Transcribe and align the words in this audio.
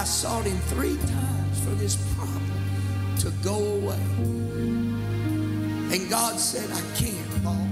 I 0.00 0.04
sought 0.04 0.46
him 0.46 0.56
three 0.60 0.96
times 0.96 1.60
for 1.62 1.72
this 1.72 1.94
problem 2.16 2.50
to 3.18 3.30
go 3.44 3.54
away. 3.54 4.00
And 5.92 6.08
God 6.08 6.40
said, 6.40 6.70
I 6.70 6.80
can't, 6.96 7.44
Paul, 7.44 7.68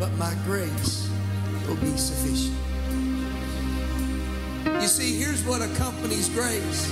but 0.00 0.10
my 0.14 0.34
grace 0.44 1.08
will 1.68 1.76
be 1.76 1.96
sufficient. 1.96 2.58
You 4.82 4.88
see, 4.88 5.16
here's 5.16 5.44
what 5.44 5.62
accompanies 5.62 6.28
grace 6.28 6.90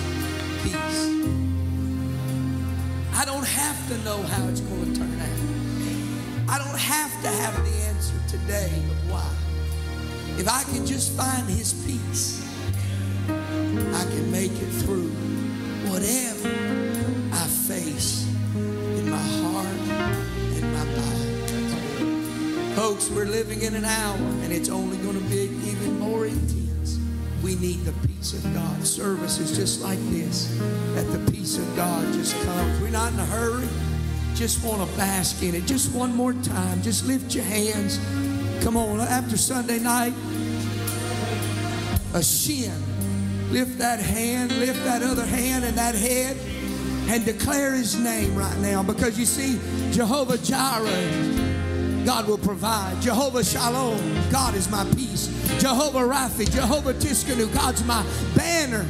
peace. 0.63 1.01
I 3.13 3.25
don't 3.25 3.45
have 3.45 3.89
to 3.89 3.99
know 4.05 4.23
how 4.23 4.47
it's 4.47 4.61
going 4.61 4.95
to 4.95 5.01
turn 5.01 5.21
out. 5.21 6.55
I 6.55 6.59
don't 6.59 6.79
have 6.79 7.23
to 7.23 7.29
have 7.29 7.57
the 7.65 7.77
answer 7.89 8.15
today 8.29 8.71
of 8.93 9.11
why. 9.11 9.29
If 10.39 10.49
I 10.49 10.63
can 10.73 10.87
just 10.87 11.17
find 11.17 11.49
His 11.49 11.73
peace, 11.85 12.47
through 14.91 15.09
whatever 15.89 16.49
I 17.33 17.47
face 17.47 18.27
in 18.57 19.09
my 19.09 19.17
heart 19.17 19.67
and 20.57 20.73
my 20.73 20.85
mind. 20.85 22.75
Folks, 22.75 23.09
we're 23.09 23.27
living 23.27 23.63
in 23.63 23.77
an 23.77 23.85
hour 23.85 24.17
and 24.17 24.53
it's 24.53 24.69
only 24.69 24.97
going 24.99 25.17
to 25.17 25.25
be 25.27 25.43
even 25.65 26.01
more 26.01 26.27
intense. 26.27 26.99
We 27.45 27.55
need 27.55 27.85
the 27.85 27.93
peace 28.09 28.33
of 28.33 28.43
God. 28.53 28.85
Service 28.85 29.39
is 29.39 29.57
just 29.57 29.81
like 29.81 30.01
this, 30.11 30.59
that 30.95 31.07
the 31.13 31.31
peace 31.31 31.57
of 31.57 31.77
God 31.77 32.13
just 32.13 32.35
comes. 32.45 32.81
We're 32.81 32.91
not 32.91 33.13
in 33.13 33.21
a 33.21 33.27
hurry. 33.27 33.69
Just 34.35 34.65
want 34.65 34.81
to 34.89 34.97
bask 34.97 35.41
in 35.45 35.55
it. 35.55 35.67
Just 35.67 35.95
one 35.95 36.13
more 36.17 36.33
time. 36.33 36.83
Just 36.83 37.07
lift 37.07 37.33
your 37.33 37.45
hands. 37.45 38.01
Come 38.65 38.77
on, 38.77 38.99
after 38.99 39.37
Sunday 39.37 39.79
night, 39.79 40.15
a 42.13 42.23
shin. 42.25 42.90
Lift 43.51 43.79
that 43.79 43.99
hand, 43.99 44.57
lift 44.59 44.83
that 44.85 45.03
other 45.03 45.27
hand 45.27 45.65
and 45.65 45.77
that 45.77 45.95
head 45.95 46.37
and 47.09 47.25
declare 47.25 47.75
his 47.75 47.99
name 47.99 48.37
right 48.37 48.57
now 48.59 48.83
because 48.83 49.19
you 49.19 49.27
see, 49.27 49.59
Jehovah 49.93 50.39
Jireh, 50.39 52.05
God 52.05 52.29
will 52.29 52.39
provide. 52.39 53.03
Jehovah 53.03 53.43
Shalom, 53.43 54.31
God 54.31 54.55
is 54.55 54.71
my 54.71 54.85
peace. 54.95 55.27
Jehovah 55.61 55.99
Rapha, 55.99 56.49
Jehovah 56.51 56.95
Tsidkenu, 56.95 57.53
God's 57.53 57.85
my 57.85 58.07
banner. 58.37 58.87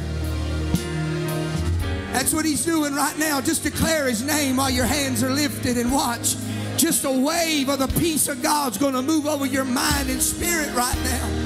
That's 2.13 2.31
what 2.31 2.45
he's 2.45 2.63
doing 2.63 2.93
right 2.93 3.17
now. 3.17 3.41
Just 3.41 3.63
declare 3.63 4.07
his 4.07 4.23
name 4.23 4.57
while 4.57 4.69
your 4.69 4.85
hands 4.85 5.23
are 5.23 5.31
lifted 5.31 5.77
and 5.77 5.91
watch. 5.91 6.35
Just 6.77 7.03
a 7.05 7.11
wave 7.11 7.69
of 7.69 7.79
the 7.79 7.87
peace 7.99 8.27
of 8.27 8.43
God's 8.43 8.77
going 8.77 8.93
to 8.93 9.01
move 9.01 9.25
over 9.25 9.45
your 9.45 9.65
mind 9.65 10.09
and 10.11 10.21
spirit 10.21 10.73
right 10.75 10.97
now. 11.03 11.40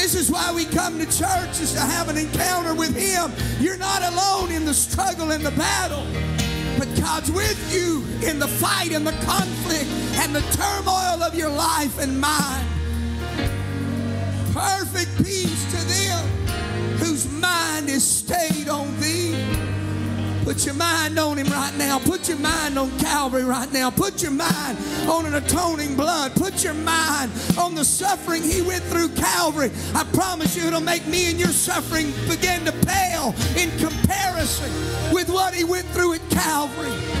This 0.00 0.14
is 0.14 0.30
why 0.30 0.50
we 0.50 0.64
come 0.64 0.98
to 0.98 1.04
church, 1.04 1.60
is 1.60 1.74
to 1.74 1.80
have 1.80 2.08
an 2.08 2.16
encounter 2.16 2.74
with 2.74 2.96
Him. 2.96 3.30
You're 3.60 3.76
not 3.76 4.02
alone 4.02 4.50
in 4.50 4.64
the 4.64 4.72
struggle 4.72 5.30
and 5.30 5.44
the 5.44 5.50
battle, 5.50 6.06
but 6.78 6.88
God's 6.98 7.30
with 7.30 7.60
you 7.70 8.02
in 8.26 8.38
the 8.38 8.48
fight 8.48 8.92
and 8.92 9.06
the 9.06 9.12
conflict 9.26 9.90
and 10.22 10.34
the 10.34 10.40
turmoil 10.56 11.22
of 11.22 11.34
your 11.34 11.50
life 11.50 12.00
and 12.00 12.18
mind. 12.18 12.66
Perfect 14.54 15.18
peace 15.18 15.64
to 15.70 15.84
them 15.86 16.26
whose 16.96 17.30
mind 17.32 17.90
is 17.90 18.02
stayed 18.02 18.70
on 18.70 18.98
Thee. 19.00 19.19
Put 20.50 20.66
your 20.66 20.74
mind 20.74 21.16
on 21.16 21.38
him 21.38 21.46
right 21.46 21.72
now. 21.78 22.00
Put 22.00 22.28
your 22.28 22.38
mind 22.38 22.76
on 22.76 22.90
Calvary 22.98 23.44
right 23.44 23.72
now. 23.72 23.88
Put 23.88 24.20
your 24.20 24.32
mind 24.32 24.78
on 25.08 25.24
an 25.24 25.34
atoning 25.34 25.94
blood. 25.94 26.34
Put 26.34 26.64
your 26.64 26.74
mind 26.74 27.30
on 27.56 27.76
the 27.76 27.84
suffering 27.84 28.42
he 28.42 28.60
went 28.60 28.82
through 28.82 29.10
Calvary. 29.10 29.70
I 29.94 30.02
promise 30.12 30.56
you 30.56 30.66
it'll 30.66 30.80
make 30.80 31.06
me 31.06 31.30
and 31.30 31.38
your 31.38 31.50
suffering 31.50 32.10
begin 32.28 32.64
to 32.64 32.72
pale 32.84 33.32
in 33.56 33.70
comparison 33.78 34.72
with 35.12 35.28
what 35.28 35.54
he 35.54 35.62
went 35.62 35.86
through 35.86 36.14
at 36.14 36.30
Calvary. 36.30 37.19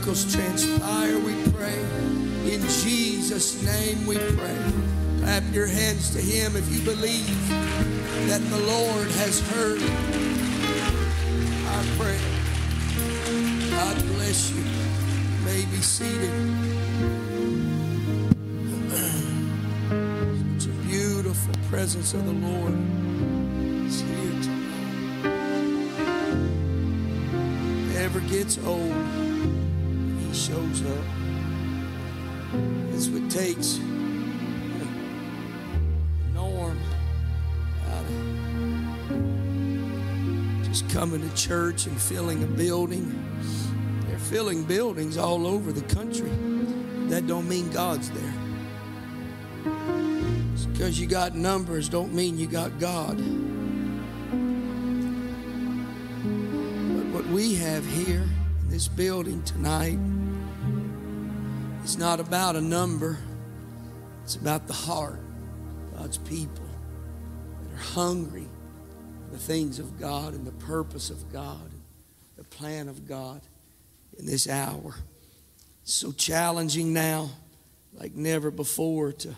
Miracles 0.00 0.34
transpire, 0.34 1.18
we 1.18 1.34
pray. 1.52 1.78
In 2.46 2.62
Jesus' 2.62 3.62
name 3.62 4.06
we 4.06 4.16
pray. 4.16 4.56
Clap 5.18 5.42
your 5.52 5.66
hands 5.66 6.10
to 6.14 6.20
Him 6.22 6.56
if 6.56 6.72
you 6.72 6.80
believe 6.80 7.48
that 8.28 8.40
the 8.48 8.58
Lord 8.60 9.10
has 9.20 9.40
heard 9.50 9.82
our 11.68 11.84
prayer. 11.98 12.18
God 13.70 13.96
bless 14.16 14.50
you. 14.50 14.62
you 14.62 15.44
may 15.44 15.66
be 15.66 15.82
seated. 15.82 16.30
Such 20.58 20.70
a 20.70 20.74
beautiful 20.88 21.54
presence 21.68 22.14
of 22.14 22.24
the 22.24 22.32
Lord 22.32 22.74
is 23.86 24.00
here 24.00 24.42
tonight. 24.42 24.70
Never 27.92 28.20
gets 28.20 28.56
old 28.64 29.29
He 30.30 30.36
shows 30.36 30.82
up. 30.86 31.04
It's 32.94 33.08
what 33.08 33.28
takes 33.28 33.78
Norm 36.32 36.78
out 37.88 38.04
of 38.04 38.12
just 40.62 40.88
coming 40.88 41.28
to 41.28 41.34
church 41.34 41.86
and 41.86 42.00
filling 42.00 42.44
a 42.44 42.46
building. 42.46 43.12
They're 44.06 44.20
filling 44.20 44.62
buildings 44.62 45.16
all 45.16 45.48
over 45.48 45.72
the 45.72 45.82
country. 45.92 46.30
That 47.08 47.26
don't 47.26 47.48
mean 47.48 47.68
God's 47.72 48.08
there. 48.12 48.34
Because 50.72 51.00
you 51.00 51.08
got 51.08 51.34
numbers 51.34 51.88
don't 51.88 52.14
mean 52.14 52.38
you 52.38 52.46
got 52.46 52.78
God. 52.78 53.16
But 56.94 57.06
what 57.12 57.26
we 57.26 57.56
have 57.56 57.84
here 57.84 58.28
this 58.80 58.88
building 58.88 59.42
tonight 59.42 59.98
it's 61.84 61.98
not 61.98 62.18
about 62.18 62.56
a 62.56 62.60
number, 62.62 63.18
it's 64.24 64.36
about 64.36 64.66
the 64.66 64.72
heart. 64.72 65.20
God's 65.94 66.16
people 66.16 66.64
that 67.60 67.74
are 67.74 67.82
hungry 67.82 68.46
for 69.26 69.32
the 69.32 69.38
things 69.38 69.78
of 69.78 70.00
God 70.00 70.32
and 70.32 70.46
the 70.46 70.52
purpose 70.52 71.10
of 71.10 71.30
God, 71.30 71.70
the 72.38 72.44
plan 72.44 72.88
of 72.88 73.06
God 73.06 73.42
in 74.18 74.24
this 74.24 74.48
hour. 74.48 74.94
It's 75.82 75.92
so 75.92 76.10
challenging 76.10 76.94
now, 76.94 77.28
like 77.92 78.14
never 78.14 78.50
before, 78.50 79.12
to, 79.12 79.34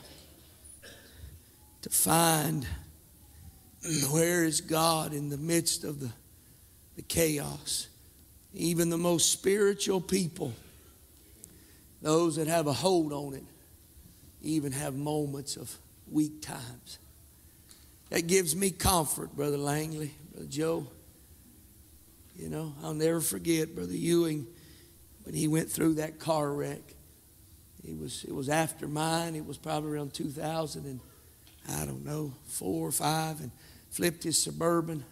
to 1.81 1.91
find 1.91 2.65
where 4.13 4.45
is 4.45 4.61
God 4.61 5.13
in 5.13 5.31
the 5.31 5.37
midst 5.37 5.83
of 5.83 5.99
the, 5.99 6.13
the 6.95 7.03
chaos. 7.03 7.89
Even 8.55 8.91
the 8.91 8.99
most 8.99 9.33
spiritual 9.33 10.01
people 10.01 10.53
those 12.03 12.37
that 12.37 12.49
have 12.49 12.67
a 12.67 12.73
hold 12.73 13.13
on 13.13 13.35
it 13.35 13.45
even 14.43 14.73
have 14.73 14.97
moments 14.97 15.57
of 15.57 15.73
weak 16.11 16.43
times. 16.43 16.99
That 18.11 18.27
gives 18.27 18.55
me 18.55 18.71
comfort, 18.71 19.35
Brother 19.35 19.57
Langley, 19.57 20.13
Brother 20.33 20.49
Joe. 20.49 20.87
You 22.37 22.49
know, 22.49 22.75
I'll 22.83 22.93
never 22.93 23.21
forget 23.21 23.75
Brother 23.75 23.95
Ewing 23.95 24.47
when 25.25 25.35
he 25.35 25.47
went 25.47 25.71
through 25.71 25.95
that 25.95 26.19
car 26.19 26.53
wreck. 26.53 26.83
It 27.87 27.97
was, 27.97 28.25
it 28.25 28.35
was 28.35 28.49
after 28.49 28.89
mine. 28.89 29.37
It 29.37 29.47
was 29.47 29.59
probably 29.59 29.93
around 29.93 30.13
2000 30.13 30.85
and 30.85 31.01
I 31.69 31.85
don't 31.87 32.05
know, 32.05 32.35
four 32.47 32.89
or 32.89 32.93
five, 32.93 33.41
and 33.41 33.53
flipped 33.91 34.25
his 34.25 34.37
Suburban 34.37 35.05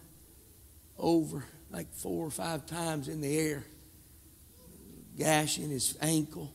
over 0.97 1.45
like 1.71 1.91
four 1.93 2.25
or 2.25 2.31
five 2.31 2.65
times 2.65 3.07
in 3.07 3.21
the 3.21 3.37
air, 3.37 3.63
gashing 5.17 5.69
his 5.69 5.97
ankle. 6.01 6.53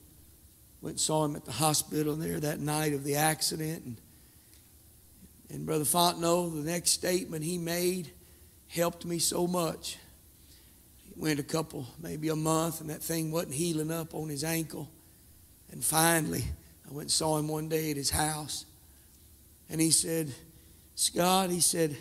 Went 0.82 0.94
and 0.94 1.00
saw 1.00 1.24
him 1.24 1.34
at 1.34 1.44
the 1.44 1.52
hospital 1.52 2.14
there 2.16 2.38
that 2.38 2.60
night 2.60 2.92
of 2.92 3.02
the 3.02 3.16
accident. 3.16 3.84
And 3.84 3.96
And 5.56 5.64
Brother 5.64 5.84
Fontenot, 5.84 6.52
the 6.52 6.70
next 6.70 6.90
statement 6.90 7.42
he 7.42 7.56
made 7.56 8.10
helped 8.68 9.06
me 9.06 9.18
so 9.18 9.46
much. 9.46 9.96
He 11.02 11.12
went 11.16 11.40
a 11.40 11.42
couple, 11.42 11.86
maybe 11.98 12.28
a 12.28 12.36
month, 12.36 12.82
and 12.82 12.90
that 12.90 13.02
thing 13.02 13.32
wasn't 13.32 13.54
healing 13.54 13.90
up 13.90 14.14
on 14.14 14.28
his 14.28 14.44
ankle. 14.44 14.90
And 15.72 15.82
finally, 15.82 16.44
I 16.86 16.92
went 16.92 17.04
and 17.04 17.10
saw 17.10 17.38
him 17.38 17.48
one 17.48 17.70
day 17.70 17.90
at 17.90 17.96
his 17.96 18.10
house. 18.10 18.66
And 19.70 19.80
he 19.80 19.90
said, 19.90 20.30
Scott, 20.94 21.48
he 21.48 21.60
said, 21.60 21.96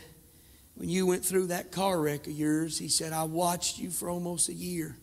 when 0.76 0.90
you 0.90 1.06
went 1.06 1.24
through 1.24 1.48
that 1.48 1.72
car 1.72 2.00
wreck 2.00 2.28
of 2.28 2.34
yours, 2.34 2.78
he 2.78 2.90
said, 2.90 3.14
I 3.14 3.24
watched 3.24 3.80
you 3.80 3.90
for 3.90 4.10
almost 4.10 4.50
a 4.50 4.54
year. 4.54 4.96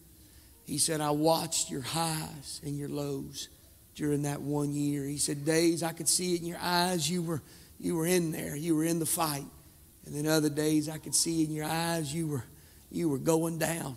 He 0.65 0.79
said, 0.79 1.01
I 1.01 1.11
watched 1.11 1.71
your 1.71 1.81
highs 1.81 2.61
and 2.65 2.79
your 2.79 2.89
lows 2.89 3.49
during 3.95 4.23
that 4.23 4.41
one 4.41 4.73
year. 4.73 5.05
He 5.05 5.17
said, 5.17 5.45
days 5.45 5.83
I 5.83 5.93
could 5.93 6.09
see 6.09 6.35
it 6.35 6.41
in 6.41 6.47
your 6.47 6.59
eyes, 6.61 7.11
you 7.11 7.23
were, 7.23 7.43
you 7.81 7.97
were 7.97 8.07
in 8.07 8.33
there, 8.33 8.55
you 8.55 8.77
were 8.77 8.85
in 8.85 8.99
the 8.99 9.07
fight. 9.07 9.45
And 10.05 10.15
then 10.15 10.27
other 10.27 10.51
days 10.51 10.89
I 10.89 10.99
could 10.99 11.15
see 11.15 11.45
in 11.45 11.53
your 11.53 11.65
eyes 11.65 12.15
you 12.15 12.27
were, 12.29 12.45
you 12.91 13.09
were 13.09 13.19
going 13.19 13.59
down. 13.59 13.97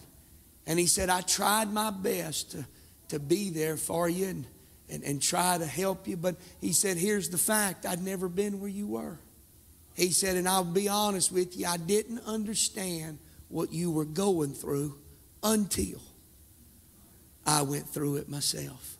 And 0.65 0.79
he 0.79 0.87
said, 0.87 1.09
I 1.09 1.21
tried 1.21 1.71
my 1.71 1.91
best 1.91 2.51
to, 2.51 2.65
to 3.09 3.19
be 3.19 3.49
there 3.49 3.77
for 3.77 4.07
you 4.09 4.27
and, 4.27 4.47
and, 4.89 5.03
and 5.03 5.21
try 5.21 5.57
to 5.57 5.65
help 5.65 6.07
you. 6.07 6.17
But 6.17 6.35
he 6.61 6.73
said, 6.73 6.97
here's 6.97 7.29
the 7.29 7.37
fact 7.37 7.85
I'd 7.85 8.03
never 8.03 8.29
been 8.29 8.59
where 8.59 8.69
you 8.69 8.87
were. 8.87 9.19
He 9.95 10.11
said, 10.11 10.35
and 10.35 10.47
I'll 10.47 10.63
be 10.63 10.89
honest 10.89 11.31
with 11.31 11.57
you, 11.57 11.65
I 11.67 11.77
didn't 11.77 12.19
understand 12.25 13.17
what 13.47 13.71
you 13.71 13.91
were 13.91 14.05
going 14.05 14.53
through 14.53 14.97
until 15.41 16.01
I 17.45 17.61
went 17.61 17.87
through 17.87 18.17
it 18.17 18.27
myself. 18.27 18.97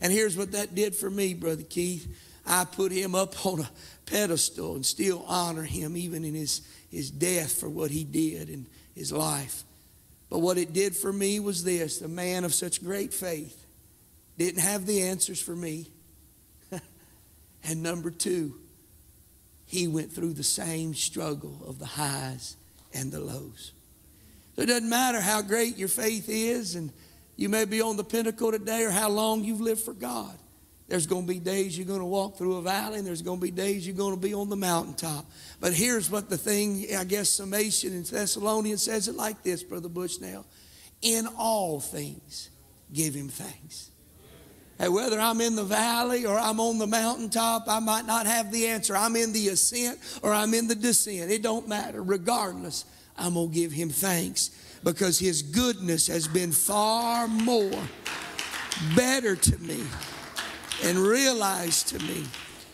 And 0.00 0.12
here's 0.12 0.36
what 0.36 0.52
that 0.52 0.74
did 0.74 0.94
for 0.94 1.10
me, 1.10 1.34
Brother 1.34 1.64
Keith. 1.64 2.06
I 2.46 2.64
put 2.64 2.92
him 2.92 3.14
up 3.14 3.44
on 3.46 3.60
a 3.60 3.70
pedestal 4.04 4.76
and 4.76 4.86
still 4.86 5.24
honor 5.26 5.64
him 5.64 5.96
even 5.96 6.24
in 6.24 6.34
his, 6.34 6.60
his 6.90 7.10
death 7.10 7.58
for 7.58 7.68
what 7.68 7.90
he 7.90 8.04
did 8.04 8.48
in 8.48 8.66
his 8.94 9.12
life. 9.12 9.64
But 10.30 10.38
what 10.38 10.58
it 10.58 10.72
did 10.72 10.94
for 10.94 11.12
me 11.12 11.40
was 11.40 11.64
this 11.64 11.98
the 11.98 12.08
man 12.08 12.44
of 12.44 12.54
such 12.54 12.82
great 12.82 13.12
faith 13.12 13.64
didn't 14.38 14.60
have 14.60 14.86
the 14.86 15.02
answers 15.02 15.40
for 15.40 15.56
me. 15.56 15.90
and 17.64 17.82
number 17.82 18.10
two, 18.10 18.54
he 19.66 19.88
went 19.88 20.12
through 20.12 20.32
the 20.32 20.44
same 20.44 20.94
struggle 20.94 21.60
of 21.66 21.78
the 21.78 21.86
highs 21.86 22.56
and 22.94 23.12
the 23.12 23.20
lows. 23.20 23.72
So 24.54 24.62
it 24.62 24.66
doesn't 24.66 24.88
matter 24.88 25.20
how 25.20 25.42
great 25.42 25.76
your 25.76 25.88
faith 25.88 26.26
is, 26.28 26.76
and 26.76 26.92
you 27.36 27.48
may 27.48 27.66
be 27.66 27.82
on 27.82 27.96
the 27.96 28.04
pinnacle 28.04 28.52
today 28.52 28.84
or 28.84 28.90
how 28.90 29.10
long 29.10 29.44
you've 29.44 29.60
lived 29.60 29.82
for 29.82 29.92
God. 29.92 30.38
There's 30.88 31.06
going 31.08 31.26
to 31.26 31.32
be 31.32 31.40
days 31.40 31.76
you're 31.76 31.86
going 31.86 32.00
to 32.00 32.06
walk 32.06 32.38
through 32.38 32.56
a 32.56 32.62
valley, 32.62 32.98
and 32.98 33.06
there's 33.06 33.22
going 33.22 33.40
to 33.40 33.44
be 33.44 33.50
days 33.50 33.86
you're 33.86 33.96
going 33.96 34.14
to 34.14 34.20
be 34.20 34.32
on 34.32 34.48
the 34.48 34.56
mountaintop. 34.56 35.26
But 35.60 35.72
here's 35.74 36.08
what 36.08 36.30
the 36.30 36.38
thing, 36.38 36.86
I 36.96 37.02
guess, 37.02 37.28
summation 37.28 37.92
in 37.92 38.04
Thessalonians 38.04 38.82
says 38.82 39.08
it 39.08 39.16
like 39.16 39.42
this, 39.42 39.64
Brother 39.64 39.88
Bushnell. 39.88 40.46
In 41.02 41.26
all 41.36 41.80
things, 41.80 42.50
give 42.92 43.14
him 43.14 43.28
thanks. 43.28 43.90
Hey, 44.78 44.88
whether 44.88 45.18
I'm 45.18 45.40
in 45.40 45.56
the 45.56 45.64
valley 45.64 46.26
or 46.26 46.38
I'm 46.38 46.60
on 46.60 46.76
the 46.76 46.86
mountaintop, 46.86 47.64
I 47.66 47.78
might 47.80 48.04
not 48.04 48.26
have 48.26 48.52
the 48.52 48.66
answer. 48.66 48.94
I'm 48.94 49.16
in 49.16 49.32
the 49.32 49.48
ascent 49.48 49.98
or 50.22 50.34
I'm 50.34 50.52
in 50.52 50.68
the 50.68 50.74
descent. 50.74 51.30
It 51.30 51.42
don't 51.42 51.66
matter. 51.66 52.02
Regardless, 52.02 52.84
I'm 53.16 53.34
going 53.34 53.48
to 53.48 53.54
give 53.54 53.72
him 53.72 53.88
thanks 53.88 54.50
because 54.84 55.18
his 55.18 55.40
goodness 55.40 56.06
has 56.08 56.28
been 56.28 56.52
far 56.52 57.26
more 57.26 57.80
better 58.94 59.34
to 59.34 59.58
me 59.58 59.82
and 60.84 60.98
realized 60.98 61.88
to 61.88 61.98
me 62.00 62.24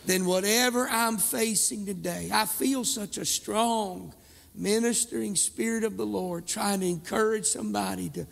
than 0.05 0.27
whatever 0.27 0.89
I'm 0.89 1.19
facing 1.19 1.87
today. 1.87 2.31
I 2.33 2.47
feel 2.47 2.85
such 2.85 3.17
a 3.17 3.25
strong 3.25 4.13
ministering 4.57 5.37
spirit 5.37 5.85
of 5.85 5.97
the 5.97 6.05
Lord 6.05 6.47
trying 6.47 6.81
to 6.81 6.87
encourage 6.87 7.47
somebody 7.47 8.09
to, 8.11 8.27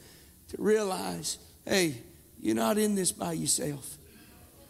to 0.48 0.56
realize 0.58 1.38
hey, 1.64 1.94
you're 2.40 2.56
not 2.56 2.78
in 2.78 2.94
this 2.94 3.12
by 3.12 3.32
yourself. 3.32 3.98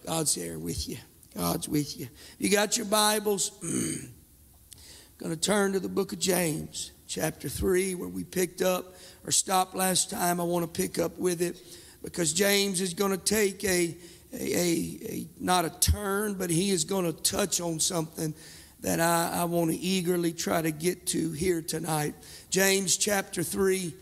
God's 0.06 0.34
there 0.34 0.58
with 0.58 0.88
you. 0.88 0.96
God's 1.36 1.68
with 1.68 1.98
you. 1.98 2.08
You 2.38 2.50
got 2.50 2.76
your 2.76 2.86
Bibles? 2.86 3.50
going 5.18 5.30
to 5.30 5.36
turn 5.36 5.72
to 5.72 5.80
the 5.80 5.88
book 5.88 6.12
of 6.12 6.18
James, 6.18 6.92
chapter 7.06 7.48
3, 7.48 7.94
where 7.94 8.08
we 8.08 8.24
picked 8.24 8.62
up 8.62 8.94
or 9.24 9.30
stopped 9.30 9.74
last 9.74 10.10
time. 10.10 10.40
I 10.40 10.44
want 10.44 10.64
to 10.64 10.80
pick 10.80 10.98
up 10.98 11.18
with 11.18 11.42
it 11.42 11.60
because 12.02 12.32
James 12.32 12.80
is 12.80 12.94
going 12.94 13.12
to 13.12 13.18
take 13.18 13.62
a 13.64 13.96
a, 14.32 14.36
a, 14.36 14.98
a, 15.08 15.28
not 15.38 15.64
a 15.64 15.70
turn, 15.70 16.34
but 16.34 16.50
he 16.50 16.70
is 16.70 16.84
going 16.84 17.04
to 17.04 17.12
touch 17.22 17.60
on 17.60 17.80
something 17.80 18.34
that 18.80 19.00
I, 19.00 19.40
I 19.40 19.44
want 19.44 19.70
to 19.70 19.76
eagerly 19.76 20.32
try 20.32 20.62
to 20.62 20.70
get 20.70 21.06
to 21.08 21.32
here 21.32 21.62
tonight. 21.62 22.14
James 22.48 22.96
chapter 22.96 23.42
3. 23.42 23.92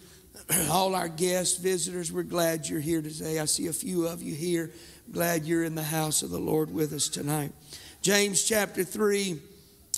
All 0.71 0.95
our 0.95 1.09
guests, 1.09 1.59
visitors, 1.59 2.13
we're 2.13 2.23
glad 2.23 2.69
you're 2.69 2.81
here 2.81 3.03
today. 3.03 3.39
I 3.39 3.45
see 3.45 3.67
a 3.67 3.73
few 3.73 4.07
of 4.07 4.23
you 4.23 4.35
here. 4.35 4.71
Glad 5.13 5.45
you're 5.45 5.65
in 5.65 5.75
the 5.75 5.83
house 5.83 6.23
of 6.23 6.31
the 6.31 6.39
Lord 6.39 6.73
with 6.73 6.93
us 6.93 7.09
tonight. 7.09 7.53
James 8.03 8.45
chapter 8.45 8.85
3, 8.85 9.41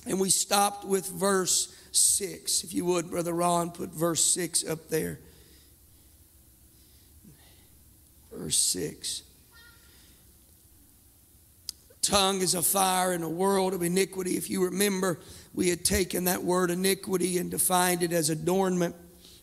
and 0.07 0.19
we 0.19 0.31
stopped 0.31 0.85
with 0.85 1.09
verse 1.09 1.75
6. 1.93 2.65
If 2.65 2.75
you 2.75 2.85
would, 2.85 3.11
Brother 3.11 3.33
Ron, 3.33 3.71
put 3.71 3.91
verse 3.91 4.25
6 4.25 4.67
up 4.67 4.89
there. 4.89 5.19
Verse 8.33 8.57
6 8.57 9.25
tongue 12.03 12.41
is 12.41 12.55
a 12.55 12.63
fire 12.63 13.13
in 13.13 13.23
a 13.23 13.29
world 13.29 13.75
of 13.75 13.83
iniquity. 13.83 14.37
If 14.37 14.51
you 14.51 14.65
remember, 14.65 15.21
we 15.55 15.69
had 15.69 15.85
taken 15.85 16.25
that 16.25 16.43
word 16.43 16.71
iniquity 16.71 17.39
and 17.39 17.51
defined 17.51 18.03
it 18.03 18.13
as 18.13 18.31
adornment. 18.31 18.97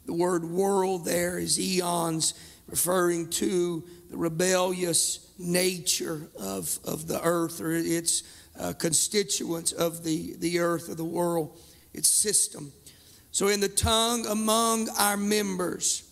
The 0.07 0.13
word 0.13 0.49
world 0.49 1.05
there 1.05 1.37
is 1.37 1.59
eons, 1.59 2.33
referring 2.67 3.29
to 3.29 3.83
the 4.09 4.17
rebellious 4.17 5.31
nature 5.37 6.29
of, 6.39 6.79
of 6.85 7.07
the 7.07 7.21
earth 7.21 7.61
or 7.61 7.71
its 7.71 8.23
uh, 8.59 8.73
constituents 8.73 9.73
of 9.73 10.03
the, 10.03 10.35
the 10.37 10.59
earth 10.59 10.89
or 10.89 10.95
the 10.95 11.03
world, 11.03 11.59
its 11.93 12.09
system. 12.09 12.71
So, 13.31 13.49
in 13.49 13.59
the 13.59 13.69
tongue 13.69 14.25
among 14.25 14.89
our 14.97 15.17
members, 15.17 16.09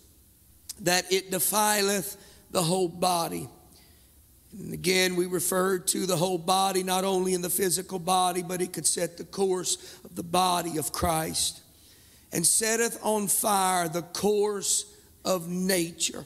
that 0.81 1.11
it 1.11 1.31
defileth 1.31 2.17
the 2.51 2.61
whole 2.61 2.89
body. 2.89 3.47
And 4.51 4.73
again, 4.73 5.15
we 5.15 5.25
refer 5.25 5.79
to 5.79 6.05
the 6.05 6.17
whole 6.17 6.37
body, 6.37 6.83
not 6.83 7.05
only 7.05 7.33
in 7.33 7.41
the 7.41 7.49
physical 7.49 7.99
body, 7.99 8.43
but 8.43 8.61
it 8.61 8.73
could 8.73 8.85
set 8.85 9.17
the 9.17 9.23
course 9.23 9.99
of 10.03 10.15
the 10.15 10.23
body 10.23 10.77
of 10.77 10.91
Christ. 10.91 11.61
And 12.35 12.45
setteth 12.45 12.99
on 13.01 13.29
fire 13.29 13.87
the 13.87 14.01
course 14.01 14.93
of 15.23 15.47
nature. 15.47 16.25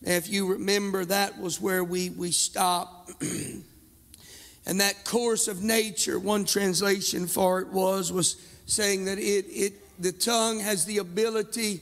Now, 0.00 0.12
if 0.12 0.28
you 0.28 0.52
remember, 0.52 1.04
that 1.04 1.40
was 1.40 1.60
where 1.60 1.82
we, 1.82 2.10
we 2.10 2.30
stopped. 2.30 3.10
and 4.66 4.80
that 4.80 5.04
course 5.04 5.48
of 5.48 5.64
nature, 5.64 6.20
one 6.20 6.44
translation 6.44 7.26
for 7.26 7.60
it 7.60 7.66
was, 7.66 8.12
was 8.12 8.36
saying 8.66 9.06
that 9.06 9.18
it, 9.18 9.44
it 9.48 9.72
the 10.00 10.12
tongue 10.12 10.60
has 10.60 10.84
the 10.84 10.98
ability 10.98 11.80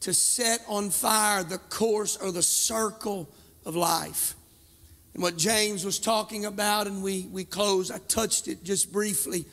to 0.00 0.12
set 0.12 0.60
on 0.66 0.90
fire 0.90 1.44
the 1.44 1.58
course 1.58 2.16
or 2.16 2.32
the 2.32 2.42
circle 2.42 3.28
of 3.64 3.76
life. 3.76 4.34
And 5.14 5.22
what 5.22 5.36
James 5.36 5.84
was 5.84 6.00
talking 6.00 6.44
about, 6.44 6.88
and 6.88 7.04
we, 7.04 7.28
we 7.30 7.44
close, 7.44 7.92
I 7.92 7.98
touched 7.98 8.48
it 8.48 8.64
just 8.64 8.92
briefly, 8.92 9.44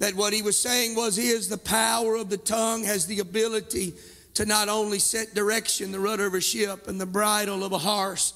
that 0.00 0.14
what 0.14 0.32
he 0.32 0.42
was 0.42 0.58
saying 0.58 0.96
was 0.96 1.14
he 1.14 1.28
is 1.28 1.48
the 1.48 1.58
power 1.58 2.16
of 2.16 2.30
the 2.30 2.38
tongue 2.38 2.84
has 2.84 3.06
the 3.06 3.20
ability 3.20 3.92
to 4.34 4.46
not 4.46 4.68
only 4.68 4.98
set 4.98 5.34
direction, 5.34 5.92
the 5.92 6.00
rudder 6.00 6.26
of 6.26 6.34
a 6.34 6.40
ship 6.40 6.88
and 6.88 7.00
the 7.00 7.06
bridle 7.06 7.62
of 7.62 7.72
a 7.72 7.78
horse, 7.78 8.32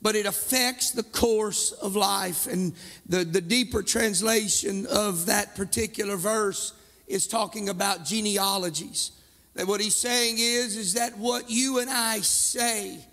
but 0.00 0.14
it 0.14 0.26
affects 0.26 0.92
the 0.92 1.02
course 1.02 1.72
of 1.72 1.96
life. 1.96 2.46
And 2.46 2.72
the, 3.08 3.24
the 3.24 3.40
deeper 3.40 3.82
translation 3.82 4.86
of 4.86 5.26
that 5.26 5.56
particular 5.56 6.16
verse 6.16 6.72
is 7.08 7.26
talking 7.26 7.68
about 7.68 8.04
genealogies. 8.04 9.10
That 9.54 9.66
what 9.66 9.80
he's 9.80 9.96
saying 9.96 10.36
is, 10.38 10.76
is 10.76 10.94
that 10.94 11.18
what 11.18 11.50
you 11.50 11.80
and 11.80 11.90
I 11.90 12.20
say, 12.20 13.04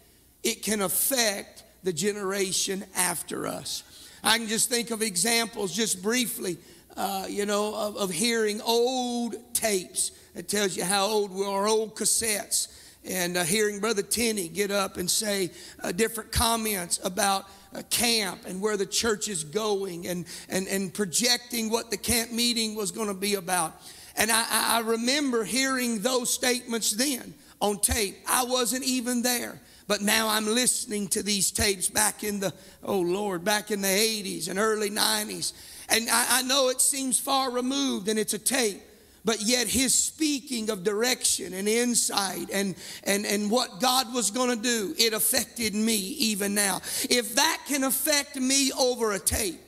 it 0.43 0.61
can 0.61 0.81
affect 0.81 1.63
the 1.83 1.93
generation 1.93 2.85
after 2.95 3.47
us. 3.47 3.83
I 4.23 4.37
can 4.37 4.47
just 4.47 4.69
think 4.69 4.91
of 4.91 5.01
examples 5.01 5.75
just 5.75 6.03
briefly, 6.03 6.57
uh, 6.95 7.25
you 7.29 7.45
know, 7.45 7.75
of, 7.75 7.97
of, 7.97 8.11
hearing 8.11 8.61
old 8.61 9.35
tapes. 9.53 10.11
It 10.33 10.47
tells 10.47 10.77
you 10.77 10.83
how 10.83 11.05
old 11.05 11.31
we 11.31 11.45
are, 11.45 11.67
old 11.67 11.95
cassettes. 11.95 12.67
And 13.03 13.37
uh, 13.37 13.43
hearing 13.43 13.79
Brother 13.79 14.01
Tenney 14.01 14.47
get 14.47 14.71
up 14.71 14.97
and 14.97 15.09
say 15.09 15.51
uh, 15.83 15.91
different 15.91 16.31
comments 16.31 16.99
about 17.03 17.45
camp 17.89 18.41
and 18.47 18.61
where 18.61 18.77
the 18.77 18.85
church 18.85 19.27
is 19.27 19.43
going 19.43 20.07
and, 20.07 20.25
and, 20.49 20.67
and 20.67 20.93
projecting 20.93 21.69
what 21.69 21.91
the 21.91 21.97
camp 21.97 22.31
meeting 22.31 22.75
was 22.75 22.91
going 22.91 23.07
to 23.07 23.13
be 23.13 23.35
about. 23.35 23.73
And 24.17 24.31
I, 24.31 24.45
I 24.49 24.79
remember 24.79 25.43
hearing 25.43 25.99
those 25.99 26.33
statements 26.33 26.91
then 26.91 27.33
on 27.61 27.79
tape. 27.79 28.17
I 28.27 28.45
wasn't 28.45 28.85
even 28.85 29.21
there. 29.21 29.59
But 29.87 30.01
now 30.01 30.29
I'm 30.29 30.45
listening 30.45 31.07
to 31.09 31.21
these 31.21 31.51
tapes 31.51 31.89
back 31.89 32.23
in 32.23 32.39
the, 32.39 32.53
oh 32.83 32.99
Lord, 32.99 33.43
back 33.43 33.69
in 33.69 33.81
the 33.81 33.87
80s 33.87 34.49
and 34.49 34.57
early 34.57 34.89
90s. 34.89 35.53
And 35.89 36.09
I, 36.09 36.39
I 36.39 36.41
know 36.43 36.69
it 36.69 36.81
seems 36.81 37.19
far 37.19 37.51
removed 37.51 38.07
and 38.07 38.17
it's 38.17 38.33
a 38.33 38.39
tape 38.39 38.81
but 39.25 39.41
yet 39.41 39.67
his 39.67 39.93
speaking 39.93 40.69
of 40.69 40.83
direction 40.83 41.55
and 41.55 41.67
insight 41.67 42.47
and, 42.53 42.75
and, 43.03 43.25
and 43.25 43.49
what 43.49 43.81
God 43.81 44.13
was 44.13 44.29
going 44.29 44.55
to 44.55 44.63
do, 44.63 44.93
it 44.99 45.13
affected 45.13 45.73
me 45.73 45.95
even 45.95 46.53
now. 46.53 46.77
If 47.09 47.35
that 47.35 47.61
can 47.67 47.83
affect 47.83 48.35
me 48.35 48.71
over 48.71 49.13
a 49.13 49.19
tape, 49.19 49.59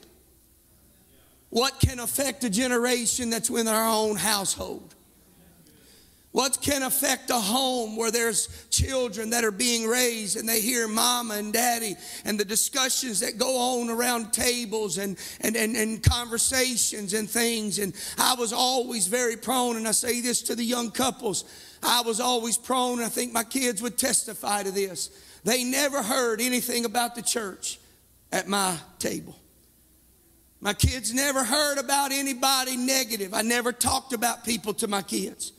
what 1.50 1.80
can 1.80 1.98
affect 1.98 2.44
a 2.44 2.50
generation 2.50 3.30
that's 3.30 3.50
within 3.50 3.74
our 3.74 3.88
own 3.88 4.14
household? 4.14 4.94
What 6.32 6.60
can 6.60 6.82
affect 6.82 7.30
a 7.30 7.38
home 7.38 7.96
where 7.96 8.10
there's 8.10 8.66
children 8.68 9.30
that 9.30 9.44
are 9.44 9.50
being 9.50 9.86
raised 9.86 10.36
and 10.36 10.46
they 10.46 10.60
hear 10.60 10.86
mama 10.86 11.34
and 11.34 11.52
daddy 11.52 11.96
and 12.26 12.38
the 12.38 12.44
discussions 12.44 13.20
that 13.20 13.38
go 13.38 13.56
on 13.56 13.88
around 13.88 14.32
tables 14.32 14.98
and, 14.98 15.16
and, 15.40 15.56
and, 15.56 15.74
and 15.74 16.02
conversations 16.02 17.14
and 17.14 17.30
things. 17.30 17.78
And 17.78 17.94
I 18.18 18.34
was 18.34 18.52
always 18.52 19.06
very 19.06 19.36
prone, 19.36 19.76
and 19.76 19.88
I 19.88 19.92
say 19.92 20.20
this 20.20 20.42
to 20.42 20.54
the 20.54 20.64
young 20.64 20.90
couples, 20.90 21.44
I 21.82 22.02
was 22.02 22.20
always 22.20 22.58
prone, 22.58 22.98
and 22.98 23.06
I 23.06 23.08
think 23.08 23.32
my 23.32 23.44
kids 23.44 23.80
would 23.80 23.96
testify 23.96 24.64
to 24.64 24.70
this. 24.70 25.10
They 25.44 25.64
never 25.64 26.02
heard 26.02 26.42
anything 26.42 26.84
about 26.84 27.14
the 27.14 27.22
church 27.22 27.78
at 28.32 28.48
my 28.48 28.76
table. 28.98 29.34
My 30.60 30.74
kids 30.74 31.14
never 31.14 31.42
heard 31.42 31.78
about 31.78 32.12
anybody 32.12 32.76
negative. 32.76 33.32
I 33.32 33.42
never 33.42 33.72
talked 33.72 34.12
about 34.12 34.44
people 34.44 34.74
to 34.74 34.88
my 34.88 35.02
kids. 35.02 35.52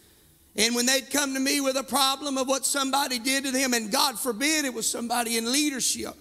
And 0.55 0.75
when 0.75 0.85
they'd 0.85 1.09
come 1.09 1.33
to 1.35 1.39
me 1.39 1.61
with 1.61 1.77
a 1.77 1.83
problem 1.83 2.37
of 2.37 2.47
what 2.47 2.65
somebody 2.65 3.19
did 3.19 3.45
to 3.45 3.51
them, 3.51 3.73
and 3.73 3.91
God 3.91 4.19
forbid 4.19 4.65
it 4.65 4.73
was 4.73 4.89
somebody 4.89 5.37
in 5.37 5.51
leadership, 5.51 6.15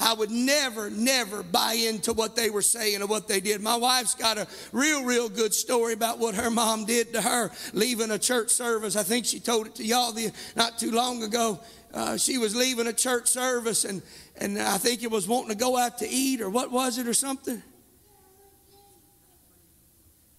I 0.00 0.14
would 0.14 0.30
never, 0.30 0.88
never 0.88 1.42
buy 1.42 1.74
into 1.74 2.14
what 2.14 2.34
they 2.34 2.48
were 2.48 2.62
saying 2.62 3.02
or 3.02 3.06
what 3.06 3.28
they 3.28 3.40
did. 3.40 3.60
My 3.60 3.76
wife's 3.76 4.14
got 4.14 4.38
a 4.38 4.46
real, 4.72 5.04
real 5.04 5.28
good 5.28 5.52
story 5.52 5.92
about 5.92 6.18
what 6.18 6.34
her 6.34 6.50
mom 6.50 6.86
did 6.86 7.12
to 7.12 7.20
her 7.20 7.50
leaving 7.74 8.10
a 8.10 8.18
church 8.18 8.50
service. 8.50 8.96
I 8.96 9.02
think 9.02 9.26
she 9.26 9.40
told 9.40 9.66
it 9.66 9.74
to 9.76 9.84
y'all 9.84 10.12
the, 10.12 10.32
not 10.56 10.78
too 10.78 10.90
long 10.90 11.22
ago. 11.22 11.60
Uh, 11.92 12.16
she 12.16 12.38
was 12.38 12.56
leaving 12.56 12.86
a 12.86 12.92
church 12.92 13.28
service, 13.28 13.84
and, 13.84 14.00
and 14.36 14.58
I 14.58 14.78
think 14.78 15.02
it 15.02 15.10
was 15.10 15.28
wanting 15.28 15.50
to 15.50 15.56
go 15.56 15.76
out 15.76 15.98
to 15.98 16.08
eat, 16.08 16.40
or 16.40 16.48
what 16.48 16.70
was 16.70 16.98
it, 16.98 17.06
or 17.06 17.14
something? 17.14 17.62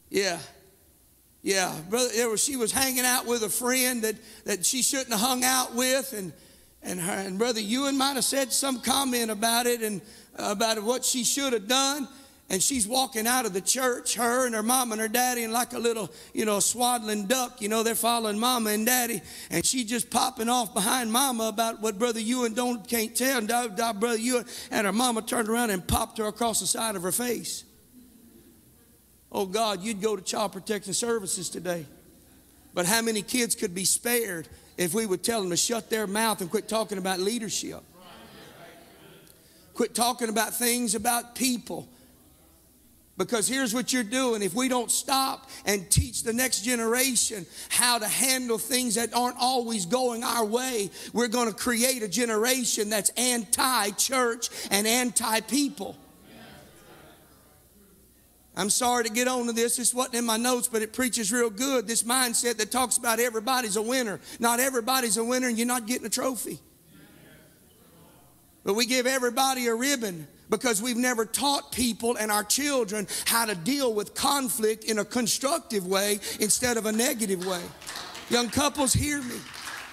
Yeah. 0.10 0.40
Yeah, 1.44 1.76
brother, 1.90 2.38
she 2.38 2.56
was 2.56 2.72
hanging 2.72 3.06
out 3.06 3.26
with 3.26 3.42
a 3.44 3.50
friend 3.50 4.04
that, 4.04 4.16
that 4.46 4.66
she 4.66 4.84
shouldn't 4.84 5.10
have 5.10 5.20
hung 5.20 5.44
out 5.44 5.74
with, 5.74 6.14
and, 6.14 6.34
and, 6.84 7.00
her, 7.00 7.12
and 7.14 7.40
brother 7.40 7.60
Ewan 7.60 7.98
might 7.98 8.14
have 8.14 8.26
said 8.26 8.54
some 8.54 8.80
comment 8.80 9.32
about 9.32 9.66
it 9.66 9.82
and 9.82 10.02
uh, 10.38 10.50
about 10.52 10.82
what 10.84 11.04
she 11.04 11.24
should 11.24 11.54
have 11.54 11.68
done. 11.68 12.08
And 12.50 12.62
she's 12.62 12.86
walking 12.86 13.28
out 13.28 13.46
of 13.46 13.54
the 13.54 13.62
church, 13.62 14.16
her 14.16 14.46
and 14.46 14.54
her 14.54 14.62
mom 14.62 14.92
and 14.92 15.00
her 15.00 15.08
daddy, 15.08 15.46
and 15.46 15.54
like 15.54 15.72
a 15.72 15.80
little, 15.80 16.12
you 16.34 16.44
know, 16.44 16.60
swaddling 16.60 17.26
duck, 17.26 17.62
you 17.62 17.70
know, 17.70 17.82
they're 17.82 17.96
following 17.96 18.38
mama 18.38 18.72
and 18.72 18.86
daddy. 18.86 19.22
And 19.50 19.66
she 19.66 19.86
just 19.86 20.10
popping 20.10 20.50
off 20.50 20.74
behind 20.74 21.14
mama 21.14 21.46
about 21.48 21.82
what 21.82 21.98
Brother 21.98 22.20
Ewan 22.20 22.54
don't 22.54 22.86
can't 22.86 23.16
tell. 23.16 23.38
And 23.38 23.48
Brother 23.48 24.18
Ewan 24.18 24.44
and 24.70 24.86
her 24.86 24.92
mama 24.92 25.22
turned 25.22 25.48
around 25.48 25.70
and 25.70 25.88
popped 25.88 26.18
her 26.18 26.26
across 26.26 26.60
the 26.60 26.68
side 26.68 26.98
of 26.98 27.04
her 27.04 27.14
face. 27.14 27.64
Oh 29.32 29.46
God, 29.46 29.82
you'd 29.82 30.02
go 30.02 30.16
to 30.16 30.22
Child 30.22 30.52
Protection 30.54 30.94
Services 30.94 31.50
today. 31.50 31.86
But 32.74 32.86
how 32.86 33.02
many 33.02 33.22
kids 33.22 33.56
could 33.56 33.74
be 33.74 33.86
spared 33.86 34.48
if 34.78 34.94
we 34.94 35.06
would 35.06 35.24
tell 35.24 35.42
them 35.42 35.50
to 35.52 35.58
shut 35.58 35.90
their 35.90 36.08
mouth 36.08 36.42
and 36.42 36.50
quit 36.50 36.68
talking 36.68 36.98
about 36.98 37.20
leadership? 37.20 37.82
Quit 39.74 39.96
talking 39.96 40.30
about 40.30 40.54
things 40.54 40.96
about 40.96 41.36
people. 41.36 41.88
Because 43.18 43.48
here's 43.48 43.74
what 43.74 43.94
you're 43.94 44.04
doing. 44.04 44.42
If 44.42 44.54
we 44.54 44.68
don't 44.68 44.90
stop 44.90 45.50
and 45.66 45.90
teach 45.92 46.24
the 46.24 46.34
next 46.34 46.62
generation 46.62 47.46
how 47.70 48.00
to 48.00 48.08
handle 48.08 48.58
things 48.58 48.96
that 48.96 49.14
aren't 49.14 49.38
always 49.40 49.86
going 49.86 50.24
our 50.24 50.46
way, 50.46 50.90
we're 51.14 51.28
going 51.28 51.48
to 51.48 51.54
create 51.54 52.04
a 52.04 52.08
generation 52.08 52.90
that's 52.90 53.10
anti 53.12 53.92
church 53.92 54.50
and 54.72 54.88
anti 54.88 55.42
people. 55.42 55.98
I'm 58.56 58.70
sorry 58.70 59.06
to 59.06 59.10
get 59.10 59.28
on 59.28 59.46
to 59.46 59.54
this. 59.54 59.78
This 59.78 59.94
wasn't 59.94 60.16
in 60.16 60.26
my 60.26 60.38
notes, 60.38 60.68
but 60.68 60.82
it 60.82 60.92
preaches 60.92 61.32
real 61.32 61.50
good. 61.50 61.88
This 61.88 62.04
mindset 62.04 62.58
that 62.58 62.70
talks 62.70 62.98
about 62.98 63.20
everybody's 63.20 63.78
a 63.78 63.82
winner. 63.82 64.20
Not 64.40 64.60
everybody's 64.60 65.18
a 65.18 65.24
winner, 65.24 65.48
and 65.48 65.58
you're 65.58 65.68
not 65.68 65.86
getting 65.86 66.06
a 66.06 66.10
trophy. 66.10 66.60
But 68.64 68.74
we 68.74 68.86
give 68.86 69.08
everybody 69.08 69.68
a 69.68 69.76
ribbon 69.76 70.28
because 70.50 70.82
we've 70.82 70.98
never 70.98 71.26
taught 71.26 71.72
people 71.72 72.18
and 72.18 72.30
our 72.30 72.44
children 72.44 73.08
how 73.26 73.46
to 73.46 73.56
deal 73.56 73.94
with 73.94 74.14
conflict 74.14 74.84
in 74.84 75.00
a 75.00 75.06
constructive 75.06 75.88
way 75.88 76.20
instead 76.40 76.78
of 76.78 76.86
a 76.86 76.92
negative 76.92 77.46
way. 77.46 77.62
Young 78.30 78.50
couples, 78.50 78.94
hear 78.94 79.22
me. 79.24 79.36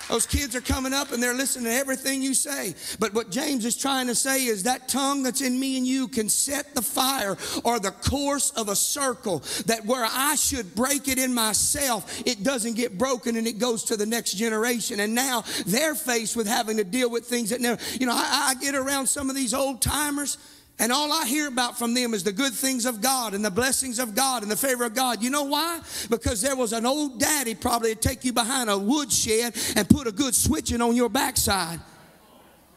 Those 0.09 0.27
kids 0.27 0.55
are 0.57 0.61
coming 0.61 0.93
up 0.93 1.13
and 1.13 1.23
they're 1.23 1.35
listening 1.35 1.67
to 1.67 1.75
everything 1.75 2.23
you 2.23 2.35
say. 2.35 2.75
But 2.99 3.15
what 3.15 3.31
James 3.31 3.65
is 3.65 3.77
trying 3.77 4.07
to 4.07 4.15
say 4.15 4.47
is 4.47 4.63
that 4.65 4.89
tongue 4.89 5.23
that's 5.23 5.41
in 5.41 5.59
me 5.59 5.77
and 5.77 5.87
you 5.87 6.09
can 6.09 6.29
set 6.29 6.75
the 6.75 6.83
fire 6.83 7.37
or 7.65 7.79
the 7.79 7.91
course 7.91 8.51
of 8.51 8.69
a 8.69 8.77
circle 8.77 9.43
that 9.67 9.85
where 9.85 10.07
I 10.11 10.35
should 10.37 10.75
break 10.75 11.09
it 11.09 11.19
in 11.19 11.35
myself, 11.35 12.23
it 12.27 12.43
doesn't 12.43 12.75
get 12.75 12.97
broken 12.97 13.37
and 13.37 13.47
it 13.47 13.59
goes 13.59 13.85
to 13.85 13.97
the 13.97 14.07
next 14.07 14.35
generation. 14.35 15.01
And 15.01 15.15
now 15.15 15.45
they're 15.67 15.95
faced 15.95 16.37
with 16.37 16.47
having 16.47 16.79
to 16.79 16.85
deal 16.85 17.11
with 17.11 17.27
things 17.27 17.51
that 17.51 17.61
never, 17.61 17.81
you 18.01 18.07
know, 18.07 18.15
I, 18.15 18.51
I 18.51 18.55
get 18.61 18.75
around 18.75 19.07
some 19.07 19.29
of 19.29 19.37
these 19.37 19.53
old 19.53 19.83
timers 19.83 20.39
and 20.79 20.93
all 20.93 21.13
I 21.13 21.27
hear 21.27 21.49
about 21.49 21.77
from 21.77 21.93
them 21.93 22.15
is 22.15 22.23
the 22.23 22.33
good 22.33 22.53
things 22.53 22.87
of 22.87 23.01
God 23.01 23.35
and 23.35 23.45
the 23.45 23.51
blessings 23.51 23.99
of 23.99 24.15
God 24.15 24.43
and 24.43 24.51
the 24.51 24.57
favor 24.57 24.85
of 24.85 24.95
God. 24.95 25.23
You 25.23 25.31
know 25.31 25.43
why? 25.45 25.81
Because 26.09 26.41
there 26.41 26.55
was 26.55 26.73
an 26.73 26.87
old 26.87 27.19
daddy 27.19 27.55
probably 27.57 27.95
to 27.95 28.01
take 28.01 28.25
you 28.25 28.33
behind 28.33 28.71
a 28.71 28.79
woodshed 28.79 29.57
and 29.77 29.89
put 29.89 30.07
a 30.07 30.13
good 30.13 30.35
switching 30.35 30.81
on 30.81 30.95
your 30.95 31.09
backside. 31.09 31.81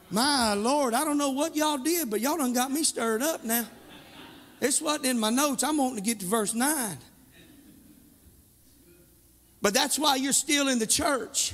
My 0.09 0.55
Lord, 0.55 0.93
I 0.95 1.03
don't 1.03 1.17
know 1.17 1.29
what 1.29 1.55
y'all 1.55 1.77
did, 1.77 2.09
but 2.09 2.21
y'all 2.21 2.37
done 2.37 2.53
got 2.53 2.71
me 2.71 2.83
stirred 2.83 3.21
up 3.21 3.43
now. 3.43 3.67
This 4.59 4.81
wasn't 4.81 5.05
in 5.05 5.19
my 5.19 5.29
notes. 5.29 5.63
I'm 5.63 5.77
wanting 5.77 5.97
to 5.97 6.01
get 6.01 6.19
to 6.19 6.25
verse 6.25 6.53
9. 6.53 6.97
But 9.61 9.73
that's 9.73 9.99
why 9.99 10.15
you're 10.15 10.33
still 10.33 10.67
in 10.67 10.79
the 10.79 10.87
church. 10.87 11.53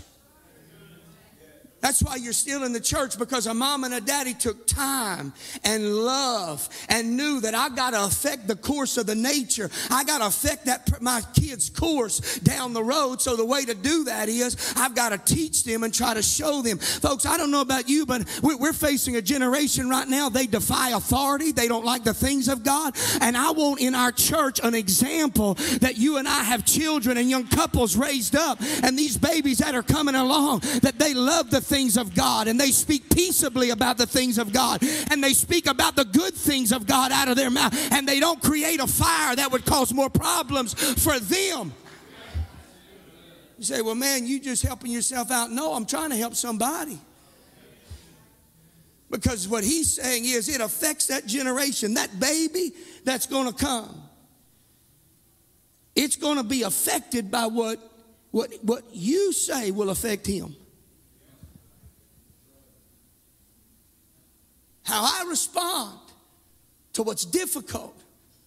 That's 1.80 2.02
why 2.02 2.16
you're 2.16 2.34
still 2.34 2.64
in 2.64 2.74
the 2.74 2.80
church 2.80 3.18
because 3.18 3.46
a 3.46 3.54
mom 3.54 3.84
and 3.84 3.94
a 3.94 4.02
daddy 4.02 4.34
took 4.34 4.66
time 4.66 5.34
and 5.64 5.94
love 5.94 6.68
and 6.90 7.16
knew 7.16 7.40
that 7.42 7.54
I 7.54 7.70
got 7.70 7.92
to 7.92 8.04
affect 8.04 8.48
the 8.48 8.56
course 8.56 8.98
of 8.98 9.06
the 9.06 9.16
nature. 9.16 9.70
I 9.92 10.04
got 10.04 10.20
to 10.20 10.28
affect 10.28 10.66
that 10.66 11.02
my 11.02 11.22
kids' 11.36 11.70
course 11.70 12.40
down 12.40 12.74
the 12.74 12.84
road. 12.84 13.22
So 13.22 13.36
the 13.36 13.46
way 13.46 13.64
to 13.66 13.76
do 13.76 14.06
that 14.06 14.28
is 14.28 14.74
I've 14.76 14.96
got 14.96 15.10
to 15.10 15.36
teach 15.36 15.64
them 15.64 15.84
and 15.84 15.94
try 15.94 16.14
to 16.14 16.24
show 16.24 16.62
them. 16.62 16.80
Folks, 16.80 17.26
I 17.26 17.38
don't 17.38 17.52
know 17.52 17.62
about 17.62 17.88
you, 17.88 18.06
but 18.06 18.28
we're 18.42 18.74
facing 18.74 19.16
a 19.16 19.22
generation 19.22 19.90
right 19.90 20.08
now. 20.08 20.30
They 20.30 20.48
defy 20.48 20.90
authority. 20.90 21.52
They 21.52 21.68
don't 21.68 21.86
like 21.86 22.04
the 22.04 22.14
things 22.14 22.48
of 22.48 22.64
God. 22.64 22.96
And 23.22 23.38
I 23.38 23.52
want 23.52 23.82
in 23.82 23.94
our 23.94 24.12
church 24.12 24.60
an 24.64 24.74
example 24.74 25.54
that 25.82 25.98
you 25.98 26.18
and 26.18 26.28
I 26.28 26.44
have 26.44 26.66
children 26.66 27.18
and 27.18 27.30
young 27.30 27.48
couples 27.48 27.96
raised 27.96 28.36
up 28.36 28.60
and 28.84 28.98
these 28.98 29.18
babies 29.18 29.60
that 29.60 29.76
are 29.76 29.84
coming 29.84 30.16
along 30.16 30.62
that 30.82 30.98
they 30.98 31.14
love 31.14 31.52
the 31.52 31.62
things 31.68 31.98
of 31.98 32.16
God 32.16 32.48
and 32.48 32.60
they 32.60 32.72
speak 32.72 33.10
peaceably 33.10 33.70
about 33.70 33.98
the 33.98 34.08
things 34.08 34.38
of 34.38 34.54
God 34.54 34.82
and 35.12 35.24
they 35.24 35.34
speak 35.34 35.68
about 35.68 35.96
the 35.96 36.06
good 36.06 36.34
things 36.34 36.72
of 36.72 36.88
God 36.88 37.12
out 37.12 37.28
of 37.28 37.36
their 37.36 37.50
mouth 37.50 37.74
and 37.92 38.08
they 38.08 38.20
don't 38.20 38.42
create 38.42 38.80
a 38.80 38.88
fire 38.88 39.36
that 39.36 39.52
would 39.52 39.66
cause 39.66 39.94
more 39.94 40.10
problems 40.10 40.74
for 41.04 41.20
them. 41.20 41.74
You 43.58 43.64
say, 43.64 43.82
well, 43.82 43.96
man, 43.96 44.28
you 44.28 44.40
just 44.40 44.64
helping 44.64 44.92
yourself 44.92 45.32
out. 45.32 45.52
No, 45.52 45.74
I'm 45.74 45.86
trying 45.86 46.12
to 46.12 46.16
help 46.16 46.36
somebody. 46.36 47.00
Because 49.10 49.48
what 49.48 49.64
he's 49.64 49.94
saying 49.94 50.26
is 50.26 50.50
it 50.50 50.62
affects 50.62 51.08
that 51.08 51.26
generation, 51.26 51.96
that 51.96 52.20
baby 52.20 52.74
that's 53.04 53.26
going 53.26 53.52
to 53.52 53.54
come. 53.54 54.04
It's 55.96 56.16
going 56.18 56.38
to 56.38 56.44
be 56.44 56.64
affected 56.64 57.32
by 57.32 57.48
what, 57.48 57.80
what, 58.32 58.52
what 58.62 58.84
you 58.94 59.32
say 59.32 59.72
will 59.72 59.90
affect 59.90 60.28
him. 60.28 60.56
How 64.88 65.04
I 65.04 65.26
respond 65.28 66.00
to 66.94 67.04
what's 67.04 67.26
difficult. 67.26 67.94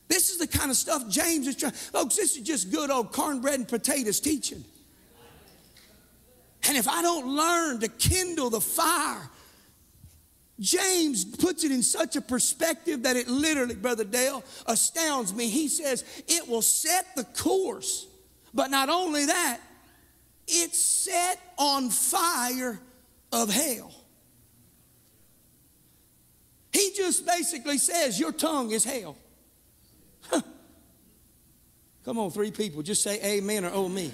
This 0.08 0.30
is 0.30 0.38
the 0.38 0.46
kind 0.46 0.70
of 0.70 0.76
stuff 0.76 1.06
James 1.10 1.46
is 1.46 1.54
trying. 1.54 1.72
Folks, 1.72 2.16
this 2.16 2.34
is 2.34 2.42
just 2.42 2.72
good 2.72 2.90
old 2.90 3.12
cornbread 3.12 3.56
and 3.56 3.68
potatoes 3.68 4.20
teaching. 4.20 4.64
And 6.66 6.78
if 6.78 6.88
I 6.88 7.02
don't 7.02 7.36
learn 7.36 7.80
to 7.80 7.88
kindle 7.88 8.48
the 8.48 8.60
fire, 8.60 9.28
James 10.58 11.26
puts 11.26 11.62
it 11.62 11.72
in 11.72 11.82
such 11.82 12.16
a 12.16 12.22
perspective 12.22 13.02
that 13.02 13.16
it 13.16 13.28
literally, 13.28 13.74
Brother 13.74 14.04
Dale, 14.04 14.42
astounds 14.66 15.34
me. 15.34 15.50
He 15.50 15.68
says 15.68 16.04
it 16.26 16.48
will 16.48 16.62
set 16.62 17.14
the 17.16 17.24
course, 17.24 18.06
but 18.54 18.70
not 18.70 18.88
only 18.88 19.26
that, 19.26 19.60
it's 20.48 20.78
set 20.78 21.38
on 21.58 21.90
fire 21.90 22.80
of 23.30 23.50
hell. 23.50 23.92
He 26.80 26.92
just 26.96 27.26
basically 27.26 27.76
says, 27.76 28.18
Your 28.18 28.32
tongue 28.32 28.70
is 28.70 28.84
hell. 28.84 29.16
Come 32.04 32.18
on, 32.18 32.30
three 32.30 32.50
people. 32.50 32.82
Just 32.82 33.02
say 33.02 33.20
amen 33.22 33.66
or 33.66 33.70
oh 33.74 33.88
me. 33.88 34.10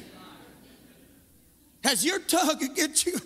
Has 1.85 2.05
your 2.05 2.19
tongue 2.19 2.59
get 2.75 3.07
you? 3.07 3.17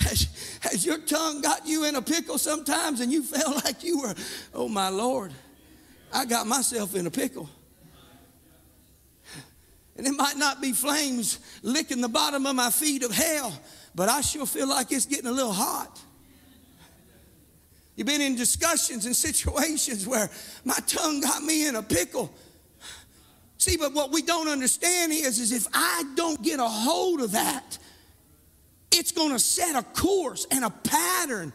has, 0.00 0.58
has 0.60 0.86
your 0.86 0.98
tongue 1.00 1.42
got 1.42 1.66
you 1.66 1.84
in 1.84 1.96
a 1.96 2.02
pickle 2.02 2.38
sometimes 2.38 3.00
and 3.00 3.12
you 3.12 3.22
felt 3.22 3.62
like 3.64 3.84
you 3.84 4.00
were, 4.00 4.14
oh 4.54 4.66
my 4.66 4.88
Lord, 4.88 5.30
I 6.10 6.24
got 6.24 6.46
myself 6.46 6.94
in 6.94 7.06
a 7.06 7.10
pickle. 7.10 7.50
And 9.98 10.06
it 10.06 10.12
might 10.12 10.38
not 10.38 10.62
be 10.62 10.72
flames 10.72 11.38
licking 11.62 12.00
the 12.00 12.08
bottom 12.08 12.46
of 12.46 12.56
my 12.56 12.70
feet 12.70 13.02
of 13.02 13.12
hell, 13.12 13.52
but 13.94 14.08
I 14.08 14.22
sure 14.22 14.46
feel 14.46 14.66
like 14.66 14.90
it's 14.92 15.04
getting 15.04 15.26
a 15.26 15.32
little 15.32 15.52
hot. 15.52 16.00
You've 18.00 18.06
been 18.06 18.22
in 18.22 18.34
discussions 18.34 19.04
and 19.04 19.14
situations 19.14 20.06
where 20.06 20.30
my 20.64 20.78
tongue 20.86 21.20
got 21.20 21.42
me 21.42 21.68
in 21.68 21.76
a 21.76 21.82
pickle. 21.82 22.32
See, 23.58 23.76
but 23.76 23.92
what 23.92 24.10
we 24.10 24.22
don't 24.22 24.48
understand 24.48 25.12
is, 25.12 25.38
is 25.38 25.52
if 25.52 25.66
I 25.74 26.04
don't 26.14 26.42
get 26.42 26.60
a 26.60 26.66
hold 26.66 27.20
of 27.20 27.32
that, 27.32 27.76
it's 28.90 29.12
going 29.12 29.32
to 29.32 29.38
set 29.38 29.76
a 29.76 29.82
course 29.82 30.46
and 30.50 30.64
a 30.64 30.70
pattern. 30.70 31.52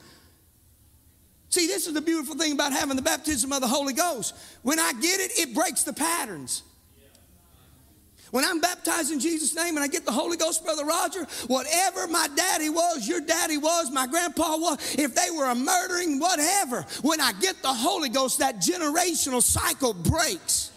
See, 1.49 1.65
this 1.65 1.87
is 1.87 1.95
the 1.95 2.01
beautiful 2.01 2.35
thing 2.35 2.51
about 2.51 2.73
having 2.73 2.95
the 2.95 3.01
baptism 3.01 3.51
of 3.51 3.61
the 3.61 3.67
Holy 3.67 3.93
Ghost. 3.93 4.35
When 4.61 4.79
I 4.79 4.93
get 4.93 5.19
it, 5.19 5.31
it 5.39 5.55
breaks 5.55 5.81
the 5.81 5.93
patterns. 5.93 6.61
When 8.31 8.43
I'm 8.43 8.59
baptized 8.59 9.11
in 9.11 9.19
Jesus' 9.19 9.55
name 9.55 9.75
and 9.75 9.83
I 9.83 9.87
get 9.87 10.05
the 10.05 10.11
Holy 10.11 10.37
Ghost, 10.37 10.63
Brother 10.63 10.85
Roger, 10.85 11.25
whatever 11.47 12.07
my 12.07 12.27
daddy 12.35 12.69
was, 12.69 13.07
your 13.07 13.21
daddy 13.21 13.57
was, 13.57 13.91
my 13.91 14.07
grandpa 14.07 14.57
was, 14.57 14.95
if 14.97 15.15
they 15.15 15.31
were 15.31 15.45
a 15.45 15.55
murdering, 15.55 16.19
whatever, 16.19 16.85
when 17.01 17.21
I 17.21 17.33
get 17.33 17.61
the 17.61 17.73
Holy 17.73 18.09
Ghost, 18.09 18.39
that 18.39 18.57
generational 18.57 19.41
cycle 19.41 19.93
breaks. 19.93 20.71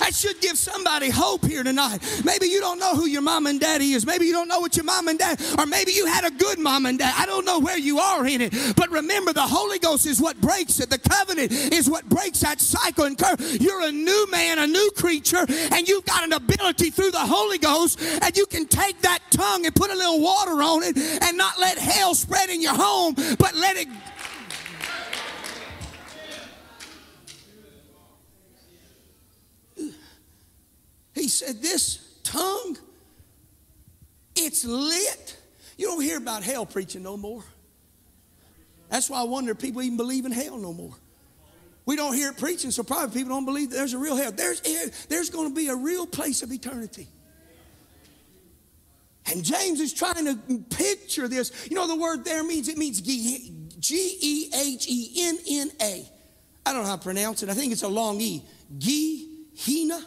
That 0.00 0.14
should 0.14 0.40
give 0.40 0.58
somebody 0.58 1.10
hope 1.10 1.44
here 1.44 1.62
tonight. 1.62 2.00
Maybe 2.24 2.46
you 2.46 2.60
don't 2.60 2.78
know 2.78 2.96
who 2.96 3.06
your 3.06 3.22
mom 3.22 3.46
and 3.46 3.60
daddy 3.60 3.92
is. 3.92 4.04
Maybe 4.04 4.26
you 4.26 4.32
don't 4.32 4.48
know 4.48 4.58
what 4.58 4.76
your 4.76 4.84
mom 4.84 5.08
and 5.08 5.18
dad, 5.18 5.40
or 5.58 5.66
maybe 5.66 5.92
you 5.92 6.06
had 6.06 6.24
a 6.24 6.30
good 6.30 6.58
mom 6.58 6.86
and 6.86 6.98
dad. 6.98 7.14
I 7.16 7.26
don't 7.26 7.44
know 7.44 7.60
where 7.60 7.78
you 7.78 7.98
are 7.98 8.26
in 8.26 8.40
it. 8.40 8.74
But 8.76 8.90
remember, 8.90 9.32
the 9.32 9.42
Holy 9.42 9.78
Ghost 9.78 10.06
is 10.06 10.20
what 10.20 10.40
breaks 10.40 10.80
it. 10.80 10.90
The 10.90 10.98
covenant 10.98 11.52
is 11.52 11.88
what 11.88 12.08
breaks 12.08 12.40
that 12.40 12.60
cycle 12.60 13.04
and. 13.04 13.20
You're 13.60 13.82
a 13.82 13.92
new 13.92 14.26
man, 14.30 14.58
a 14.58 14.66
new 14.66 14.90
creature, 14.96 15.44
and 15.72 15.86
you've 15.86 16.06
got 16.06 16.24
an 16.24 16.32
ability 16.32 16.90
through 16.90 17.10
the 17.10 17.18
Holy 17.18 17.58
Ghost, 17.58 18.00
and 18.00 18.34
you 18.34 18.46
can 18.46 18.66
take 18.66 19.00
that 19.02 19.18
tongue 19.30 19.66
and 19.66 19.74
put 19.74 19.90
a 19.90 19.94
little 19.94 20.20
water 20.20 20.62
on 20.62 20.82
it 20.82 20.96
and 20.96 21.36
not 21.36 21.58
let 21.58 21.76
hell 21.76 22.14
spread 22.14 22.48
in 22.48 22.62
your 22.62 22.74
home, 22.74 23.14
but 23.38 23.54
let 23.54 23.76
it 23.76 23.88
He 31.20 31.28
said, 31.28 31.60
This 31.60 32.18
tongue, 32.24 32.78
it's 34.34 34.64
lit. 34.64 35.36
You 35.76 35.86
don't 35.86 36.00
hear 36.00 36.16
about 36.16 36.42
hell 36.42 36.64
preaching 36.64 37.02
no 37.02 37.16
more. 37.16 37.44
That's 38.88 39.10
why 39.10 39.20
I 39.20 39.24
wonder 39.24 39.52
if 39.52 39.58
people 39.58 39.82
even 39.82 39.98
believe 39.98 40.24
in 40.24 40.32
hell 40.32 40.56
no 40.56 40.72
more. 40.72 40.94
We 41.84 41.96
don't 41.96 42.14
hear 42.14 42.30
it 42.30 42.38
preaching, 42.38 42.70
so 42.70 42.82
probably 42.82 43.14
people 43.14 43.34
don't 43.34 43.44
believe 43.44 43.70
there's 43.70 43.92
a 43.92 43.98
real 43.98 44.16
hell. 44.16 44.32
There's, 44.32 44.60
there's 45.08 45.30
going 45.30 45.48
to 45.48 45.54
be 45.54 45.68
a 45.68 45.76
real 45.76 46.06
place 46.06 46.42
of 46.42 46.52
eternity. 46.52 47.08
And 49.26 49.44
James 49.44 49.80
is 49.80 49.92
trying 49.92 50.24
to 50.24 50.58
picture 50.74 51.28
this. 51.28 51.68
You 51.68 51.76
know, 51.76 51.86
the 51.86 51.96
word 51.96 52.24
there 52.24 52.42
means 52.42 52.68
it 52.68 52.78
means 52.78 53.00
G 53.00 54.18
E 54.20 54.50
H 54.54 54.86
E 54.88 55.12
N 55.18 55.38
N 55.48 55.70
A. 55.82 56.08
I 56.64 56.72
don't 56.72 56.82
know 56.82 56.88
how 56.88 56.96
to 56.96 57.02
pronounce 57.02 57.42
it. 57.42 57.48
I 57.48 57.54
think 57.54 57.72
it's 57.72 57.82
a 57.82 57.88
long 57.88 58.20
E. 58.20 58.42
Gehenna. 58.78 60.00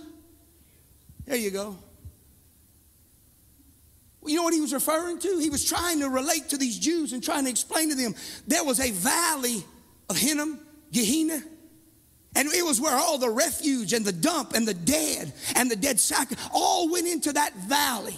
There 1.25 1.37
you 1.37 1.51
go. 1.51 1.77
You 4.25 4.37
know 4.37 4.43
what 4.43 4.53
he 4.53 4.61
was 4.61 4.73
referring 4.73 5.19
to? 5.19 5.37
He 5.39 5.49
was 5.49 5.65
trying 5.65 5.99
to 5.99 6.09
relate 6.09 6.49
to 6.49 6.57
these 6.57 6.79
Jews 6.79 7.13
and 7.13 7.23
trying 7.23 7.43
to 7.43 7.49
explain 7.49 7.89
to 7.89 7.95
them 7.95 8.15
there 8.47 8.63
was 8.63 8.79
a 8.79 8.91
valley 8.91 9.63
of 10.09 10.17
Hinnom, 10.17 10.59
Gehenna, 10.91 11.41
and 12.35 12.47
it 12.47 12.65
was 12.65 12.81
where 12.81 12.95
all 12.95 13.17
the 13.17 13.29
refuge 13.29 13.93
and 13.93 14.03
the 14.03 14.11
dump 14.11 14.53
and 14.53 14.67
the 14.67 14.73
dead 14.73 15.33
and 15.55 15.69
the 15.69 15.75
dead 15.75 15.99
sack 15.99 16.29
all 16.53 16.89
went 16.89 17.07
into 17.07 17.33
that 17.33 17.53
valley. 17.55 18.17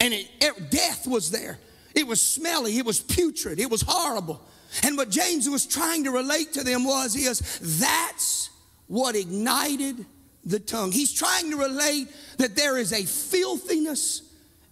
And 0.00 0.12
it, 0.12 0.28
it, 0.40 0.70
death 0.70 1.06
was 1.06 1.30
there. 1.30 1.58
It 1.94 2.06
was 2.06 2.20
smelly, 2.20 2.78
it 2.78 2.84
was 2.84 3.00
putrid, 3.00 3.58
it 3.58 3.70
was 3.70 3.82
horrible. 3.86 4.40
And 4.82 4.96
what 4.96 5.10
James 5.10 5.48
was 5.48 5.66
trying 5.66 6.04
to 6.04 6.10
relate 6.10 6.52
to 6.54 6.64
them 6.64 6.84
was 6.84 7.16
is 7.16 7.40
that's 7.80 8.50
what 8.86 9.16
ignited 9.16 10.04
the 10.44 10.58
tongue. 10.58 10.92
He's 10.92 11.12
trying 11.12 11.50
to 11.50 11.56
relate 11.56 12.08
that 12.38 12.56
there 12.56 12.78
is 12.78 12.92
a 12.92 13.04
filthiness 13.04 14.22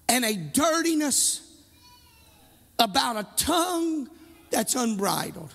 and 0.09 0.25
a 0.25 0.35
dirtiness 0.35 1.45
about 2.79 3.17
a 3.17 3.27
tongue 3.37 4.09
that's 4.51 4.75
unbridled. 4.75 5.53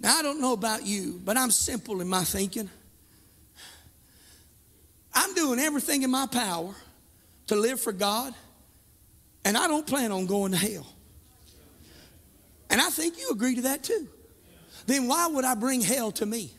Now, 0.00 0.16
I 0.16 0.22
don't 0.22 0.40
know 0.40 0.52
about 0.52 0.86
you, 0.86 1.20
but 1.24 1.36
I'm 1.36 1.50
simple 1.50 2.00
in 2.00 2.08
my 2.08 2.22
thinking. 2.22 2.70
I'm 5.12 5.34
doing 5.34 5.58
everything 5.58 6.02
in 6.02 6.10
my 6.10 6.26
power 6.26 6.74
to 7.48 7.56
live 7.56 7.80
for 7.80 7.92
God, 7.92 8.32
and 9.44 9.56
I 9.56 9.66
don't 9.66 9.86
plan 9.86 10.12
on 10.12 10.26
going 10.26 10.52
to 10.52 10.58
hell. 10.58 10.86
And 12.70 12.80
I 12.80 12.90
think 12.90 13.18
you 13.18 13.30
agree 13.30 13.56
to 13.56 13.62
that 13.62 13.82
too 13.82 14.08
then 14.88 15.06
why 15.06 15.26
would 15.26 15.44
I 15.44 15.54
bring 15.54 15.82
hell 15.82 16.10
to 16.12 16.24
me? 16.24 16.50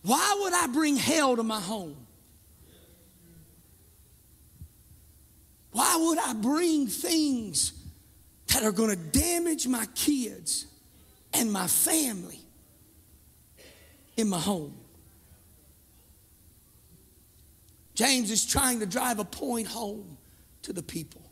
Why 0.00 0.38
would 0.40 0.54
I 0.54 0.66
bring 0.68 0.96
hell 0.96 1.36
to 1.36 1.42
my 1.42 1.60
home? 1.60 1.96
Why 5.72 5.96
would 6.00 6.18
I 6.18 6.32
bring 6.32 6.86
things 6.86 7.72
that 8.46 8.62
are 8.62 8.72
going 8.72 8.90
to 8.90 8.96
damage 8.96 9.66
my 9.66 9.86
kids 9.94 10.66
and 11.34 11.52
my 11.52 11.66
family 11.66 12.40
in 14.16 14.28
my 14.28 14.38
home? 14.38 14.74
James 17.94 18.30
is 18.30 18.46
trying 18.46 18.80
to 18.80 18.86
drive 18.86 19.18
a 19.18 19.24
point 19.24 19.66
home 19.66 20.16
to 20.62 20.72
the 20.72 20.82
people 20.82 21.22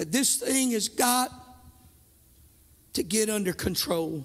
that 0.00 0.10
this 0.10 0.36
thing 0.36 0.70
has 0.70 0.88
got 0.88 1.30
to 2.94 3.02
get 3.02 3.28
under 3.28 3.52
control. 3.52 4.24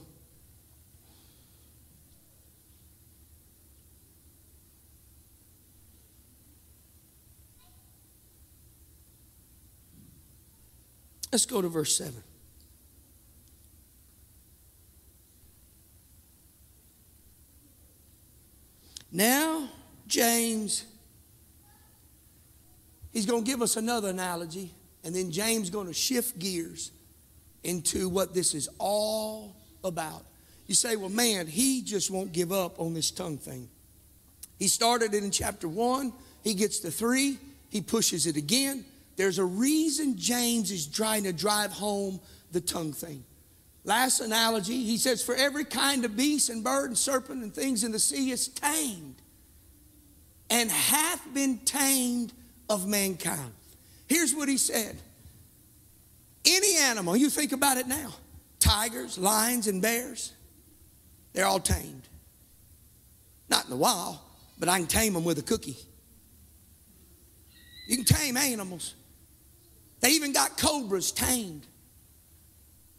Let's 11.34 11.46
go 11.46 11.62
to 11.62 11.68
verse 11.68 11.98
7. 11.98 12.24
Now, 19.12 19.68
James, 20.08 20.86
he's 23.12 23.26
going 23.26 23.44
to 23.44 23.52
give 23.52 23.62
us 23.62 23.76
another 23.76 24.08
analogy. 24.12 24.72
And 25.06 25.16
then 25.16 25.32
James 25.32 25.70
going 25.70 25.88
to 25.88 25.94
shift 25.94 26.38
gears 26.40 26.92
into 27.64 28.10
what 28.10 28.34
this 28.34 28.54
is 28.54 28.68
all 28.80 29.56
about. 29.84 30.26
You 30.68 30.76
say, 30.76 30.96
well, 30.96 31.10
man, 31.10 31.48
he 31.48 31.84
just 31.84 32.10
won't 32.10 32.34
give 32.34 32.52
up 32.52 32.80
on 32.80 32.94
this 32.94 33.12
tongue 33.12 33.38
thing. 33.38 33.70
He 34.58 34.68
started 34.68 35.14
it 35.14 35.24
in 35.24 35.32
chapter 35.32 35.68
one, 35.68 36.12
he 36.44 36.56
gets 36.56 36.80
to 36.80 36.92
three, 36.92 37.38
he 37.70 37.82
pushes 37.82 38.26
it 38.26 38.36
again. 38.36 38.84
There's 39.16 39.38
a 39.38 39.46
reason 39.46 40.18
James 40.18 40.72
is 40.72 40.88
trying 40.88 41.24
to 41.24 41.34
drive 41.34 41.72
home 41.72 42.20
the 42.52 42.62
tongue 42.62 42.94
thing. 42.94 43.24
Last 43.84 44.20
analogy, 44.20 44.84
he 44.84 44.98
says, 44.98 45.24
For 45.24 45.36
every 45.36 45.66
kind 45.66 46.04
of 46.04 46.18
beast 46.18 46.50
and 46.50 46.64
bird 46.64 46.88
and 46.88 46.98
serpent 46.98 47.44
and 47.44 47.54
things 47.54 47.84
in 47.84 47.92
the 47.92 48.00
sea 48.00 48.32
is 48.32 48.48
tamed 48.48 49.16
and 50.50 50.72
hath 50.72 51.22
been 51.34 51.60
tamed 51.60 52.34
of 52.70 52.88
mankind. 52.88 53.54
Here's 54.08 54.34
what 54.34 54.50
he 54.50 54.58
said 54.58 54.96
Any 56.46 56.78
animal, 56.78 57.16
you 57.16 57.30
think 57.30 57.52
about 57.52 57.78
it 57.78 57.88
now 57.88 58.14
tigers, 58.60 59.18
lions, 59.18 59.68
and 59.68 59.82
bears, 59.82 60.34
they're 61.34 61.46
all 61.46 61.60
tamed. 61.60 62.08
Not 63.48 63.66
in 63.66 63.70
the 63.70 63.76
wild, 63.76 64.18
but 64.58 64.70
I 64.70 64.80
can 64.80 64.88
tame 64.88 65.14
them 65.14 65.24
with 65.24 65.38
a 65.38 65.44
cookie. 65.44 65.78
You 67.88 67.98
can 67.98 68.06
tame 68.06 68.38
animals. 68.38 68.96
They 70.00 70.10
even 70.12 70.34
got 70.34 70.58
cobras 70.58 71.12
tamed. 71.12 71.68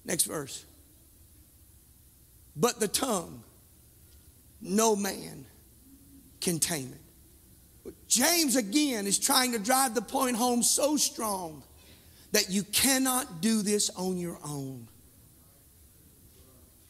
Next 0.05 0.25
verse. 0.25 0.64
But 2.55 2.79
the 2.79 2.88
tongue, 2.88 3.42
no 4.61 4.95
man 4.95 5.47
can 6.40 6.61
tame 6.61 6.92
it. 6.95 7.06
James 8.09 8.57
again 8.57 9.07
is 9.07 9.19
trying 9.19 9.53
to 9.53 9.59
drive 9.59 9.95
the 9.95 10.03
point 10.03 10.37
home 10.37 10.62
so 10.62 10.97
strong 10.97 11.62
that 12.33 12.51
you 12.51 12.62
cannot 12.64 13.40
do 13.40 13.62
this 13.62 13.90
on 13.90 14.19
your 14.19 14.38
own. 14.45 14.88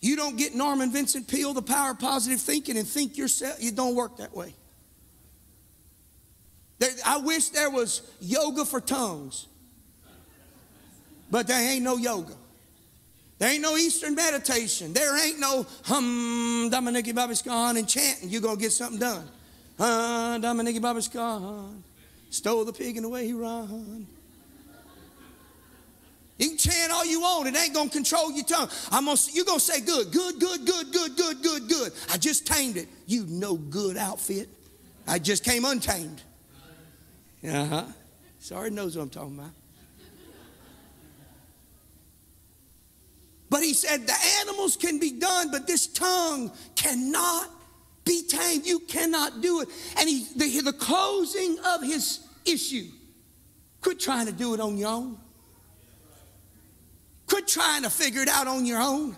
You 0.01 0.17
don't 0.17 0.37
get 0.37 0.55
Norman 0.55 0.93
Vincent 0.93 1.27
Peale, 1.27 1.53
the 1.53 1.63
power 1.63 1.93
of 1.93 1.99
positive 1.99 2.41
thinking, 2.41 2.77
and 2.77 2.87
think 2.87 3.17
yourself. 3.17 3.63
You 3.63 3.73
don't 3.73 3.95
work 3.95 4.19
that 4.19 4.35
way. 4.35 4.55
I 7.05 7.17
wish 7.19 7.49
there 7.49 7.71
was 7.71 8.03
yoga 8.21 8.65
for 8.65 8.81
tongues, 8.81 9.47
but 11.31 11.47
there 11.47 11.59
ain't 11.59 11.83
no 11.83 11.97
yoga. 11.97 12.35
There 13.39 13.51
ain't 13.51 13.63
no 13.63 13.77
Eastern 13.77 14.15
meditation. 14.15 14.93
There 14.93 15.23
ain't 15.23 15.39
no 15.39 15.67
hum, 15.85 16.71
Dominiki 16.73 17.13
Babiskan 17.13 17.79
and 17.79 17.89
chanting. 17.89 18.31
You're 18.31 18.41
going 18.41 18.57
to 18.57 18.63
get 18.63 18.73
something 18.73 18.99
done. 18.99 19.29
Uh, 19.79 20.39
Dominiki 20.39 20.81
Babiskan 20.81 21.83
stole 22.31 22.65
the 22.65 22.73
pig 22.73 22.97
and 22.97 23.07
away 23.07 23.27
he 23.27 23.33
run. 23.33 24.07
You 26.39 26.49
can 26.51 26.59
chant 26.59 26.93
all 26.93 27.05
you 27.05 27.21
want. 27.21 27.49
It 27.49 27.57
ain't 27.57 27.73
going 27.73 27.89
to 27.89 27.93
control 27.93 28.31
your 28.31 28.45
tongue. 28.45 28.69
I'm 28.91 29.07
gonna, 29.07 29.19
you're 29.33 29.45
going 29.45 29.59
to 29.59 29.65
say 29.65 29.81
good, 29.81 30.13
good, 30.13 30.39
good, 30.39 30.67
good, 30.67 30.93
good, 30.93 31.17
good, 31.17 31.43
good, 31.43 31.69
good. 31.69 31.93
I 32.11 32.19
just 32.19 32.47
tamed 32.47 32.77
it. 32.77 32.89
You 33.07 33.25
no 33.27 33.57
good 33.57 33.97
outfit. 33.97 34.49
I 35.09 35.19
just 35.19 35.45
came 35.45 35.65
untamed. 35.65 36.23
Uh-huh. 37.47 37.85
Sorry 38.39 38.71
knows 38.71 38.97
what 38.97 39.05
I'm 39.05 39.11
talking 39.11 39.39
about. 39.39 39.51
But 43.49 43.63
he 43.63 43.75
said 43.75 44.07
the 44.07 44.15
animals 44.41 44.77
can 44.77 44.99
be 44.99 45.13
done, 45.13 45.51
but 45.51 45.67
this 45.67 45.87
tongue 45.87 46.51
cannot 46.75 47.49
be 48.07 48.23
tamed. 48.23 48.65
You 48.65 48.79
cannot 48.81 49.43
do 49.43 49.61
it. 49.61 49.69
And 49.99 50.09
he, 50.09 50.27
the, 50.37 50.61
the 50.63 50.73
closing 50.73 51.59
of 51.75 51.83
his 51.83 52.21
issue. 52.47 52.87
Quit 53.83 54.01
trying 54.01 54.27
to 54.27 54.33
do 54.33 54.55
it 54.55 54.61
on 54.61 54.79
your 54.79 54.89
own. 54.89 55.19
Quit 57.27 57.47
trying 57.47 57.83
to 57.83 57.91
figure 57.91 58.23
it 58.23 58.29
out 58.29 58.47
on 58.47 58.65
your 58.65 58.81
own. 58.81 59.17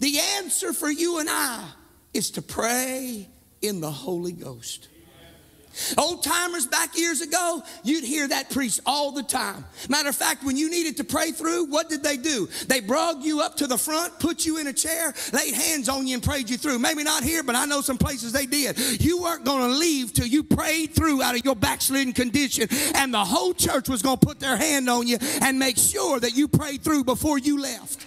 The 0.00 0.18
answer 0.36 0.72
for 0.72 0.90
you 0.90 1.20
and 1.20 1.30
I 1.30 1.66
is 2.12 2.32
to 2.32 2.42
pray 2.42 3.28
in 3.62 3.80
the 3.80 3.90
Holy 3.90 4.32
Ghost. 4.32 4.88
Old 5.98 6.22
timers 6.22 6.66
back 6.66 6.96
years 6.96 7.20
ago, 7.20 7.62
you'd 7.82 8.04
hear 8.04 8.28
that 8.28 8.50
preached 8.50 8.80
all 8.86 9.12
the 9.12 9.22
time. 9.22 9.64
Matter 9.88 10.08
of 10.08 10.16
fact, 10.16 10.44
when 10.44 10.56
you 10.56 10.70
needed 10.70 10.96
to 10.98 11.04
pray 11.04 11.32
through, 11.32 11.66
what 11.66 11.88
did 11.88 12.02
they 12.02 12.16
do? 12.16 12.48
They 12.68 12.80
brought 12.80 13.22
you 13.22 13.40
up 13.40 13.56
to 13.56 13.66
the 13.66 13.78
front, 13.78 14.18
put 14.20 14.44
you 14.44 14.58
in 14.58 14.66
a 14.66 14.72
chair, 14.72 15.14
laid 15.32 15.54
hands 15.54 15.88
on 15.88 16.06
you, 16.06 16.14
and 16.14 16.22
prayed 16.22 16.50
you 16.50 16.56
through. 16.56 16.78
Maybe 16.78 17.02
not 17.04 17.22
here, 17.22 17.42
but 17.42 17.56
I 17.56 17.64
know 17.66 17.80
some 17.80 17.98
places 17.98 18.32
they 18.32 18.46
did. 18.46 18.78
You 19.00 19.22
weren't 19.22 19.44
going 19.44 19.70
to 19.70 19.76
leave 19.76 20.12
till 20.12 20.26
you 20.26 20.42
prayed 20.42 20.94
through 20.94 21.22
out 21.22 21.34
of 21.34 21.44
your 21.44 21.56
backslidden 21.56 22.12
condition, 22.12 22.68
and 22.94 23.12
the 23.12 23.24
whole 23.24 23.54
church 23.54 23.88
was 23.88 24.02
going 24.02 24.18
to 24.18 24.26
put 24.26 24.40
their 24.40 24.56
hand 24.56 24.88
on 24.88 25.06
you 25.06 25.18
and 25.40 25.58
make 25.58 25.76
sure 25.76 26.20
that 26.20 26.36
you 26.36 26.48
prayed 26.48 26.82
through 26.82 27.04
before 27.04 27.38
you 27.38 27.60
left. 27.60 28.06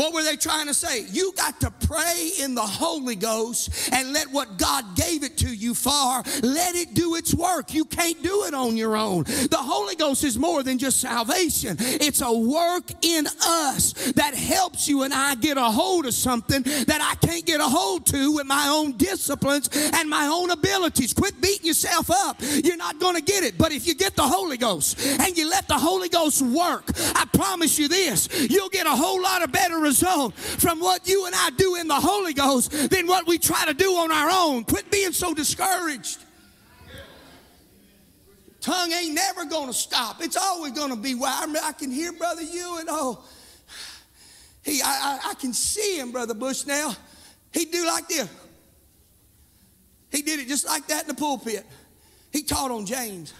What 0.00 0.14
were 0.14 0.22
they 0.22 0.36
trying 0.36 0.66
to 0.66 0.72
say? 0.72 1.04
You 1.10 1.34
got 1.36 1.60
to 1.60 1.70
pray 1.86 2.30
in 2.40 2.54
the 2.54 2.62
Holy 2.62 3.16
Ghost 3.16 3.90
and 3.92 4.14
let 4.14 4.30
what 4.32 4.56
God 4.56 4.96
gave 4.96 5.22
it 5.22 5.36
to 5.38 5.54
you 5.54 5.74
for, 5.74 6.22
let 6.42 6.74
it 6.74 6.94
do 6.94 7.16
its 7.16 7.34
work. 7.34 7.74
You 7.74 7.84
can't 7.84 8.22
do 8.22 8.44
it 8.44 8.54
on 8.54 8.78
your 8.78 8.96
own. 8.96 9.24
The 9.24 9.58
Holy 9.60 9.96
Ghost 9.96 10.24
is 10.24 10.38
more 10.38 10.62
than 10.62 10.78
just 10.78 11.02
salvation. 11.02 11.76
It's 11.78 12.22
a 12.22 12.32
work 12.32 12.90
in 13.02 13.26
us 13.26 13.92
that 14.12 14.34
helps 14.34 14.88
you 14.88 15.02
and 15.02 15.12
I 15.12 15.34
get 15.34 15.58
a 15.58 15.64
hold 15.64 16.06
of 16.06 16.14
something 16.14 16.62
that 16.62 17.02
I 17.02 17.26
can't 17.26 17.44
get 17.44 17.60
a 17.60 17.64
hold 17.64 18.06
to 18.06 18.32
with 18.32 18.46
my 18.46 18.68
own 18.68 18.96
disciplines 18.96 19.68
and 19.74 20.08
my 20.08 20.28
own 20.28 20.50
abilities. 20.50 21.12
Quit 21.12 21.42
beating 21.42 21.66
yourself 21.66 22.10
up. 22.10 22.38
You're 22.40 22.78
not 22.78 23.00
going 23.00 23.16
to 23.16 23.22
get 23.22 23.44
it. 23.44 23.58
But 23.58 23.72
if 23.72 23.86
you 23.86 23.94
get 23.94 24.16
the 24.16 24.26
Holy 24.26 24.56
Ghost 24.56 24.98
and 25.20 25.36
you 25.36 25.50
let 25.50 25.68
the 25.68 25.78
Holy 25.78 26.08
Ghost 26.08 26.40
work, 26.40 26.90
I 27.14 27.26
promise 27.34 27.78
you 27.78 27.86
this, 27.86 28.48
you'll 28.48 28.70
get 28.70 28.86
a 28.86 28.96
whole 28.96 29.20
lot 29.20 29.42
of 29.42 29.52
better 29.52 29.74
results 29.76 29.89
result 29.90 30.34
from 30.34 30.78
what 30.78 31.08
you 31.08 31.26
and 31.26 31.34
I 31.34 31.50
do 31.56 31.74
in 31.74 31.88
the 31.88 31.94
Holy 31.94 32.32
Ghost 32.32 32.90
than 32.90 33.06
what 33.06 33.26
we 33.26 33.38
try 33.38 33.66
to 33.66 33.74
do 33.74 33.90
on 33.96 34.12
our 34.12 34.30
own. 34.30 34.64
Quit 34.64 34.90
being 34.90 35.12
so 35.12 35.34
discouraged. 35.34 36.18
Tongue 38.60 38.92
ain't 38.92 39.14
never 39.14 39.44
going 39.46 39.66
to 39.66 39.72
stop. 39.72 40.22
It's 40.22 40.36
always 40.36 40.72
going 40.72 40.90
to 40.90 40.96
be 40.96 41.14
wild. 41.14 41.56
I 41.62 41.72
can 41.72 41.90
hear 41.90 42.12
Brother 42.12 42.42
you 42.42 42.78
and 42.78 42.88
oh, 42.90 43.24
he, 44.62 44.80
I, 44.82 45.18
I, 45.24 45.30
I 45.30 45.34
can 45.34 45.52
see 45.52 45.98
him, 45.98 46.12
Brother 46.12 46.34
Bushnell. 46.34 46.94
He'd 47.52 47.72
do 47.72 47.86
like 47.86 48.06
this. 48.08 48.28
He 50.12 50.22
did 50.22 50.40
it 50.40 50.48
just 50.48 50.66
like 50.66 50.86
that 50.88 51.02
in 51.02 51.08
the 51.08 51.14
pulpit. 51.14 51.64
He 52.32 52.42
taught 52.42 52.70
on 52.70 52.84
James. 52.84 53.32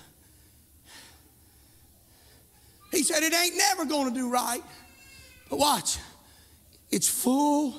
He 2.90 3.02
said 3.02 3.22
it 3.22 3.34
ain't 3.34 3.56
never 3.56 3.84
going 3.84 4.12
to 4.12 4.14
do 4.14 4.30
right. 4.30 4.62
But 5.48 5.58
watch, 5.58 5.98
it's 6.90 7.08
full. 7.08 7.74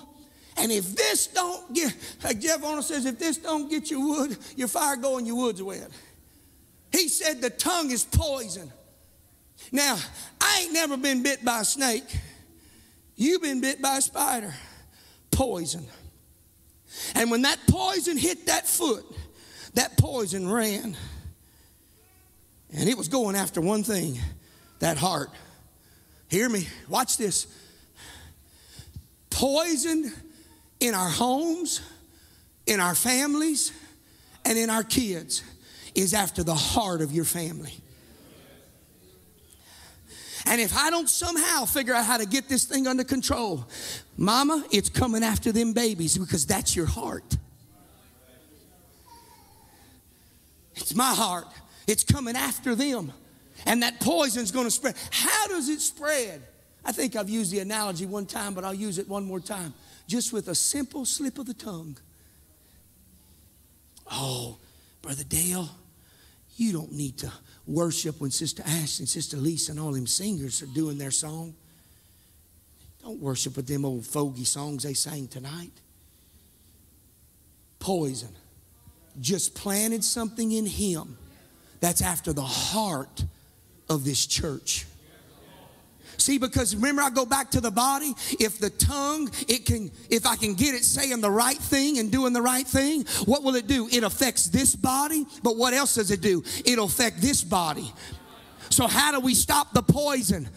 And 0.57 0.71
if 0.71 0.95
this 0.95 1.27
don't 1.27 1.73
get, 1.73 1.95
like 2.23 2.39
Jeff 2.39 2.63
Arnold 2.63 2.85
says, 2.85 3.05
if 3.05 3.17
this 3.17 3.37
don't 3.37 3.69
get 3.69 3.89
your 3.89 4.05
wood, 4.05 4.37
your 4.55 4.67
fire 4.67 4.95
going, 4.95 5.25
your 5.25 5.37
wood's 5.37 5.63
wet. 5.63 5.89
He 6.91 7.07
said 7.07 7.41
the 7.41 7.49
tongue 7.49 7.89
is 7.91 8.03
poison. 8.03 8.71
Now, 9.71 9.97
I 10.41 10.61
ain't 10.63 10.73
never 10.73 10.97
been 10.97 11.23
bit 11.23 11.45
by 11.45 11.61
a 11.61 11.65
snake. 11.65 12.03
You've 13.15 13.41
been 13.41 13.61
bit 13.61 13.81
by 13.81 13.97
a 13.97 14.01
spider. 14.01 14.53
Poison. 15.31 15.85
And 17.15 17.31
when 17.31 17.43
that 17.43 17.59
poison 17.69 18.17
hit 18.17 18.47
that 18.47 18.67
foot, 18.67 19.05
that 19.75 19.97
poison 19.97 20.49
ran. 20.49 20.97
And 22.73 22.89
it 22.89 22.97
was 22.97 23.07
going 23.07 23.35
after 23.35 23.61
one 23.61 23.83
thing 23.83 24.19
that 24.79 24.97
heart. 24.97 25.29
Hear 26.27 26.49
me. 26.49 26.67
Watch 26.89 27.17
this 27.17 27.47
poison 29.41 30.13
in 30.79 30.93
our 30.93 31.09
homes, 31.09 31.81
in 32.67 32.79
our 32.79 32.93
families, 32.93 33.71
and 34.45 34.55
in 34.55 34.69
our 34.69 34.83
kids 34.83 35.41
is 35.95 36.13
after 36.13 36.43
the 36.43 36.53
heart 36.53 37.01
of 37.01 37.11
your 37.11 37.25
family. 37.25 37.73
And 40.45 40.61
if 40.61 40.77
I 40.77 40.91
don't 40.91 41.09
somehow 41.09 41.65
figure 41.65 41.95
out 41.95 42.05
how 42.05 42.17
to 42.17 42.27
get 42.27 42.49
this 42.49 42.65
thing 42.65 42.85
under 42.85 43.03
control, 43.03 43.65
mama, 44.15 44.63
it's 44.71 44.89
coming 44.89 45.23
after 45.23 45.51
them 45.51 45.73
babies 45.73 46.19
because 46.19 46.45
that's 46.45 46.75
your 46.75 46.85
heart. 46.85 47.37
It's 50.75 50.93
my 50.93 51.15
heart. 51.15 51.47
It's 51.87 52.03
coming 52.03 52.35
after 52.35 52.75
them. 52.75 53.11
And 53.65 53.81
that 53.81 53.99
poison's 54.01 54.51
going 54.51 54.65
to 54.65 54.71
spread. 54.71 54.95
How 55.09 55.47
does 55.47 55.67
it 55.67 55.81
spread? 55.81 56.43
I 56.83 56.91
think 56.91 57.15
I've 57.15 57.29
used 57.29 57.51
the 57.51 57.59
analogy 57.59 58.05
one 58.05 58.25
time, 58.25 58.53
but 58.53 58.63
I'll 58.63 58.73
use 58.73 58.97
it 58.97 59.07
one 59.07 59.25
more 59.25 59.39
time. 59.39 59.73
Just 60.07 60.33
with 60.33 60.47
a 60.47 60.55
simple 60.55 61.05
slip 61.05 61.37
of 61.37 61.45
the 61.45 61.53
tongue. 61.53 61.97
Oh, 64.11 64.57
Brother 65.01 65.23
Dale, 65.23 65.69
you 66.57 66.73
don't 66.73 66.91
need 66.91 67.17
to 67.19 67.31
worship 67.67 68.19
when 68.19 68.31
Sister 68.31 68.63
Ash 68.65 68.99
and 68.99 69.07
Sister 69.07 69.37
Lisa 69.37 69.71
and 69.71 69.79
all 69.79 69.93
them 69.93 70.07
singers 70.07 70.61
are 70.61 70.67
doing 70.67 70.97
their 70.97 71.11
song. 71.11 71.53
Don't 73.01 73.19
worship 73.19 73.55
with 73.55 73.67
them 73.67 73.85
old 73.85 74.05
fogey 74.05 74.43
songs 74.43 74.83
they 74.83 74.93
sang 74.93 75.27
tonight. 75.27 75.71
Poison. 77.79 78.29
Just 79.19 79.55
planted 79.55 80.03
something 80.03 80.51
in 80.51 80.65
him 80.65 81.17
that's 81.79 82.01
after 82.01 82.31
the 82.31 82.43
heart 82.43 83.25
of 83.89 84.05
this 84.05 84.25
church. 84.25 84.85
See, 86.21 86.37
because 86.37 86.75
remember, 86.75 87.01
I 87.01 87.09
go 87.09 87.25
back 87.25 87.49
to 87.51 87.61
the 87.61 87.71
body. 87.71 88.13
If 88.39 88.59
the 88.59 88.69
tongue, 88.69 89.31
it 89.47 89.65
can, 89.65 89.91
if 90.09 90.27
I 90.27 90.35
can 90.35 90.53
get 90.53 90.75
it 90.75 90.85
saying 90.85 91.19
the 91.19 91.31
right 91.31 91.57
thing 91.57 91.97
and 91.97 92.11
doing 92.11 92.31
the 92.31 92.43
right 92.43 92.67
thing, 92.67 93.05
what 93.25 93.43
will 93.43 93.55
it 93.55 93.65
do? 93.65 93.89
It 93.91 94.03
affects 94.03 94.45
this 94.45 94.75
body, 94.75 95.25
but 95.41 95.57
what 95.57 95.73
else 95.73 95.95
does 95.95 96.11
it 96.11 96.21
do? 96.21 96.43
It'll 96.63 96.85
affect 96.85 97.21
this 97.21 97.43
body. 97.43 97.91
So, 98.69 98.85
how 98.87 99.11
do 99.11 99.19
we 99.19 99.33
stop 99.33 99.73
the 99.73 99.81
poison? 99.81 100.47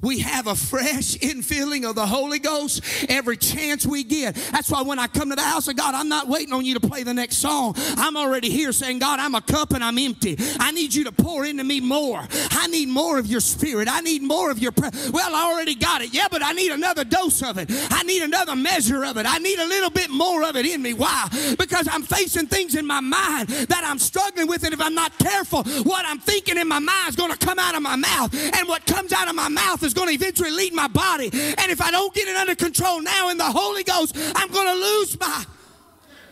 We 0.00 0.20
have 0.20 0.46
a 0.46 0.54
fresh 0.54 1.16
infilling 1.16 1.88
of 1.88 1.96
the 1.96 2.06
Holy 2.06 2.38
Ghost 2.38 2.82
every 3.08 3.36
chance 3.36 3.84
we 3.84 4.04
get. 4.04 4.36
That's 4.52 4.70
why 4.70 4.82
when 4.82 5.00
I 5.00 5.08
come 5.08 5.30
to 5.30 5.34
the 5.34 5.42
house 5.42 5.66
of 5.66 5.76
God, 5.76 5.94
I'm 5.94 6.08
not 6.08 6.28
waiting 6.28 6.52
on 6.52 6.64
you 6.64 6.74
to 6.74 6.80
play 6.80 7.02
the 7.02 7.14
next 7.14 7.38
song. 7.38 7.74
I'm 7.96 8.16
already 8.16 8.48
here 8.48 8.70
saying, 8.70 9.00
God, 9.00 9.18
I'm 9.18 9.34
a 9.34 9.40
cup 9.40 9.72
and 9.72 9.82
I'm 9.82 9.98
empty. 9.98 10.36
I 10.60 10.70
need 10.70 10.94
you 10.94 11.02
to 11.04 11.12
pour 11.12 11.44
into 11.44 11.64
me 11.64 11.80
more. 11.80 12.24
I 12.50 12.68
need 12.68 12.88
more 12.88 13.18
of 13.18 13.26
your 13.26 13.40
spirit. 13.40 13.88
I 13.90 14.00
need 14.00 14.22
more 14.22 14.52
of 14.52 14.60
your 14.60 14.72
Well, 14.76 15.34
I 15.34 15.50
already 15.52 15.74
got 15.74 16.00
it. 16.00 16.14
Yeah, 16.14 16.28
but 16.30 16.44
I 16.44 16.52
need 16.52 16.70
another 16.70 17.02
dose 17.02 17.42
of 17.42 17.58
it. 17.58 17.68
I 17.90 18.04
need 18.04 18.22
another 18.22 18.54
measure 18.54 19.04
of 19.04 19.16
it. 19.16 19.26
I 19.28 19.38
need 19.38 19.58
a 19.58 19.66
little 19.66 19.90
bit 19.90 20.10
more 20.10 20.44
of 20.44 20.54
it 20.54 20.64
in 20.64 20.80
me. 20.80 20.92
Why? 20.92 21.28
Because 21.58 21.88
I'm 21.90 22.02
facing 22.02 22.46
things 22.46 22.76
in 22.76 22.86
my 22.86 23.00
mind 23.00 23.48
that 23.48 23.82
I'm 23.84 23.98
struggling 23.98 24.46
with, 24.46 24.62
and 24.62 24.72
if 24.72 24.80
I'm 24.80 24.94
not 24.94 25.18
careful, 25.18 25.64
what 25.82 26.04
I'm 26.06 26.20
thinking 26.20 26.56
in 26.56 26.68
my 26.68 26.78
mind 26.78 27.08
is 27.08 27.16
going 27.16 27.32
to 27.32 27.38
come 27.38 27.58
out 27.58 27.74
of 27.74 27.82
my 27.82 27.96
mouth. 27.96 28.32
And 28.32 28.68
what 28.68 28.86
comes 28.86 29.12
out 29.12 29.28
of 29.28 29.34
my 29.34 29.48
mouth 29.48 29.87
is 29.88 29.94
going 29.94 30.08
to 30.08 30.14
eventually 30.14 30.52
lead 30.52 30.72
my 30.72 30.86
body. 30.86 31.30
And 31.32 31.72
if 31.72 31.80
I 31.80 31.90
don't 31.90 32.14
get 32.14 32.28
it 32.28 32.36
under 32.36 32.54
control 32.54 33.02
now 33.02 33.30
in 33.30 33.38
the 33.38 33.44
Holy 33.44 33.82
Ghost, 33.82 34.16
I'm 34.36 34.50
going 34.50 34.68
to 34.68 34.80
lose 34.80 35.18
my 35.18 35.44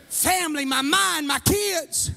family, 0.08 0.64
my 0.64 0.82
mind, 0.82 1.26
my 1.26 1.40
kids. 1.40 2.12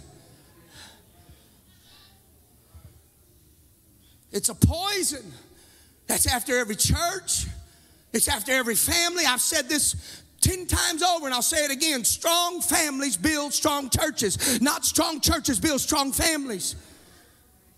It's 4.32 4.49
a 4.49 4.56
poison 4.56 5.34
that's 6.06 6.28
after 6.28 6.58
every 6.58 6.75
church, 6.75 7.47
it's 8.13 8.28
after 8.28 8.52
every 8.52 8.75
family. 8.75 9.23
I've 9.25 9.41
said 9.41 9.67
this 9.67 10.23
10 10.41 10.67
times 10.67 11.04
over, 11.04 11.25
and 11.25 11.34
I'll 11.34 11.41
say 11.41 11.65
it 11.65 11.71
again 11.71 12.04
strong 12.04 12.62
families 12.62 13.17
build 13.17 13.54
strong 13.54 13.89
churches, 13.89 14.62
not 14.62 14.86
strong 14.86 15.19
churches 15.19 15.60
build 15.60 15.82
strong 15.82 16.12
families. 16.12 16.75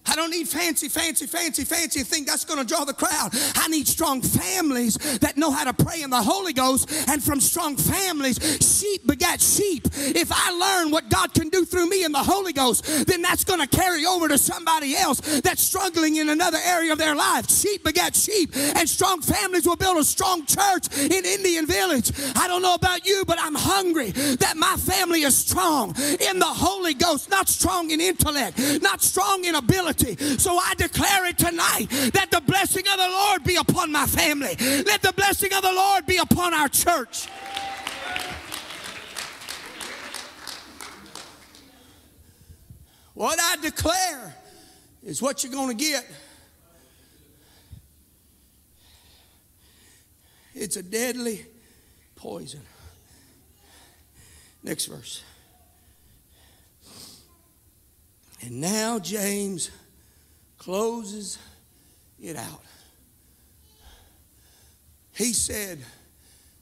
I 0.06 0.16
don't 0.16 0.32
need 0.32 0.48
fancy, 0.48 0.90
fancy, 0.90 1.28
fancy, 1.28 1.64
fancy 1.64 2.04
thing 2.04 2.26
that's 2.26 2.44
going 2.44 2.60
to 2.60 2.66
draw 2.66 2.84
the 2.84 2.94
crowd. 2.94 3.32
I 3.56 3.68
need 3.68 3.88
strong 3.88 4.22
families 4.22 4.96
that 5.20 5.38
know 5.38 5.52
how 5.52 5.64
to 5.64 5.74
pray 5.74 6.02
in 6.02 6.10
the 6.10 6.22
Holy 6.22 6.54
Ghost. 6.54 6.92
And 7.08 7.24
from 7.24 7.40
strong 7.40 7.78
families, 7.78 8.38
sheep 8.62 9.06
begat 9.06 9.42
sheep. 9.42 9.88
If 9.94 10.32
I 10.32 10.52
learn 10.52 10.92
what 10.92 11.10
God 11.10 11.34
can 11.34 11.50
do 11.50 11.66
through 11.66 11.88
me 11.88 12.04
in 12.04 12.12
the 12.12 12.20
Holy 12.20 12.52
Ghost, 12.52 13.08
then 13.08 13.22
that's 13.22 13.44
going 13.44 13.60
to 13.60 13.68
carry 13.68 14.06
over 14.06 14.28
to 14.28 14.38
somebody 14.38 14.96
else 14.96 15.20
that's 15.42 15.62
struggling 15.62 16.16
in 16.16 16.30
another 16.30 16.60
area 16.66 16.92
of 16.92 16.98
their 16.98 17.16
life. 17.16 17.50
Sheep 17.50 17.84
begat 17.84 18.16
sheep. 18.16 18.52
And 18.56 18.90
strong 18.90 19.22
families 19.22 19.66
will 19.66 19.76
build 19.76 19.98
a 19.98 20.04
strong 20.04 20.46
church 20.46 20.88
in 20.98 21.26
Indian 21.26 21.68
Village. 21.68 22.12
I 22.36 22.48
don't 22.48 22.62
know 22.62 22.74
about 22.74 23.06
you, 23.06 23.24
but 23.26 23.38
I'm 23.40 23.56
hungry 23.56 24.12
that 24.12 24.56
my 24.58 24.76
family 24.78 25.22
is 25.22 25.38
strong 25.38 25.96
in 26.20 26.40
the 26.40 26.46
Holy 26.46 26.96
Ghost, 26.96 27.30
not 27.30 27.48
strong 27.48 27.92
in 27.92 28.02
intellect, 28.02 28.82
not 28.82 29.02
strong 29.02 29.46
in 29.46 29.56
ability 29.56 29.91
so 30.00 30.58
I 30.58 30.74
declare 30.76 31.26
it 31.26 31.38
tonight 31.38 31.88
that 32.14 32.30
the 32.32 32.42
blessing 32.42 32.84
of 32.92 32.98
the 32.98 33.08
Lord 33.10 33.44
be 33.44 33.56
upon 33.56 33.92
my 33.92 34.06
family. 34.06 34.56
Let 34.60 35.02
the 35.02 35.14
blessing 35.14 35.54
of 35.54 35.62
the 35.62 35.74
Lord 35.74 36.06
be 36.06 36.18
upon 36.18 36.54
our 36.54 36.68
church. 36.68 37.28
What 43.14 43.38
I 43.40 43.58
declare 43.62 44.36
is 45.04 45.22
what 45.22 45.44
you're 45.44 45.54
going 45.54 45.78
to 45.78 45.84
get. 45.84 46.10
It's 50.54 50.76
a 50.76 50.84
deadly 50.84 51.46
poison. 52.16 52.62
Next 54.64 54.86
verse. 54.86 55.24
And 58.42 58.60
now 58.60 58.98
James 59.00 59.70
closes 60.58 61.38
it 62.20 62.36
out. 62.36 62.62
He 65.14 65.34
said, 65.34 65.80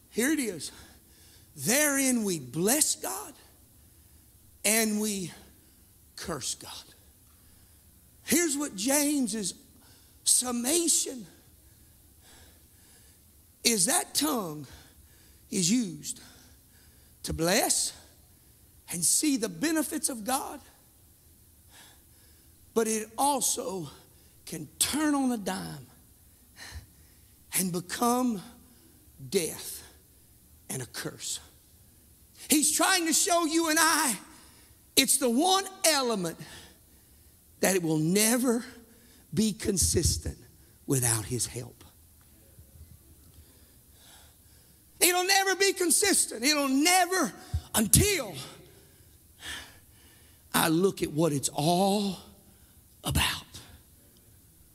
Here 0.10 0.32
it 0.32 0.40
is. 0.40 0.72
Therein 1.56 2.24
we 2.24 2.40
bless 2.40 2.96
God 2.96 3.34
and 4.66 5.00
we 5.00 5.32
curse 6.16 6.56
God. 6.56 6.72
Here's 8.24 8.58
what 8.58 8.76
James's 8.76 9.54
summation 10.24 11.26
is 13.64 13.88
that 13.88 14.14
tongue 14.14 14.68
is 15.50 15.72
used 15.72 16.22
to 17.24 17.34
bless 17.34 17.94
and 18.92 19.04
see 19.04 19.38
the 19.38 19.50
benefits 19.50 20.10
of 20.10 20.24
God 20.24 20.60
but 22.80 22.88
it 22.88 23.10
also 23.18 23.90
can 24.46 24.66
turn 24.80 25.14
on 25.14 25.34
a 25.34 25.38
dime 25.38 25.86
and 27.58 27.74
become 27.74 28.42
death 29.30 29.84
and 30.70 30.82
a 30.82 30.86
curse. 30.86 31.42
He's 32.50 32.72
trying 32.72 33.06
to 33.08 33.12
show 33.12 33.44
you 33.44 33.68
and 33.68 33.78
I 33.78 34.16
it's 34.96 35.18
the 35.18 35.30
one 35.30 35.66
element 35.84 36.40
that 37.60 37.76
it 37.76 37.84
will 37.84 37.98
never 37.98 38.64
be 39.34 39.52
consistent 39.52 40.38
without 40.88 41.26
His 41.26 41.46
help. 41.46 41.84
It'll 45.02 45.28
never 45.28 45.56
be 45.56 45.74
consistent. 45.74 46.46
It'll 46.46 46.70
never 46.70 47.34
until 47.76 48.36
I 50.54 50.70
look 50.70 51.04
at 51.04 51.12
what 51.12 51.34
it's 51.34 51.50
all 51.50 52.29
about. 53.04 53.46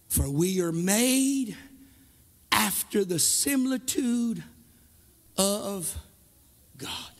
For 0.08 0.28
we 0.28 0.60
are 0.60 0.72
made 0.72 1.56
after 2.52 3.04
the 3.04 3.18
similitude 3.18 4.42
of 5.36 5.96
God. 6.76 7.10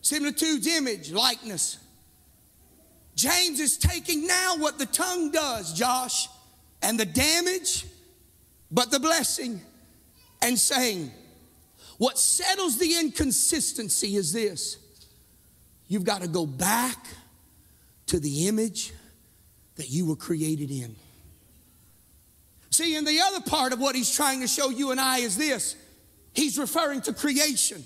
Similitude's 0.00 0.66
image, 0.66 1.12
likeness. 1.12 1.78
James 3.14 3.60
is 3.60 3.76
taking 3.76 4.26
now 4.26 4.56
what 4.56 4.78
the 4.78 4.86
tongue 4.86 5.30
does, 5.30 5.72
Josh, 5.72 6.28
and 6.82 6.98
the 6.98 7.06
damage, 7.06 7.86
but 8.70 8.90
the 8.90 8.98
blessing, 8.98 9.60
and 10.40 10.58
saying, 10.58 11.12
what 11.98 12.18
settles 12.18 12.78
the 12.78 12.98
inconsistency 12.98 14.16
is 14.16 14.32
this 14.32 14.76
you've 15.86 16.04
got 16.04 16.22
to 16.22 16.28
go 16.28 16.46
back 16.46 17.06
to 18.06 18.18
the 18.18 18.48
image 18.48 18.92
that 19.76 19.90
you 19.90 20.06
were 20.06 20.16
created 20.16 20.70
in. 20.70 20.94
See, 22.70 22.96
and 22.96 23.06
the 23.06 23.20
other 23.20 23.40
part 23.40 23.72
of 23.72 23.80
what 23.80 23.94
he's 23.94 24.14
trying 24.14 24.40
to 24.40 24.46
show 24.46 24.70
you 24.70 24.90
and 24.90 25.00
I 25.00 25.18
is 25.18 25.36
this 25.36 25.76
he's 26.32 26.58
referring 26.58 27.02
to 27.02 27.12
creation. 27.12 27.84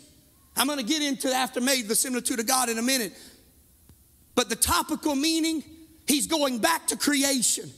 I'm 0.56 0.66
going 0.66 0.78
to 0.78 0.84
get 0.84 1.02
into 1.02 1.32
after 1.32 1.60
made 1.60 1.88
the 1.88 1.94
similitude 1.94 2.40
of 2.40 2.46
God 2.46 2.68
in 2.68 2.78
a 2.78 2.82
minute. 2.82 3.12
But 4.34 4.48
the 4.48 4.56
topical 4.56 5.14
meaning, 5.14 5.62
he's 6.06 6.26
going 6.26 6.58
back 6.58 6.86
to 6.88 6.96
creation. 6.96 7.70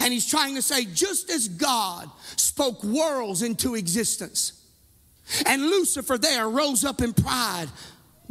And 0.00 0.12
he's 0.12 0.28
trying 0.28 0.56
to 0.56 0.62
say, 0.62 0.84
just 0.84 1.30
as 1.30 1.48
God 1.48 2.10
spoke 2.36 2.82
worlds 2.82 3.42
into 3.42 3.76
existence, 3.76 4.60
and 5.46 5.62
Lucifer 5.62 6.18
there 6.18 6.48
rose 6.48 6.84
up 6.84 7.00
in 7.00 7.12
pride 7.12 7.68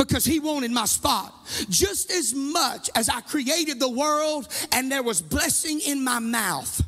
because 0.07 0.25
he 0.25 0.39
wanted 0.39 0.71
my 0.71 0.85
spot. 0.85 1.33
Just 1.69 2.11
as 2.11 2.33
much 2.33 2.89
as 2.95 3.09
I 3.09 3.21
created 3.21 3.79
the 3.79 3.89
world 3.89 4.47
and 4.71 4.91
there 4.91 5.03
was 5.03 5.21
blessing 5.21 5.79
in 5.81 6.03
my 6.03 6.19
mouth, 6.19 6.81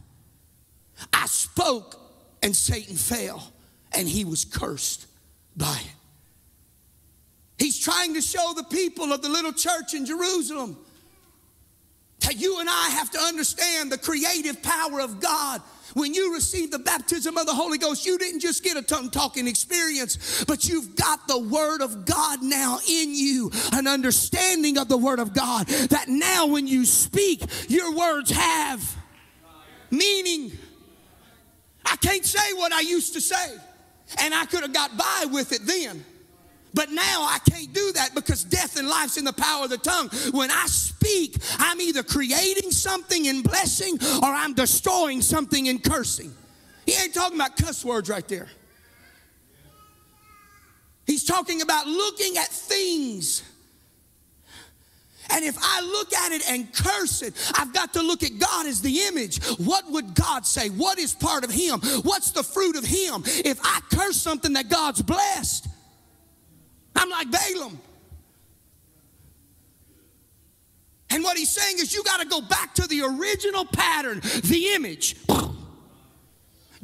I 1.13 1.25
spoke 1.27 1.99
and 2.41 2.55
Satan 2.55 2.95
fell 2.95 3.51
and 3.93 4.07
he 4.07 4.25
was 4.25 4.45
cursed 4.45 5.07
by 5.55 5.79
it. 5.79 5.95
He's 7.57 7.79
trying 7.79 8.13
to 8.15 8.21
show 8.21 8.53
the 8.55 8.63
people 8.63 9.13
of 9.13 9.21
the 9.21 9.29
little 9.29 9.53
church 9.53 9.93
in 9.93 10.05
Jerusalem 10.05 10.77
that 12.19 12.37
you 12.37 12.59
and 12.59 12.69
I 12.69 12.89
have 12.89 13.11
to 13.11 13.19
understand 13.19 13.91
the 13.91 13.97
creative 13.97 14.61
power 14.61 14.99
of 14.99 15.19
God 15.19 15.61
when 15.93 16.13
you 16.13 16.33
received 16.33 16.71
the 16.71 16.79
baptism 16.79 17.37
of 17.37 17.45
the 17.45 17.53
Holy 17.53 17.77
Ghost, 17.77 18.05
you 18.05 18.17
didn't 18.17 18.39
just 18.39 18.63
get 18.63 18.77
a 18.77 18.81
tongue 18.81 19.09
talking 19.09 19.47
experience, 19.47 20.43
but 20.45 20.67
you've 20.67 20.95
got 20.95 21.27
the 21.27 21.39
Word 21.39 21.81
of 21.81 22.05
God 22.05 22.41
now 22.41 22.79
in 22.87 23.13
you, 23.13 23.51
an 23.73 23.87
understanding 23.87 24.77
of 24.77 24.87
the 24.87 24.97
Word 24.97 25.19
of 25.19 25.33
God 25.33 25.67
that 25.67 26.07
now 26.07 26.47
when 26.47 26.67
you 26.67 26.85
speak, 26.85 27.43
your 27.69 27.95
words 27.95 28.31
have 28.31 28.95
meaning. 29.91 30.51
I 31.85 31.95
can't 31.97 32.25
say 32.25 32.53
what 32.53 32.73
I 32.73 32.81
used 32.81 33.13
to 33.13 33.21
say, 33.21 33.55
and 34.19 34.33
I 34.33 34.45
could 34.45 34.61
have 34.61 34.73
got 34.73 34.97
by 34.97 35.25
with 35.31 35.51
it 35.51 35.61
then. 35.65 36.03
But 36.75 36.91
now 36.91 37.21
I 37.23 37.39
can't 37.49 37.73
do 37.73 37.93
that 37.93 38.13
because 38.13 38.43
death 38.43 38.77
and 38.77 38.87
life's 38.87 39.15
in 39.17 39.23
the 39.23 39.33
power 39.33 39.63
of 39.63 39.69
the 39.69 39.77
tongue. 39.77 40.09
When 40.31 40.51
I 40.51 40.65
speak, 40.67 41.37
I'm 41.57 41.79
either 41.79 42.03
creating 42.03 42.71
something 42.71 43.25
in 43.25 43.41
blessing 43.41 43.97
or 44.21 44.27
I'm 44.27 44.53
destroying 44.53 45.21
something 45.21 45.67
in 45.67 45.79
cursing. 45.79 46.33
He 46.85 46.93
ain't 47.01 47.13
talking 47.13 47.37
about 47.37 47.55
cuss 47.55 47.85
words 47.85 48.09
right 48.09 48.27
there. 48.27 48.49
He's 51.07 51.23
talking 51.23 51.61
about 51.61 51.87
looking 51.87 52.35
at 52.37 52.47
things. 52.47 53.43
And 55.29 55.45
if 55.45 55.57
I 55.59 55.81
look 55.81 56.13
at 56.13 56.33
it 56.33 56.49
and 56.49 56.71
curse 56.73 57.21
it, 57.21 57.33
I've 57.57 57.73
got 57.73 57.93
to 57.93 58.01
look 58.01 58.21
at 58.21 58.37
God 58.37 58.65
as 58.65 58.81
the 58.81 59.03
image. 59.03 59.43
What 59.59 59.89
would 59.91 60.13
God 60.13 60.45
say? 60.45 60.69
What 60.69 60.99
is 60.99 61.13
part 61.15 61.45
of 61.45 61.51
Him? 61.51 61.79
What's 62.03 62.31
the 62.31 62.43
fruit 62.43 62.75
of 62.75 62.83
Him? 62.83 63.23
If 63.25 63.59
I 63.63 63.79
curse 63.91 64.17
something 64.17 64.53
that 64.53 64.69
God's 64.69 65.01
blessed, 65.01 65.67
I'm 66.95 67.09
like 67.09 67.27
Balaam. 67.31 67.79
And 71.09 71.23
what 71.23 71.37
he's 71.37 71.49
saying 71.49 71.77
is, 71.79 71.93
you 71.93 72.03
got 72.03 72.19
to 72.19 72.27
go 72.27 72.41
back 72.41 72.75
to 72.75 72.87
the 72.87 73.01
original 73.03 73.65
pattern, 73.65 74.19
the 74.43 74.73
image. 74.73 75.15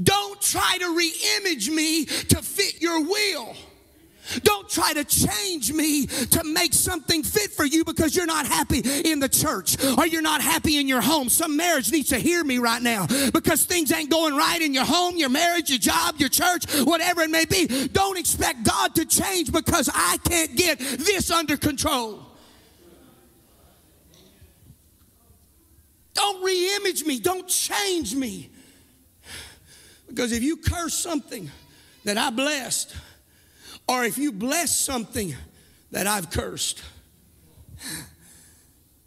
Don't 0.02 0.41
try 0.41 0.78
to 0.80 0.95
re 0.95 1.13
image 1.38 1.69
me 1.69 2.06
to 2.06 2.41
fit 2.41 2.82
your 2.82 3.02
will. 3.04 3.56
Don't 4.44 4.70
try 4.70 4.94
to 4.94 5.04
change 5.04 5.74
me 5.74 6.08
to 6.08 6.44
make 6.44 6.74
something 6.74 7.24
fit 7.24 7.52
for 7.52 7.66
you 7.66 7.84
because 7.84 8.16
you're 8.16 8.26
not 8.26 8.46
happy 8.46 8.80
in 8.80 9.20
the 9.20 9.30
church 9.30 9.78
or 9.98 10.06
you're 10.06 10.22
not 10.22 10.42
happy 10.42 10.78
in 10.78 10.88
your 10.88 11.02
home. 11.02 11.30
Some 11.30 11.58
marriage 11.58 11.92
needs 11.92 12.10
to 12.10 12.20
hear 12.20 12.44
me 12.44 12.60
right 12.60 12.82
now 12.82 13.08
because 13.34 13.66
things 13.66 13.92
ain't 13.92 14.10
going 14.10 14.36
right 14.36 14.62
in 14.62 14.74
your 14.74 14.86
home, 14.86 15.18
your 15.18 15.30
marriage, 15.30 15.70
your 15.70 15.80
job, 15.80 16.16
your 16.18 16.30
church, 16.30 16.66
whatever 16.84 17.22
it 17.22 17.30
may 17.30 17.46
be. 17.46 17.88
Don't 17.90 18.18
expect 18.18 18.64
God 18.64 18.96
to 18.96 19.06
change 19.06 19.52
because 19.52 19.90
I 19.94 20.18
can't 20.24 20.56
get 20.56 20.80
this 20.80 21.32
under 21.32 21.58
control. 21.58 22.28
Don't 26.14 26.44
re 26.44 26.76
image 26.76 27.06
me, 27.06 27.20
don't 27.20 27.48
change 27.48 28.16
me. 28.16 28.50
Because 30.08 30.34
if 30.34 30.44
you 30.44 30.58
curse 30.58 30.94
something 30.94 31.50
that 32.04 32.18
I 32.18 32.30
blessed, 32.32 32.96
or 33.88 34.04
if 34.04 34.17
you 34.17 34.32
bless 34.32 34.80
something 34.80 35.36
that 35.91 36.08
I've 36.08 36.30
cursed, 36.30 36.82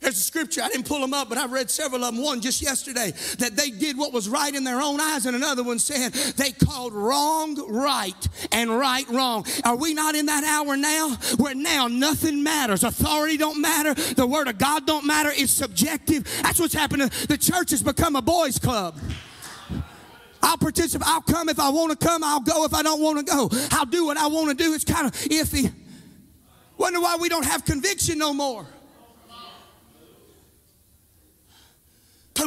there's 0.04 0.18
a 0.18 0.22
scripture, 0.22 0.60
I 0.62 0.68
didn't 0.68 0.86
pull 0.86 1.00
them 1.00 1.14
up, 1.14 1.30
but 1.30 1.38
I've 1.38 1.50
read 1.50 1.70
several 1.70 2.04
of 2.04 2.14
them. 2.14 2.22
One 2.22 2.42
just 2.42 2.60
yesterday, 2.60 3.12
that 3.38 3.56
they 3.56 3.70
did 3.70 3.96
what 3.96 4.12
was 4.12 4.28
right 4.28 4.54
in 4.54 4.62
their 4.62 4.82
own 4.82 5.00
eyes, 5.00 5.24
and 5.24 5.34
another 5.34 5.62
one 5.62 5.78
said 5.78 6.12
they 6.12 6.52
called 6.52 6.92
wrong 6.92 7.56
right 7.72 8.28
and 8.52 8.68
right 8.68 9.08
wrong. 9.08 9.46
Are 9.64 9.76
we 9.76 9.94
not 9.94 10.14
in 10.14 10.26
that 10.26 10.44
hour 10.44 10.76
now 10.76 11.16
where 11.38 11.54
now 11.54 11.86
nothing 11.86 12.42
matters? 12.42 12.84
Authority 12.84 13.38
don't 13.38 13.62
matter, 13.62 13.94
the 13.94 14.26
word 14.26 14.46
of 14.46 14.58
God 14.58 14.86
don't 14.86 15.06
matter, 15.06 15.30
it's 15.34 15.52
subjective. 15.52 16.24
That's 16.42 16.60
what's 16.60 16.74
happening. 16.74 17.08
The 17.28 17.38
church 17.38 17.70
has 17.70 17.82
become 17.82 18.14
a 18.14 18.22
boys' 18.22 18.58
club. 18.58 18.98
I'll 20.44 20.58
participate. 20.58 21.08
I'll 21.08 21.22
come 21.22 21.48
if 21.48 21.58
I 21.58 21.70
want 21.70 21.98
to 21.98 22.06
come. 22.06 22.22
I'll 22.22 22.40
go 22.40 22.64
if 22.64 22.74
I 22.74 22.82
don't 22.82 23.00
want 23.00 23.18
to 23.18 23.24
go. 23.24 23.48
I'll 23.72 23.86
do 23.86 24.04
what 24.04 24.18
I 24.18 24.26
want 24.26 24.56
to 24.56 24.64
do. 24.64 24.74
It's 24.74 24.84
kind 24.84 25.06
of 25.06 25.12
iffy. 25.12 25.72
Wonder 26.76 27.00
why 27.00 27.16
we 27.16 27.28
don't 27.28 27.46
have 27.46 27.64
conviction 27.64 28.18
no 28.18 28.34
more. 28.34 28.66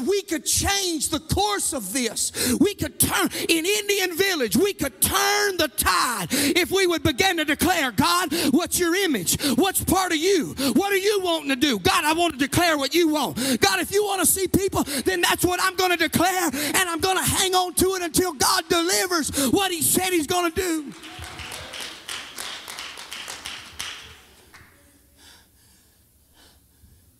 We 0.06 0.21
could 0.21 0.45
change 0.45 1.10
the 1.10 1.19
course 1.19 1.73
of 1.73 1.93
this. 1.93 2.56
We 2.60 2.76
could 2.76 3.00
turn, 3.00 3.30
in 3.47 3.65
Indian 3.65 4.15
Village, 4.15 4.56
we 4.58 4.73
could 4.73 5.02
turn 5.02 5.58
the 5.58 5.69
tide 5.76 6.28
if 6.32 6.71
we 6.71 6.88
would 6.88 7.04
begin 7.04 7.38
to 7.38 7.45
declare, 7.45 7.91
God, 7.91 8.34
what's 8.52 8.80
your 8.80 8.95
image? 8.95 9.41
What's 9.56 9.84
part 9.84 10.12
of 10.12 10.17
you? 10.17 10.56
What 10.73 10.91
are 10.93 10.97
you 10.97 11.21
wanting 11.23 11.50
to 11.50 11.56
do? 11.56 11.80
God, 11.80 12.04
I 12.04 12.13
want 12.13 12.34
to 12.34 12.39
declare 12.39 12.78
what 12.78 12.93
you 12.93 13.10
want. 13.10 13.38
God, 13.62 13.80
if 13.80 13.91
you 13.91 14.04
want 14.04 14.21
to 14.21 14.28
see 14.28 14.47
people, 14.47 14.84
then 14.84 15.21
that's 15.21 15.45
what 15.45 15.60
I'm 15.62 15.76
going 15.76 15.91
to 15.91 15.97
declare, 15.97 16.50
and 16.54 16.89
I'm 16.89 17.00
going 17.00 17.17
to 17.17 17.23
hang 17.23 17.56
on 17.56 17.73
to 17.76 17.95
it 17.95 18.02
until 18.02 18.34
God 18.34 18.63
delivers 18.69 19.30
what 19.52 19.71
He 19.71 19.82
said 19.82 20.10
He's 20.10 20.28
going 20.28 20.52
to 20.52 20.56
do. 20.62 20.93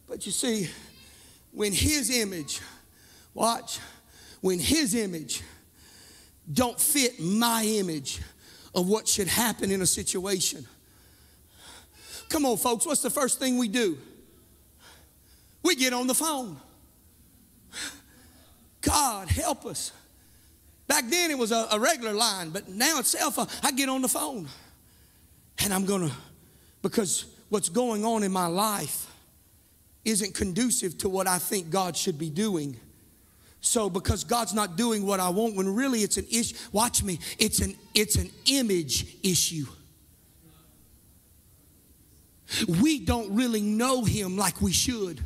But 0.08 0.26
you 0.26 0.32
see, 0.32 0.70
when 1.58 1.74
his 1.74 2.16
image, 2.16 2.62
watch, 3.34 3.80
when 4.42 4.60
his 4.60 4.94
image 4.94 5.42
don't 6.54 6.80
fit 6.80 7.20
my 7.20 7.64
image 7.64 8.22
of 8.76 8.88
what 8.88 9.08
should 9.08 9.28
happen 9.28 9.72
in 9.72 9.82
a 9.82 9.86
situation. 9.88 10.68
Come 12.30 12.46
on, 12.46 12.58
folks, 12.58 12.86
what's 12.86 13.02
the 13.02 13.10
first 13.10 13.40
thing 13.40 13.58
we 13.58 13.70
do? 13.70 13.98
We 15.64 15.76
get 15.76 15.94
on 15.94 16.06
the 16.06 16.14
phone. 16.14 16.58
God, 18.82 19.28
help 19.28 19.66
us. 19.66 19.92
Back 20.88 21.06
then 21.10 21.32
it 21.32 21.40
was 21.40 21.52
a, 21.52 21.68
a 21.72 21.80
regular 21.80 22.14
line, 22.14 22.52
but 22.52 22.70
now 22.70 23.00
it's 23.00 23.10
cell 23.10 23.32
phone. 23.32 23.48
Uh, 23.48 23.62
I 23.64 23.72
get 23.72 23.90
on 23.90 24.04
the 24.04 24.08
phone 24.08 24.48
and 25.64 25.74
I'm 25.74 25.86
going 25.86 26.08
to, 26.08 26.16
because 26.84 27.26
what's 27.50 27.70
going 27.70 28.06
on 28.06 28.22
in 28.22 28.32
my 28.32 28.46
life 28.46 29.12
isn't 30.08 30.34
conducive 30.34 30.98
to 31.00 31.10
what 31.10 31.28
I 31.28 31.38
think 31.38 31.70
God 31.70 31.96
should 31.96 32.18
be 32.18 32.30
doing. 32.30 32.80
So 33.60 33.90
because 33.90 34.24
God's 34.24 34.54
not 34.54 34.78
doing 34.78 35.06
what 35.06 35.20
I 35.20 35.30
want 35.30 35.56
when 35.56 35.76
really 35.76 36.00
it's 36.00 36.18
an 36.18 36.26
issue, 36.32 36.56
watch 36.72 37.04
me, 37.04 37.20
it's 37.38 37.60
an 37.60 37.76
it's 37.94 38.16
an 38.16 38.32
image 38.46 39.18
issue. 39.22 39.66
We 42.82 43.00
don't 43.00 43.36
really 43.36 43.62
know 43.62 44.06
him 44.06 44.38
like 44.38 44.62
we 44.62 44.72
should. 44.72 45.24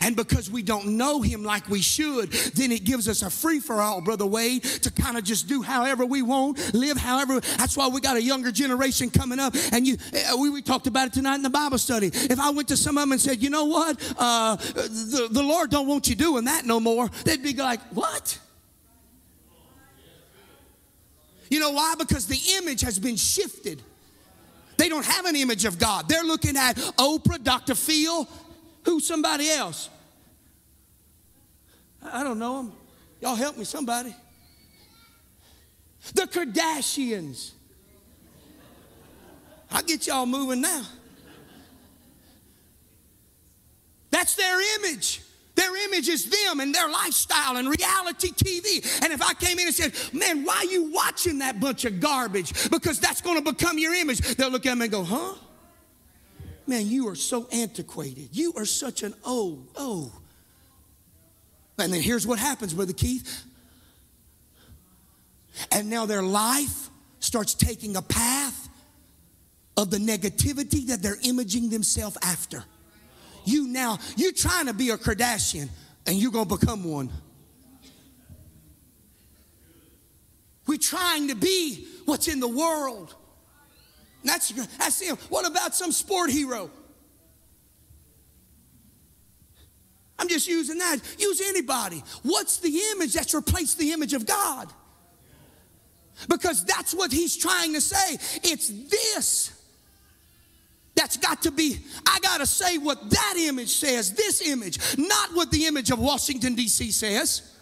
And 0.00 0.16
because 0.16 0.50
we 0.50 0.62
don't 0.62 0.96
know 0.96 1.22
him 1.22 1.42
like 1.42 1.68
we 1.68 1.80
should, 1.80 2.32
then 2.32 2.72
it 2.72 2.84
gives 2.84 3.08
us 3.08 3.22
a 3.22 3.30
free 3.30 3.60
for 3.60 3.80
all, 3.80 4.00
Brother 4.00 4.26
Wade, 4.26 4.62
to 4.62 4.90
kind 4.90 5.16
of 5.16 5.24
just 5.24 5.48
do 5.48 5.62
however 5.62 6.04
we 6.04 6.22
want, 6.22 6.74
live 6.74 6.96
however. 6.96 7.40
That's 7.40 7.76
why 7.76 7.88
we 7.88 8.00
got 8.00 8.16
a 8.16 8.22
younger 8.22 8.52
generation 8.52 9.10
coming 9.10 9.38
up. 9.38 9.54
And 9.72 9.86
you, 9.86 9.96
uh, 10.14 10.36
we, 10.36 10.50
we 10.50 10.62
talked 10.62 10.86
about 10.86 11.08
it 11.08 11.12
tonight 11.12 11.36
in 11.36 11.42
the 11.42 11.50
Bible 11.50 11.78
study. 11.78 12.08
If 12.12 12.40
I 12.40 12.50
went 12.50 12.68
to 12.68 12.76
some 12.76 12.96
of 12.96 13.02
them 13.02 13.12
and 13.12 13.20
said, 13.20 13.42
you 13.42 13.50
know 13.50 13.64
what, 13.64 14.14
uh, 14.18 14.56
the, 14.56 15.28
the 15.30 15.42
Lord 15.42 15.70
don't 15.70 15.86
want 15.86 16.08
you 16.08 16.14
doing 16.14 16.44
that 16.44 16.64
no 16.64 16.80
more, 16.80 17.08
they'd 17.24 17.42
be 17.42 17.54
like, 17.54 17.80
what? 17.92 18.38
You 21.50 21.58
know 21.58 21.72
why? 21.72 21.94
Because 21.98 22.26
the 22.26 22.38
image 22.58 22.80
has 22.82 22.98
been 22.98 23.16
shifted. 23.16 23.82
They 24.76 24.88
don't 24.88 25.04
have 25.04 25.26
an 25.26 25.36
image 25.36 25.64
of 25.64 25.78
God. 25.78 26.08
They're 26.08 26.24
looking 26.24 26.56
at 26.56 26.76
Oprah, 26.96 27.42
Dr. 27.42 27.74
Phil, 27.74 28.26
Who's 28.84 29.06
somebody 29.06 29.50
else? 29.50 29.90
I 32.02 32.24
don't 32.24 32.38
know 32.38 32.56
them. 32.56 32.72
Y'all 33.20 33.34
help 33.34 33.56
me, 33.56 33.64
somebody. 33.64 34.14
The 36.14 36.22
Kardashians. 36.22 37.52
I'll 39.70 39.82
get 39.82 40.06
y'all 40.06 40.26
moving 40.26 40.60
now. 40.60 40.82
That's 44.10 44.34
their 44.34 44.78
image. 44.78 45.22
Their 45.54 45.76
image 45.84 46.08
is 46.08 46.24
them 46.30 46.60
and 46.60 46.74
their 46.74 46.88
lifestyle 46.88 47.56
and 47.56 47.68
reality 47.68 48.30
TV. 48.30 49.02
And 49.02 49.12
if 49.12 49.22
I 49.22 49.34
came 49.34 49.58
in 49.58 49.66
and 49.66 49.74
said, 49.74 49.92
Man, 50.12 50.44
why 50.44 50.56
are 50.56 50.64
you 50.64 50.90
watching 50.90 51.38
that 51.38 51.60
bunch 51.60 51.84
of 51.84 52.00
garbage? 52.00 52.70
Because 52.70 52.98
that's 52.98 53.20
going 53.20 53.42
to 53.42 53.52
become 53.52 53.78
your 53.78 53.94
image. 53.94 54.20
They'll 54.36 54.50
look 54.50 54.66
at 54.66 54.76
me 54.76 54.84
and 54.84 54.92
go, 54.92 55.04
Huh? 55.04 55.34
Man, 56.70 56.86
you 56.86 57.08
are 57.08 57.16
so 57.16 57.48
antiquated. 57.50 58.28
You 58.30 58.52
are 58.56 58.64
such 58.64 59.02
an 59.02 59.12
oh, 59.24 59.58
oh. 59.74 60.12
And 61.80 61.92
then 61.92 62.00
here's 62.00 62.28
what 62.28 62.38
happens, 62.38 62.72
Brother 62.72 62.92
Keith. 62.92 63.42
And 65.72 65.90
now 65.90 66.06
their 66.06 66.22
life 66.22 66.88
starts 67.18 67.54
taking 67.54 67.96
a 67.96 68.02
path 68.02 68.68
of 69.76 69.90
the 69.90 69.96
negativity 69.96 70.86
that 70.86 71.02
they're 71.02 71.18
imaging 71.24 71.70
themselves 71.70 72.16
after. 72.22 72.62
You 73.44 73.66
now, 73.66 73.98
you're 74.16 74.30
trying 74.30 74.66
to 74.66 74.72
be 74.72 74.90
a 74.90 74.96
Kardashian 74.96 75.68
and 76.06 76.16
you're 76.16 76.30
going 76.30 76.48
to 76.48 76.56
become 76.56 76.84
one. 76.84 77.10
We're 80.68 80.78
trying 80.78 81.26
to 81.28 81.34
be 81.34 81.88
what's 82.04 82.28
in 82.28 82.38
the 82.38 82.46
world. 82.46 83.16
That's, 84.24 84.50
that's 84.76 85.00
him. 85.00 85.16
What 85.28 85.46
about 85.46 85.74
some 85.74 85.92
sport 85.92 86.30
hero? 86.30 86.70
I'm 90.18 90.28
just 90.28 90.46
using 90.46 90.78
that. 90.78 90.98
Use 91.18 91.40
anybody. 91.40 92.02
What's 92.22 92.58
the 92.58 92.78
image 92.92 93.14
that's 93.14 93.34
replaced 93.34 93.78
the 93.78 93.92
image 93.92 94.12
of 94.12 94.26
God? 94.26 94.70
Because 96.28 96.64
that's 96.64 96.94
what 96.94 97.10
he's 97.10 97.36
trying 97.36 97.72
to 97.72 97.80
say. 97.80 98.18
It's 98.42 98.68
this 98.68 99.56
that's 100.94 101.16
got 101.16 101.42
to 101.42 101.50
be, 101.50 101.78
I 102.06 102.18
got 102.20 102.38
to 102.38 102.46
say 102.46 102.76
what 102.76 103.08
that 103.08 103.34
image 103.38 103.70
says, 103.70 104.12
this 104.12 104.46
image, 104.46 104.98
not 104.98 105.30
what 105.34 105.50
the 105.50 105.64
image 105.64 105.90
of 105.90 105.98
Washington, 105.98 106.54
D.C. 106.54 106.90
says, 106.90 107.56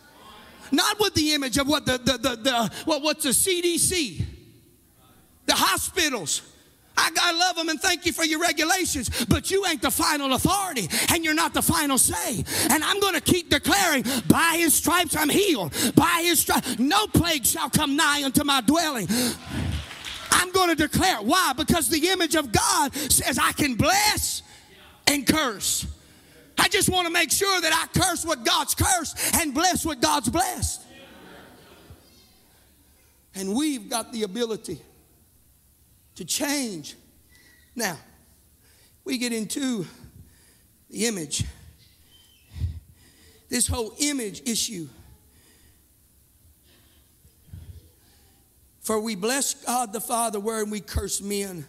not 0.72 0.98
what 0.98 1.14
the 1.14 1.34
image 1.34 1.56
of 1.56 1.68
what 1.68 1.86
the, 1.86 1.98
the, 1.98 2.18
the, 2.18 2.36
the 2.36 2.70
what, 2.84 3.02
what's 3.02 3.22
the 3.22 3.30
CDC 3.30 4.24
the 5.48 5.54
hospitals. 5.54 6.42
I, 6.98 7.10
I 7.20 7.32
love 7.32 7.56
them 7.56 7.68
and 7.68 7.80
thank 7.80 8.04
you 8.04 8.12
for 8.12 8.24
your 8.24 8.40
regulations, 8.40 9.24
but 9.26 9.50
you 9.50 9.64
ain't 9.66 9.80
the 9.80 9.90
final 9.90 10.34
authority 10.34 10.88
and 11.10 11.24
you're 11.24 11.34
not 11.34 11.54
the 11.54 11.62
final 11.62 11.96
say. 11.96 12.44
And 12.70 12.82
I'm 12.82 12.98
going 13.00 13.14
to 13.14 13.20
keep 13.20 13.50
declaring, 13.50 14.04
by 14.28 14.56
his 14.58 14.74
stripes 14.74 15.16
I'm 15.16 15.28
healed. 15.28 15.72
By 15.94 16.22
his 16.24 16.40
stripes, 16.40 16.78
no 16.78 17.06
plague 17.06 17.46
shall 17.46 17.70
come 17.70 17.96
nigh 17.96 18.24
unto 18.24 18.42
my 18.44 18.60
dwelling. 18.62 19.06
I'm 20.32 20.50
going 20.52 20.68
to 20.68 20.74
declare. 20.74 21.18
Why? 21.18 21.52
Because 21.56 21.88
the 21.88 22.08
image 22.08 22.34
of 22.34 22.50
God 22.52 22.94
says 22.94 23.38
I 23.38 23.52
can 23.52 23.76
bless 23.76 24.42
and 25.06 25.26
curse. 25.26 25.86
I 26.58 26.68
just 26.68 26.88
want 26.88 27.06
to 27.06 27.12
make 27.12 27.30
sure 27.30 27.60
that 27.60 27.72
I 27.72 27.98
curse 27.98 28.24
what 28.24 28.44
God's 28.44 28.74
cursed 28.74 29.36
and 29.36 29.54
bless 29.54 29.86
what 29.86 30.00
God's 30.00 30.28
blessed. 30.28 30.82
And 33.34 33.54
we've 33.54 33.88
got 33.88 34.12
the 34.12 34.24
ability 34.24 34.82
to 36.18 36.24
change. 36.24 36.96
Now, 37.76 37.96
we 39.04 39.18
get 39.18 39.32
into 39.32 39.86
the 40.90 41.06
image. 41.06 41.44
This 43.48 43.68
whole 43.68 43.94
image 44.00 44.42
issue. 44.44 44.88
For 48.80 48.98
we 48.98 49.14
bless 49.14 49.54
God 49.54 49.92
the 49.92 50.00
Father, 50.00 50.40
wherein 50.40 50.70
we 50.70 50.80
curse 50.80 51.22
men, 51.22 51.64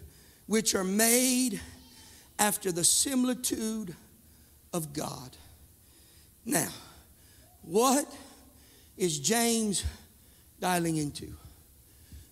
which 0.47 0.74
are 0.74 0.84
made 0.84 1.62
after 2.39 2.72
the 2.72 2.84
similitude 2.84 3.95
of 4.74 4.93
God. 4.93 5.38
Now, 6.43 6.70
what 7.62 8.12
is 8.97 9.20
James 9.20 9.86
dialing 10.60 10.97
into? 10.97 11.36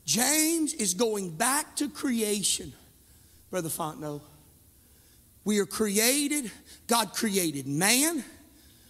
James 0.07 0.73
is 0.73 0.93
going 0.93 1.29
back 1.29 1.75
to 1.75 1.89
creation, 1.89 2.71
Brother 3.51 3.67
Fontenot. 3.67 4.21
We 5.43 5.59
are 5.59 5.65
created, 5.65 6.49
God 6.87 7.13
created 7.13 7.67
man 7.67 8.23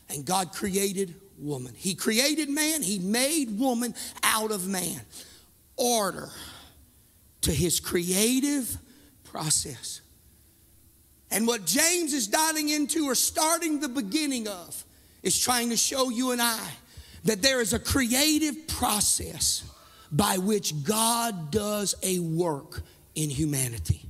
and 0.10 0.24
God 0.24 0.54
created 0.54 1.16
woman. 1.40 1.74
He 1.76 1.96
created 1.96 2.50
man, 2.50 2.84
He 2.84 3.00
made 3.00 3.58
woman 3.58 3.96
out 4.22 4.52
of 4.52 4.68
man. 4.68 5.02
Order 5.76 6.30
to 7.42 7.52
His 7.52 7.80
creative 7.80 8.78
process. 9.24 10.02
And 11.32 11.48
what 11.48 11.66
James 11.66 12.14
is 12.14 12.28
dialing 12.28 12.70
into 12.70 13.06
or 13.06 13.16
starting 13.16 13.80
the 13.80 13.90
beginning 13.90 14.48
of 14.48 14.86
is 15.24 15.38
trying 15.40 15.72
to 15.72 15.78
show 15.78 16.12
you 16.12 16.30
and 16.32 16.42
I 16.44 16.70
that 17.24 17.42
there 17.42 17.60
is 17.60 17.74
a 17.74 17.80
creative 17.80 18.68
process 18.68 19.64
by 20.12 20.38
which 20.38 20.84
God 20.84 21.52
does 21.52 21.96
a 22.04 22.20
work 22.20 22.82
in 23.16 23.30
humanity. 23.30 24.02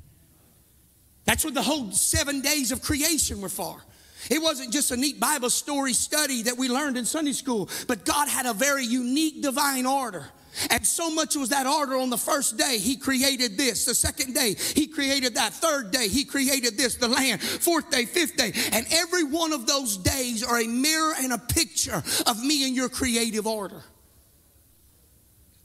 That's 1.25 1.43
what 1.43 1.53
the 1.53 1.61
whole 1.61 1.91
seven 1.91 2.41
days 2.41 2.71
of 2.71 2.81
creation 2.81 3.41
were 3.41 3.49
for. 3.49 3.81
It 4.29 4.41
wasn't 4.41 4.73
just 4.73 4.91
a 4.91 4.97
neat 4.97 5.19
Bible 5.19 5.49
story 5.49 5.93
study 5.93 6.43
that 6.43 6.57
we 6.57 6.69
learned 6.69 6.97
in 6.97 7.05
Sunday 7.05 7.33
school, 7.33 7.69
but 7.87 8.05
God 8.05 8.27
had 8.27 8.45
a 8.45 8.53
very 8.53 8.85
unique 8.85 9.41
divine 9.41 9.85
order. 9.85 10.25
And 10.71 10.85
so 10.85 11.11
much 11.11 11.35
was 11.35 11.49
that 11.49 11.67
order 11.67 11.97
on 11.97 12.09
the 12.09 12.17
first 12.17 12.57
day, 12.57 12.79
he 12.79 12.95
created 12.95 13.57
this. 13.57 13.85
The 13.85 13.93
second 13.93 14.33
day, 14.33 14.55
he 14.55 14.87
created 14.87 15.35
that. 15.35 15.53
Third 15.53 15.91
day, 15.91 16.07
he 16.07 16.25
created 16.25 16.77
this, 16.77 16.95
the 16.95 17.07
land. 17.07 17.41
Fourth 17.41 17.91
day, 17.91 18.05
fifth 18.05 18.37
day. 18.37 18.53
And 18.71 18.87
every 18.91 19.23
one 19.23 19.53
of 19.53 19.67
those 19.67 19.97
days 19.97 20.43
are 20.43 20.59
a 20.59 20.67
mirror 20.67 21.13
and 21.19 21.31
a 21.31 21.37
picture 21.37 22.01
of 22.25 22.43
me 22.43 22.65
and 22.65 22.75
your 22.75 22.89
creative 22.89 23.45
order. 23.45 23.83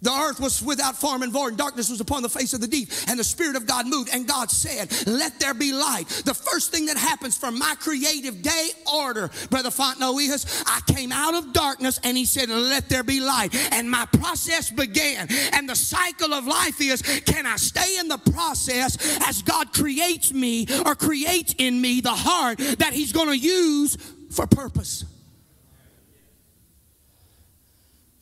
The 0.03 0.11
earth 0.11 0.41
was 0.41 0.61
without 0.61 0.97
form 0.97 1.23
and 1.23 1.33
void, 1.33 1.57
darkness 1.57 1.89
was 1.89 2.01
upon 2.01 2.23
the 2.23 2.29
face 2.29 2.53
of 2.53 2.61
the 2.61 2.67
deep, 2.67 2.91
and 3.09 3.19
the 3.19 3.25
Spirit 3.25 3.57
of 3.57 3.67
God 3.67 3.87
moved, 3.87 4.11
and 4.13 4.27
God 4.27 4.51
said, 4.51 4.93
Let 5.07 5.39
there 5.39 5.55
be 5.55 5.73
light. 5.73 6.09
The 6.25 6.35
first 6.35 6.73
thing 6.73 6.87
that 6.87 6.97
happens 6.97 7.37
from 7.37 7.59
my 7.59 7.75
creative 7.79 8.43
day 8.43 8.71
order, 8.93 9.31
Brother 9.49 9.71
Fontenot 9.71 10.21
is, 10.21 10.65
I 10.67 10.81
came 10.93 11.13
out 11.13 11.35
of 11.35 11.53
darkness, 11.53 12.01
and 12.03 12.17
He 12.17 12.25
said, 12.25 12.49
Let 12.49 12.89
there 12.89 13.05
be 13.05 13.21
light. 13.21 13.55
And 13.73 13.89
my 13.91 14.07
process 14.07 14.71
began. 14.71 15.29
And 15.53 15.69
the 15.69 15.77
cycle 15.77 16.35
of 16.35 16.47
life 16.47 16.81
is 16.81 17.03
can 17.03 17.47
I 17.47 17.57
stay 17.57 17.99
in 17.99 18.09
the 18.09 18.19
process 18.19 19.19
as 19.29 19.43
God 19.43 19.73
creates 19.73 20.33
me 20.33 20.67
or 20.85 20.95
creates 20.95 21.55
in 21.59 21.81
me 21.81 22.01
the 22.01 22.11
heart 22.11 22.59
that 22.59 22.93
He's 22.93 23.13
going 23.13 23.29
to 23.29 23.39
use 23.39 23.97
for 24.31 24.47
purpose? 24.47 25.05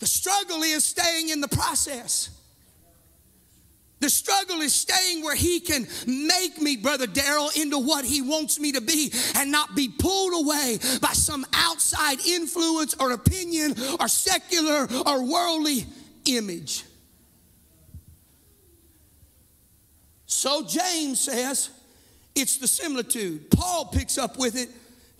The 0.00 0.06
struggle 0.06 0.62
is 0.62 0.84
staying 0.84 1.28
in 1.28 1.40
the 1.40 1.48
process. 1.48 2.30
The 4.00 4.08
struggle 4.08 4.62
is 4.62 4.74
staying 4.74 5.22
where 5.22 5.36
he 5.36 5.60
can 5.60 5.86
make 6.06 6.60
me, 6.60 6.78
Brother 6.78 7.06
Daryl, 7.06 7.54
into 7.54 7.78
what 7.78 8.06
he 8.06 8.22
wants 8.22 8.58
me 8.58 8.72
to 8.72 8.80
be 8.80 9.12
and 9.36 9.52
not 9.52 9.76
be 9.76 9.88
pulled 9.90 10.42
away 10.42 10.78
by 11.02 11.12
some 11.12 11.44
outside 11.52 12.18
influence 12.26 12.94
or 12.98 13.12
opinion 13.12 13.74
or 14.00 14.08
secular 14.08 14.88
or 15.06 15.22
worldly 15.22 15.84
image. 16.24 16.84
So 20.24 20.64
James 20.66 21.20
says 21.20 21.68
it's 22.34 22.56
the 22.56 22.68
similitude. 22.68 23.50
Paul 23.50 23.84
picks 23.92 24.16
up 24.16 24.38
with 24.38 24.56
it. 24.56 24.70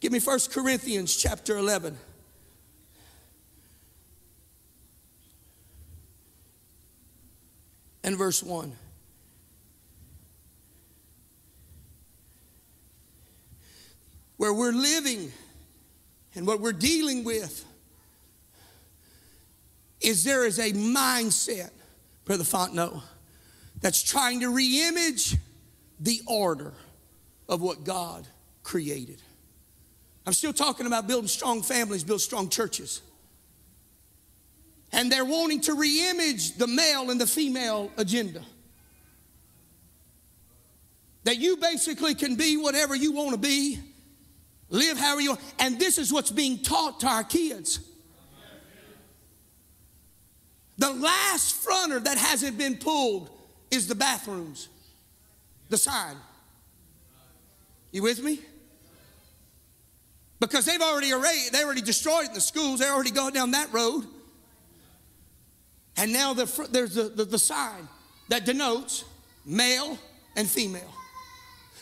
Give 0.00 0.10
me 0.10 0.20
First 0.20 0.52
Corinthians 0.52 1.14
chapter 1.14 1.58
11. 1.58 1.98
And 8.02 8.16
verse 8.16 8.42
1. 8.42 8.72
Where 14.36 14.54
we're 14.54 14.72
living 14.72 15.32
and 16.34 16.46
what 16.46 16.60
we're 16.60 16.72
dealing 16.72 17.24
with 17.24 17.64
is 20.00 20.24
there 20.24 20.46
is 20.46 20.58
a 20.58 20.72
mindset, 20.72 21.70
Brother 22.24 22.44
Fontenot, 22.44 23.02
that's 23.80 24.02
trying 24.02 24.40
to 24.40 24.46
reimage 24.46 25.36
the 25.98 26.22
order 26.26 26.72
of 27.48 27.60
what 27.60 27.84
God 27.84 28.26
created. 28.62 29.20
I'm 30.26 30.32
still 30.32 30.52
talking 30.52 30.86
about 30.86 31.06
building 31.06 31.28
strong 31.28 31.60
families, 31.60 32.04
build 32.04 32.20
strong 32.22 32.48
churches 32.48 33.02
and 34.92 35.10
they're 35.10 35.24
wanting 35.24 35.60
to 35.62 35.74
reimage 35.74 36.56
the 36.56 36.66
male 36.66 37.10
and 37.10 37.20
the 37.20 37.26
female 37.26 37.90
agenda. 37.96 38.42
That 41.24 41.38
you 41.38 41.56
basically 41.56 42.14
can 42.14 42.34
be 42.34 42.56
whatever 42.56 42.94
you 42.94 43.12
want 43.12 43.32
to 43.32 43.38
be, 43.38 43.78
live 44.68 44.98
however 44.98 45.20
you 45.20 45.30
want. 45.30 45.42
And 45.58 45.78
this 45.78 45.98
is 45.98 46.12
what's 46.12 46.30
being 46.30 46.58
taught 46.58 47.00
to 47.00 47.06
our 47.06 47.24
kids. 47.24 47.80
The 50.78 50.90
last 50.90 51.54
fronter 51.54 52.00
that 52.00 52.16
hasn't 52.16 52.56
been 52.56 52.78
pulled 52.78 53.28
is 53.70 53.86
the 53.86 53.94
bathrooms, 53.94 54.68
the 55.68 55.76
sign. 55.76 56.16
You 57.92 58.02
with 58.02 58.22
me? 58.22 58.40
Because 60.40 60.64
they've 60.64 60.80
already 60.80 61.12
already 61.12 61.50
they 61.52 61.62
already 61.62 61.82
destroyed 61.82 62.28
the 62.32 62.40
schools. 62.40 62.80
They 62.80 62.88
already 62.88 63.10
gone 63.10 63.34
down 63.34 63.50
that 63.50 63.70
road. 63.72 64.06
And 66.00 66.14
now 66.14 66.32
the, 66.32 66.68
there's 66.72 66.94
the, 66.94 67.04
the, 67.04 67.26
the 67.26 67.38
sign 67.38 67.86
that 68.28 68.46
denotes 68.46 69.04
male 69.44 69.98
and 70.34 70.48
female. 70.48 70.94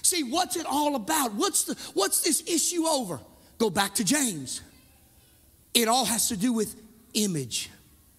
See, 0.02 0.24
what's 0.24 0.56
it 0.56 0.66
all 0.66 0.96
about? 0.96 1.34
What's, 1.34 1.64
the, 1.64 1.74
what's 1.94 2.22
this 2.22 2.42
issue 2.48 2.84
over? 2.84 3.20
Go 3.58 3.70
back 3.70 3.94
to 3.94 4.04
James. 4.04 4.60
It 5.72 5.86
all 5.86 6.04
has 6.04 6.28
to 6.30 6.36
do 6.36 6.52
with 6.52 6.74
image. 7.14 7.70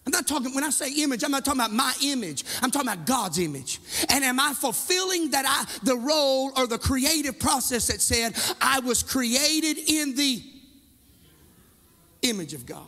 I'm 0.06 0.12
not 0.12 0.26
talking, 0.26 0.56
when 0.56 0.64
I 0.64 0.70
say 0.70 0.94
image, 1.04 1.24
I'm 1.24 1.32
not 1.32 1.44
talking 1.44 1.60
about 1.60 1.74
my 1.74 1.94
image. 2.02 2.46
I'm 2.62 2.72
talking 2.72 2.88
about 2.88 3.06
God's 3.06 3.38
image. 3.38 3.82
And 4.08 4.24
am 4.24 4.40
I 4.40 4.54
fulfilling 4.54 5.32
that 5.32 5.46
I, 5.46 5.66
the 5.84 5.98
role 5.98 6.54
or 6.56 6.66
the 6.66 6.78
creative 6.78 7.40
process 7.40 7.88
that 7.88 8.00
said, 8.00 8.38
I 8.62 8.80
was 8.80 9.04
created 9.04 9.78
in 9.78 10.16
the 10.16 10.42
image 12.22 12.54
of 12.54 12.66
God? 12.66 12.88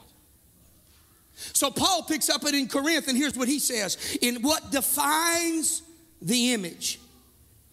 So 1.54 1.72
Paul 1.72 2.04
picks 2.04 2.30
up 2.30 2.46
it 2.46 2.54
in 2.54 2.68
Corinth, 2.68 3.08
and 3.08 3.18
here's 3.18 3.36
what 3.36 3.48
he 3.48 3.60
says 3.60 3.98
In 4.22 4.42
what 4.42 4.72
defines 4.72 5.82
the 6.22 6.54
image, 6.54 7.00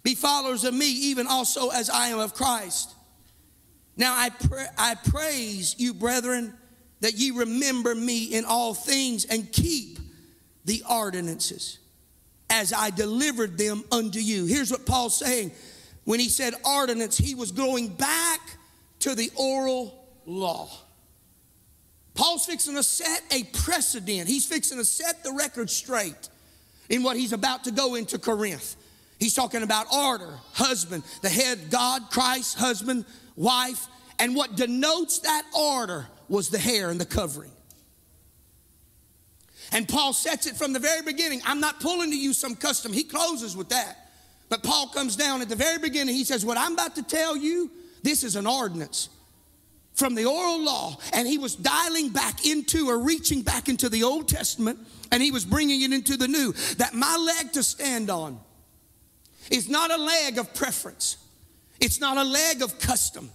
be 0.02 0.14
followers 0.14 0.64
of 0.64 0.74
me, 0.74 0.90
even 0.90 1.26
also 1.26 1.68
as 1.68 1.90
I 1.90 2.08
am 2.08 2.18
of 2.18 2.34
Christ. 2.34 2.94
Now 3.96 4.14
I, 4.16 4.30
pra- 4.30 4.72
I 4.78 4.94
praise 4.94 5.74
you, 5.78 5.92
brethren, 5.92 6.54
that 7.00 7.14
ye 7.14 7.32
remember 7.32 7.94
me 7.94 8.24
in 8.24 8.44
all 8.44 8.74
things 8.74 9.24
and 9.24 9.52
keep 9.52 9.98
the 10.64 10.82
ordinances 10.88 11.78
as 12.50 12.72
I 12.72 12.90
delivered 12.90 13.58
them 13.58 13.84
unto 13.92 14.18
you. 14.20 14.46
Here's 14.46 14.70
what 14.70 14.86
Paul's 14.86 15.18
saying. 15.18 15.52
When 16.04 16.20
he 16.20 16.28
said 16.28 16.54
ordinance, 16.64 17.18
he 17.18 17.34
was 17.34 17.52
going 17.52 17.88
back 17.88 18.40
to 19.00 19.14
the 19.14 19.30
oral 19.36 20.08
law. 20.24 20.70
Paul's 22.18 22.46
fixing 22.46 22.74
to 22.74 22.82
set 22.82 23.22
a 23.30 23.44
precedent. 23.44 24.26
He's 24.26 24.44
fixing 24.44 24.78
to 24.78 24.84
set 24.84 25.22
the 25.22 25.32
record 25.32 25.70
straight 25.70 26.28
in 26.88 27.04
what 27.04 27.16
he's 27.16 27.32
about 27.32 27.62
to 27.64 27.70
go 27.70 27.94
into 27.94 28.18
Corinth. 28.18 28.74
He's 29.20 29.34
talking 29.34 29.62
about 29.62 29.86
order, 29.94 30.34
husband, 30.52 31.04
the 31.22 31.28
head, 31.28 31.70
God, 31.70 32.10
Christ, 32.10 32.58
husband, 32.58 33.04
wife. 33.36 33.86
And 34.18 34.34
what 34.34 34.56
denotes 34.56 35.20
that 35.20 35.44
order 35.56 36.08
was 36.28 36.48
the 36.48 36.58
hair 36.58 36.90
and 36.90 37.00
the 37.00 37.06
covering. 37.06 37.52
And 39.70 39.88
Paul 39.88 40.12
sets 40.12 40.48
it 40.48 40.56
from 40.56 40.72
the 40.72 40.80
very 40.80 41.02
beginning. 41.02 41.40
I'm 41.46 41.60
not 41.60 41.78
pulling 41.78 42.10
to 42.10 42.18
you 42.18 42.32
some 42.32 42.56
custom. 42.56 42.92
He 42.92 43.04
closes 43.04 43.56
with 43.56 43.68
that. 43.68 44.10
But 44.48 44.64
Paul 44.64 44.88
comes 44.88 45.14
down 45.14 45.40
at 45.40 45.48
the 45.48 45.54
very 45.54 45.78
beginning. 45.78 46.16
He 46.16 46.24
says, 46.24 46.44
What 46.44 46.58
I'm 46.58 46.72
about 46.72 46.96
to 46.96 47.04
tell 47.04 47.36
you, 47.36 47.70
this 48.02 48.24
is 48.24 48.34
an 48.34 48.48
ordinance 48.48 49.08
from 49.98 50.14
the 50.14 50.24
oral 50.24 50.62
law 50.62 50.96
and 51.12 51.26
he 51.26 51.38
was 51.38 51.56
dialing 51.56 52.10
back 52.10 52.46
into 52.46 52.88
or 52.88 52.98
reaching 52.98 53.42
back 53.42 53.68
into 53.68 53.88
the 53.88 54.04
Old 54.04 54.28
Testament 54.28 54.78
and 55.10 55.22
he 55.22 55.30
was 55.30 55.44
bringing 55.44 55.82
it 55.82 55.92
into 55.92 56.16
the 56.16 56.28
new. 56.28 56.52
That 56.76 56.94
my 56.94 57.16
leg 57.16 57.52
to 57.52 57.62
stand 57.62 58.08
on 58.08 58.38
is 59.50 59.68
not 59.68 59.90
a 59.90 59.96
leg 59.96 60.38
of 60.38 60.54
preference, 60.54 61.16
it's 61.80 62.00
not 62.00 62.16
a 62.16 62.24
leg 62.24 62.62
of 62.62 62.78
custom. 62.78 63.30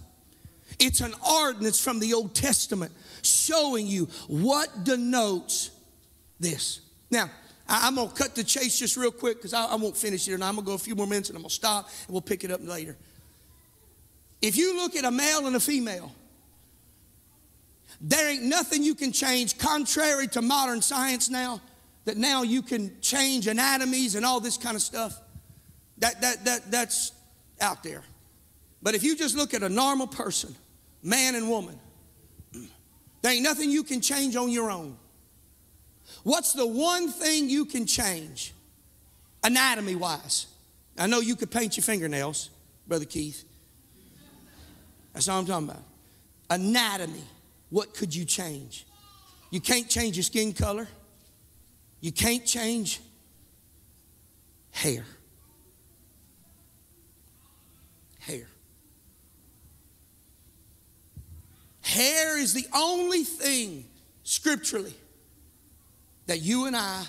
It's 0.80 1.00
an 1.00 1.14
ordinance 1.38 1.80
from 1.80 2.00
the 2.00 2.14
Old 2.14 2.34
Testament 2.34 2.90
showing 3.22 3.86
you 3.86 4.06
what 4.26 4.82
denotes 4.82 5.70
this. 6.40 6.80
Now, 7.12 7.30
I'm 7.68 7.94
going 7.94 8.08
to 8.08 8.14
cut 8.14 8.34
the 8.34 8.42
chase 8.42 8.78
just 8.78 8.96
real 8.96 9.12
quick 9.12 9.36
because 9.36 9.54
I, 9.54 9.74
won't 9.76 9.96
finish 9.96 10.26
it 10.26 10.32
and 10.34 10.42
I'm 10.42 10.56
going 10.56 10.64
to 10.64 10.70
go 10.70 10.74
a 10.74 10.78
few 10.78 10.96
more 10.96 11.06
minutes 11.06 11.28
and 11.28 11.36
I'm 11.36 11.42
going 11.42 11.50
to 11.50 11.54
stop 11.54 11.88
and 12.06 12.12
we'll 12.12 12.22
pick 12.22 12.42
it 12.42 12.50
up 12.50 12.60
later. 12.62 12.96
If 14.42 14.56
you 14.56 14.76
look 14.76 14.96
at 14.96 15.04
a 15.04 15.12
male 15.12 15.46
and 15.46 15.54
a 15.54 15.60
female, 15.60 16.12
there 18.00 18.30
ain't 18.30 18.42
nothing 18.42 18.82
you 18.82 18.94
can 18.94 19.12
change, 19.12 19.58
contrary 19.58 20.26
to 20.28 20.42
modern 20.42 20.82
science 20.82 21.30
now, 21.30 21.60
that 22.04 22.16
now 22.16 22.42
you 22.42 22.62
can 22.62 23.00
change 23.00 23.46
anatomies 23.46 24.14
and 24.14 24.24
all 24.26 24.40
this 24.40 24.56
kind 24.56 24.76
of 24.76 24.82
stuff. 24.82 25.20
That, 25.98 26.20
that, 26.20 26.44
that, 26.44 26.70
that's 26.70 27.12
out 27.60 27.82
there. 27.82 28.02
But 28.82 28.94
if 28.94 29.02
you 29.02 29.16
just 29.16 29.36
look 29.36 29.54
at 29.54 29.62
a 29.62 29.68
normal 29.68 30.06
person, 30.06 30.54
man 31.02 31.34
and 31.34 31.48
woman, 31.48 31.78
There 33.24 33.32
ain't 33.32 33.42
nothing 33.42 33.70
you 33.70 33.84
can 33.84 34.02
change 34.02 34.36
on 34.36 34.50
your 34.50 34.70
own. 34.70 34.98
What's 36.24 36.52
the 36.52 36.66
one 36.66 37.08
thing 37.08 37.48
you 37.48 37.64
can 37.64 37.86
change, 37.86 38.52
anatomy 39.42 39.94
wise? 39.94 40.46
I 40.98 41.06
know 41.06 41.20
you 41.20 41.34
could 41.34 41.50
paint 41.50 41.78
your 41.78 41.84
fingernails, 41.84 42.50
Brother 42.86 43.06
Keith. 43.06 43.44
That's 45.14 45.26
all 45.26 45.38
I'm 45.38 45.46
talking 45.46 45.70
about. 45.70 45.84
Anatomy. 46.50 47.24
What 47.74 47.92
could 47.92 48.14
you 48.14 48.24
change? 48.24 48.86
You 49.50 49.60
can't 49.60 49.88
change 49.88 50.14
your 50.14 50.22
skin 50.22 50.52
color. 50.52 50.86
You 52.00 52.12
can't 52.12 52.46
change 52.46 53.00
hair. 54.70 55.04
Hair. 58.20 58.46
Hair 61.80 62.38
is 62.38 62.54
the 62.54 62.64
only 62.72 63.24
thing 63.24 63.86
scripturally 64.22 64.94
that 66.26 66.42
you 66.42 66.66
and 66.66 66.76
I 66.76 67.04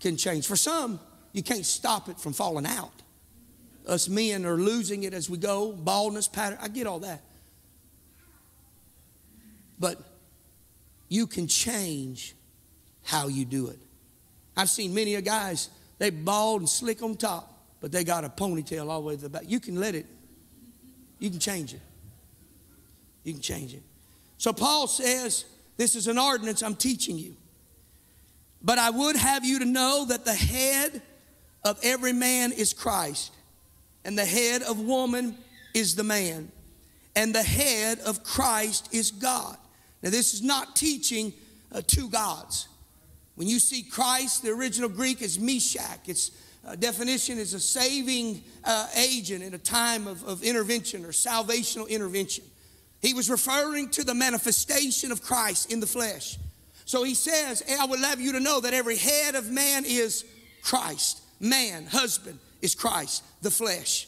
can 0.00 0.16
change. 0.16 0.46
For 0.46 0.56
some, 0.56 0.98
you 1.34 1.42
can't 1.42 1.66
stop 1.66 2.08
it 2.08 2.18
from 2.18 2.32
falling 2.32 2.64
out. 2.64 2.94
Us 3.86 4.08
men 4.08 4.46
are 4.46 4.56
losing 4.56 5.02
it 5.02 5.12
as 5.12 5.28
we 5.28 5.36
go, 5.36 5.70
baldness 5.72 6.28
pattern. 6.28 6.58
I 6.62 6.68
get 6.68 6.86
all 6.86 7.00
that. 7.00 7.20
But 9.80 9.98
you 11.08 11.26
can 11.26 11.48
change 11.48 12.34
how 13.02 13.26
you 13.28 13.44
do 13.44 13.68
it. 13.68 13.78
I've 14.56 14.70
seen 14.70 14.94
many 14.94 15.14
of 15.14 15.24
guys, 15.24 15.70
they 15.98 16.10
bald 16.10 16.60
and 16.60 16.68
slick 16.68 17.02
on 17.02 17.16
top, 17.16 17.52
but 17.80 17.90
they 17.90 18.04
got 18.04 18.24
a 18.24 18.28
ponytail 18.28 18.88
all 18.88 19.00
the 19.00 19.06
way 19.08 19.16
to 19.16 19.22
the 19.22 19.28
back. 19.28 19.42
You 19.46 19.58
can 19.58 19.80
let 19.80 19.94
it, 19.94 20.06
you 21.18 21.30
can 21.30 21.40
change 21.40 21.74
it. 21.74 21.80
You 23.24 23.32
can 23.32 23.42
change 23.42 23.74
it. 23.74 23.82
So 24.38 24.52
Paul 24.52 24.86
says, 24.86 25.44
This 25.76 25.94
is 25.94 26.06
an 26.06 26.18
ordinance 26.18 26.62
I'm 26.62 26.74
teaching 26.74 27.18
you. 27.18 27.36
But 28.62 28.78
I 28.78 28.90
would 28.90 29.16
have 29.16 29.44
you 29.44 29.58
to 29.58 29.64
know 29.64 30.06
that 30.08 30.24
the 30.24 30.34
head 30.34 31.02
of 31.64 31.78
every 31.82 32.12
man 32.12 32.52
is 32.52 32.72
Christ, 32.72 33.32
and 34.04 34.16
the 34.16 34.24
head 34.24 34.62
of 34.62 34.78
woman 34.80 35.36
is 35.74 35.94
the 35.94 36.04
man, 36.04 36.50
and 37.16 37.34
the 37.34 37.42
head 37.42 37.98
of 38.00 38.22
Christ 38.22 38.88
is 38.92 39.10
God. 39.10 39.56
Now, 40.02 40.10
this 40.10 40.34
is 40.34 40.42
not 40.42 40.76
teaching 40.76 41.32
uh, 41.72 41.82
two 41.86 42.08
gods. 42.08 42.68
When 43.34 43.48
you 43.48 43.58
see 43.58 43.82
Christ, 43.82 44.42
the 44.42 44.50
original 44.50 44.88
Greek 44.88 45.22
is 45.22 45.38
Mashiach. 45.38 46.08
Its 46.08 46.30
uh, 46.66 46.76
definition 46.76 47.38
is 47.38 47.54
a 47.54 47.60
saving 47.60 48.42
uh, 48.64 48.86
agent 48.96 49.42
in 49.42 49.54
a 49.54 49.58
time 49.58 50.06
of, 50.06 50.22
of 50.24 50.42
intervention 50.42 51.04
or 51.04 51.08
salvational 51.08 51.88
intervention. 51.88 52.44
He 53.00 53.14
was 53.14 53.30
referring 53.30 53.88
to 53.90 54.04
the 54.04 54.14
manifestation 54.14 55.10
of 55.10 55.22
Christ 55.22 55.72
in 55.72 55.80
the 55.80 55.86
flesh. 55.86 56.38
So 56.84 57.02
he 57.02 57.14
says, 57.14 57.62
I 57.78 57.86
would 57.86 58.00
love 58.00 58.20
you 58.20 58.32
to 58.32 58.40
know 58.40 58.60
that 58.60 58.74
every 58.74 58.96
head 58.96 59.34
of 59.34 59.50
man 59.50 59.84
is 59.86 60.24
Christ. 60.62 61.22
Man, 61.38 61.86
husband, 61.86 62.38
is 62.60 62.74
Christ, 62.74 63.24
the 63.42 63.50
flesh. 63.50 64.06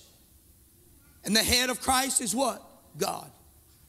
And 1.25 1.35
the 1.35 1.43
head 1.43 1.71
of 1.71 1.81
Christ 1.81 2.21
is 2.21 2.35
what? 2.35 2.63
God. 2.99 3.31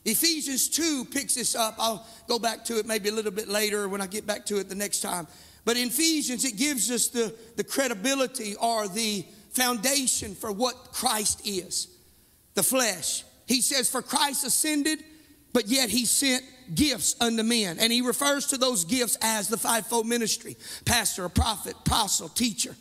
Ephesians 0.05 0.67
2 0.69 1.05
picks 1.05 1.35
this 1.35 1.55
up. 1.55 1.75
I'll 1.77 2.05
go 2.27 2.37
back 2.37 2.65
to 2.65 2.77
it 2.77 2.85
maybe 2.85 3.09
a 3.09 3.13
little 3.13 3.31
bit 3.31 3.47
later 3.47 3.87
when 3.87 4.01
I 4.01 4.07
get 4.07 4.27
back 4.27 4.45
to 4.47 4.57
it 4.57 4.67
the 4.69 4.75
next 4.75 5.01
time. 5.01 5.27
But 5.65 5.77
in 5.77 5.87
Ephesians, 5.87 6.43
it 6.43 6.57
gives 6.57 6.91
us 6.91 7.07
the, 7.07 7.33
the 7.55 7.63
credibility 7.63 8.55
or 8.55 8.87
the 8.87 9.25
foundation 9.51 10.35
for 10.35 10.51
what 10.51 10.75
Christ 10.91 11.47
is 11.47 11.87
the 12.53 12.63
flesh. 12.63 13.23
He 13.47 13.61
says, 13.61 13.89
For 13.89 14.01
Christ 14.01 14.45
ascended, 14.45 15.03
but 15.53 15.67
yet 15.67 15.89
he 15.89 16.05
sent 16.05 16.43
gifts 16.75 17.15
unto 17.21 17.43
men. 17.43 17.77
And 17.79 17.91
he 17.91 18.01
refers 18.01 18.47
to 18.47 18.57
those 18.57 18.83
gifts 18.83 19.17
as 19.21 19.47
the 19.47 19.57
fivefold 19.57 20.05
ministry 20.05 20.57
pastor, 20.85 21.25
a 21.25 21.29
prophet, 21.29 21.75
apostle, 21.85 22.29
teacher 22.29 22.75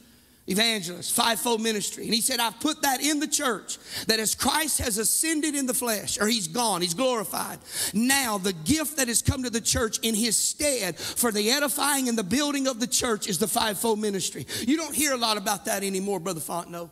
evangelist, 0.49 1.14
fivefold 1.14 1.61
ministry. 1.61 2.05
And 2.05 2.14
he 2.14 2.20
said, 2.20 2.40
I've 2.40 2.59
put 2.59 2.82
that 2.82 3.01
in 3.01 3.20
the 3.20 3.28
church 3.28 3.78
that 4.07 4.18
as 4.18 4.34
Christ 4.34 4.80
has 4.80 4.99
ascended 4.99 5.55
in 5.55 5.66
the 5.66 5.74
flesh, 5.74 6.20
or 6.20 6.26
he's 6.26 6.49
gone, 6.49 6.82
he's 6.82 6.95
glorified, 6.95 7.59
now 7.95 8.38
the 8.38 8.53
gift 8.53 8.97
that 8.97 9.09
has 9.09 9.22
come 9.22 9.45
to 9.45 9.51
the 9.51 9.61
church 9.61 9.99
in 10.01 10.14
his 10.14 10.36
stead 10.36 10.99
for 10.99 11.30
the 11.30 11.51
edifying 11.51 12.09
and 12.09 12.18
the 12.18 12.24
building 12.24 12.66
of 12.66 12.80
the 12.80 12.86
church 12.86 13.28
is 13.28 13.38
the 13.38 13.47
fivefold 13.47 14.01
ministry. 14.01 14.47
You 14.61 14.76
don't 14.76 14.95
hear 14.95 15.12
a 15.12 15.18
lot 15.18 15.36
about 15.36 15.66
that 15.66 15.84
anymore, 15.84 16.18
Brother 16.18 16.40
Fontenot. 16.40 16.90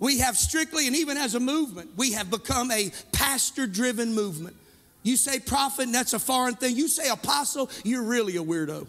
We 0.00 0.18
have 0.20 0.36
strictly, 0.36 0.86
and 0.86 0.96
even 0.96 1.18
as 1.18 1.34
a 1.34 1.40
movement, 1.40 1.90
we 1.96 2.12
have 2.12 2.30
become 2.30 2.70
a 2.70 2.90
pastor 3.12 3.66
driven 3.66 4.14
movement. 4.14 4.56
You 5.02 5.16
say 5.16 5.38
prophet, 5.38 5.82
and 5.82 5.94
that's 5.94 6.14
a 6.14 6.18
foreign 6.18 6.54
thing. 6.54 6.74
You 6.74 6.88
say 6.88 7.08
apostle, 7.08 7.70
you're 7.84 8.02
really 8.02 8.36
a 8.36 8.42
weirdo. 8.42 8.86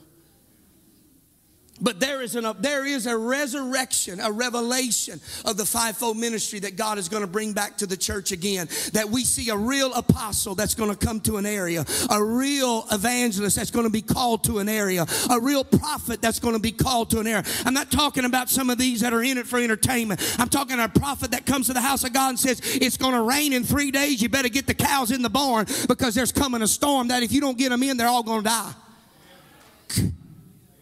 But 1.82 1.99
there 1.99 2.21
is, 2.21 2.36
an, 2.36 2.45
there 2.59 2.86
is 2.86 3.07
a 3.07 3.17
resurrection, 3.17 4.19
a 4.19 4.32
revelation 4.32 5.19
of 5.45 5.57
the 5.57 5.65
fivefold 5.65 6.17
ministry 6.17 6.59
that 6.59 6.75
God 6.75 6.97
is 6.97 7.09
going 7.09 7.21
to 7.21 7.27
bring 7.27 7.53
back 7.53 7.77
to 7.77 7.88
the 7.88 7.97
church 7.97 8.32
again. 8.32 8.69
That 8.93 9.09
we 9.09 9.23
see 9.23 9.49
a 9.49 9.57
real 9.57 9.93
apostle 9.93 10.53
that's 10.55 10.75
going 10.75 10.91
to 10.91 10.97
come 10.97 11.19
to 11.21 11.38
an 11.38 11.45
area, 11.45 11.86
a 12.09 12.23
real 12.23 12.86
evangelist 12.91 13.55
that's 13.55 13.71
going 13.71 13.86
to 13.86 13.91
be 13.91 14.01
called 14.01 14.43
to 14.43 14.59
an 14.59 14.69
area, 14.69 15.05
a 15.29 15.39
real 15.39 15.63
prophet 15.63 16.21
that's 16.21 16.39
going 16.39 16.55
to 16.55 16.61
be 16.61 16.71
called 16.71 17.09
to 17.11 17.19
an 17.19 17.27
area. 17.27 17.43
I'm 17.65 17.73
not 17.73 17.91
talking 17.91 18.25
about 18.25 18.49
some 18.49 18.69
of 18.69 18.77
these 18.77 19.01
that 19.01 19.13
are 19.13 19.23
in 19.23 19.38
it 19.38 19.47
for 19.47 19.59
entertainment. 19.59 20.21
I'm 20.38 20.49
talking 20.49 20.79
a 20.79 20.88
prophet 20.88 21.32
that 21.32 21.45
comes 21.45 21.67
to 21.67 21.73
the 21.73 21.82
house 21.82 22.03
of 22.03 22.13
God 22.13 22.29
and 22.29 22.39
says, 22.39 22.61
It's 22.63 22.97
going 22.97 23.13
to 23.13 23.21
rain 23.21 23.53
in 23.53 23.63
three 23.63 23.91
days. 23.91 24.21
You 24.21 24.29
better 24.29 24.49
get 24.49 24.67
the 24.67 24.73
cows 24.73 25.11
in 25.11 25.21
the 25.21 25.29
barn 25.29 25.65
because 25.88 26.13
there's 26.13 26.32
coming 26.32 26.61
a 26.61 26.67
storm 26.67 27.07
that 27.07 27.23
if 27.23 27.32
you 27.32 27.41
don't 27.41 27.57
get 27.57 27.69
them 27.69 27.82
in, 27.84 27.97
they're 27.97 28.07
all 28.07 28.23
going 28.23 28.43
to 28.43 28.49
die. 28.49 30.13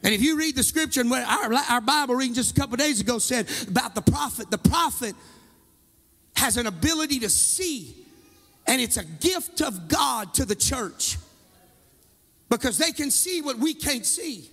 And 0.04 0.14
if 0.14 0.22
you 0.22 0.38
read 0.38 0.56
the 0.56 0.64
scripture, 0.64 1.02
and 1.02 1.12
our, 1.12 1.54
our 1.54 1.82
Bible 1.82 2.16
reading 2.16 2.34
just 2.34 2.56
a 2.56 2.60
couple 2.60 2.78
days 2.78 3.02
ago 3.02 3.20
said 3.20 3.50
about 3.68 3.96
the 3.96 4.02
prophet, 4.02 4.50
the 4.50 4.58
prophet 4.58 5.14
has 6.36 6.56
an 6.56 6.68
ability 6.68 7.20
to 7.20 7.30
see, 7.30 7.96
and 8.66 8.82
it's 8.82 8.96
a 8.98 9.04
gift 9.04 9.62
of 9.62 9.90
God 9.90 10.34
to 10.36 10.46
the 10.46 10.56
church 10.56 11.18
because 12.50 12.78
they 12.78 12.92
can 12.92 13.12
see 13.12 13.42
what 13.42 13.58
we 13.58 13.74
can't 13.74 14.06
see. 14.06 14.50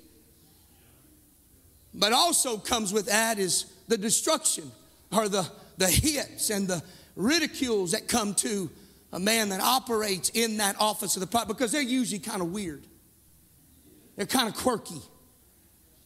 But 1.94 2.12
also 2.12 2.58
comes 2.58 2.92
with 2.92 3.06
that 3.06 3.38
is 3.38 3.66
the 3.88 3.96
destruction 3.96 4.70
or 5.12 5.28
the, 5.28 5.48
the 5.78 5.86
hits 5.86 6.50
and 6.50 6.66
the 6.66 6.82
ridicules 7.14 7.92
that 7.92 8.08
come 8.08 8.34
to 8.34 8.68
a 9.12 9.20
man 9.20 9.48
that 9.48 9.60
operates 9.60 10.28
in 10.30 10.58
that 10.58 10.76
office 10.78 11.16
of 11.16 11.20
the 11.20 11.26
prophet 11.26 11.48
because 11.48 11.72
they're 11.72 11.80
usually 11.80 12.18
kind 12.18 12.42
of 12.42 12.52
weird. 12.52 12.84
They're 14.16 14.26
kind 14.26 14.48
of 14.48 14.54
quirky. 14.54 15.00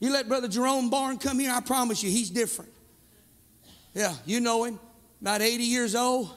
You 0.00 0.12
let 0.12 0.28
Brother 0.28 0.48
Jerome 0.48 0.90
Barn 0.90 1.18
come 1.18 1.38
here, 1.38 1.52
I 1.52 1.60
promise 1.60 2.02
you, 2.02 2.10
he's 2.10 2.30
different. 2.30 2.72
Yeah, 3.94 4.14
you 4.24 4.40
know 4.40 4.64
him, 4.64 4.80
about 5.20 5.42
80 5.42 5.62
years 5.62 5.94
old. 5.94 6.30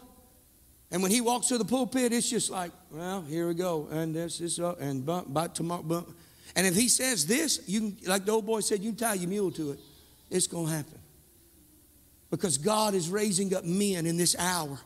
And 0.91 1.01
when 1.01 1.11
he 1.11 1.21
walks 1.21 1.47
to 1.47 1.57
the 1.57 1.65
pulpit, 1.65 2.13
it's 2.13 2.29
just 2.29 2.51
like, 2.51 2.71
well, 2.91 3.21
here 3.21 3.47
we 3.47 3.55
go. 3.55 3.87
And 3.89 4.13
this, 4.13 4.37
this, 4.37 4.59
uh, 4.59 4.75
and 4.79 5.03
bump, 5.03 5.33
by 5.33 5.47
tomorrow, 5.47 5.81
bump. 5.81 6.15
And 6.55 6.67
if 6.67 6.75
he 6.75 6.87
says 6.87 7.25
this, 7.25 7.61
you 7.65 7.79
can, 7.79 7.97
like 8.05 8.25
the 8.25 8.33
old 8.33 8.45
boy 8.45 8.59
said, 8.59 8.83
you 8.83 8.91
tie 8.91 9.15
your 9.15 9.29
mule 9.29 9.51
to 9.51 9.71
it. 9.71 9.79
It's 10.29 10.45
going 10.45 10.67
to 10.67 10.71
happen. 10.71 10.99
Because 12.29 12.57
God 12.57 12.93
is 12.93 13.09
raising 13.09 13.55
up 13.55 13.63
men 13.63 14.05
in 14.05 14.17
this 14.17 14.35
hour 14.37 14.77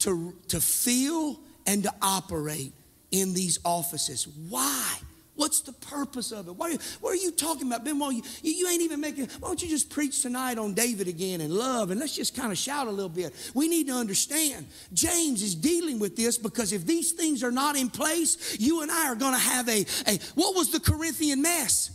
to, 0.00 0.34
to 0.48 0.60
feel 0.60 1.40
and 1.66 1.82
to 1.82 1.92
operate 2.02 2.72
in 3.10 3.34
these 3.34 3.58
offices. 3.64 4.28
Why? 4.48 4.96
What's 5.38 5.60
the 5.60 5.72
purpose 5.72 6.32
of 6.32 6.48
it? 6.48 6.56
What 6.56 6.72
are, 6.72 6.78
what 7.00 7.12
are 7.12 7.22
you 7.22 7.30
talking 7.30 7.68
about? 7.68 7.84
Ben, 7.84 7.96
well, 7.96 8.10
you, 8.10 8.22
you 8.42 8.66
ain't 8.66 8.82
even 8.82 9.00
making, 9.00 9.28
why 9.38 9.48
don't 9.48 9.62
you 9.62 9.68
just 9.68 9.88
preach 9.88 10.20
tonight 10.20 10.58
on 10.58 10.74
David 10.74 11.06
again 11.06 11.40
and 11.40 11.54
love 11.54 11.92
and 11.92 12.00
let's 12.00 12.16
just 12.16 12.34
kind 12.34 12.50
of 12.50 12.58
shout 12.58 12.88
a 12.88 12.90
little 12.90 13.08
bit. 13.08 13.32
We 13.54 13.68
need 13.68 13.86
to 13.86 13.92
understand 13.92 14.66
James 14.92 15.40
is 15.44 15.54
dealing 15.54 16.00
with 16.00 16.16
this 16.16 16.38
because 16.38 16.72
if 16.72 16.84
these 16.84 17.12
things 17.12 17.44
are 17.44 17.52
not 17.52 17.76
in 17.76 17.88
place, 17.88 18.56
you 18.58 18.82
and 18.82 18.90
I 18.90 19.06
are 19.06 19.14
going 19.14 19.32
to 19.32 19.38
have 19.38 19.68
a, 19.68 19.86
a, 20.08 20.18
what 20.34 20.56
was 20.56 20.72
the 20.72 20.80
Corinthian 20.80 21.40
mess? 21.40 21.92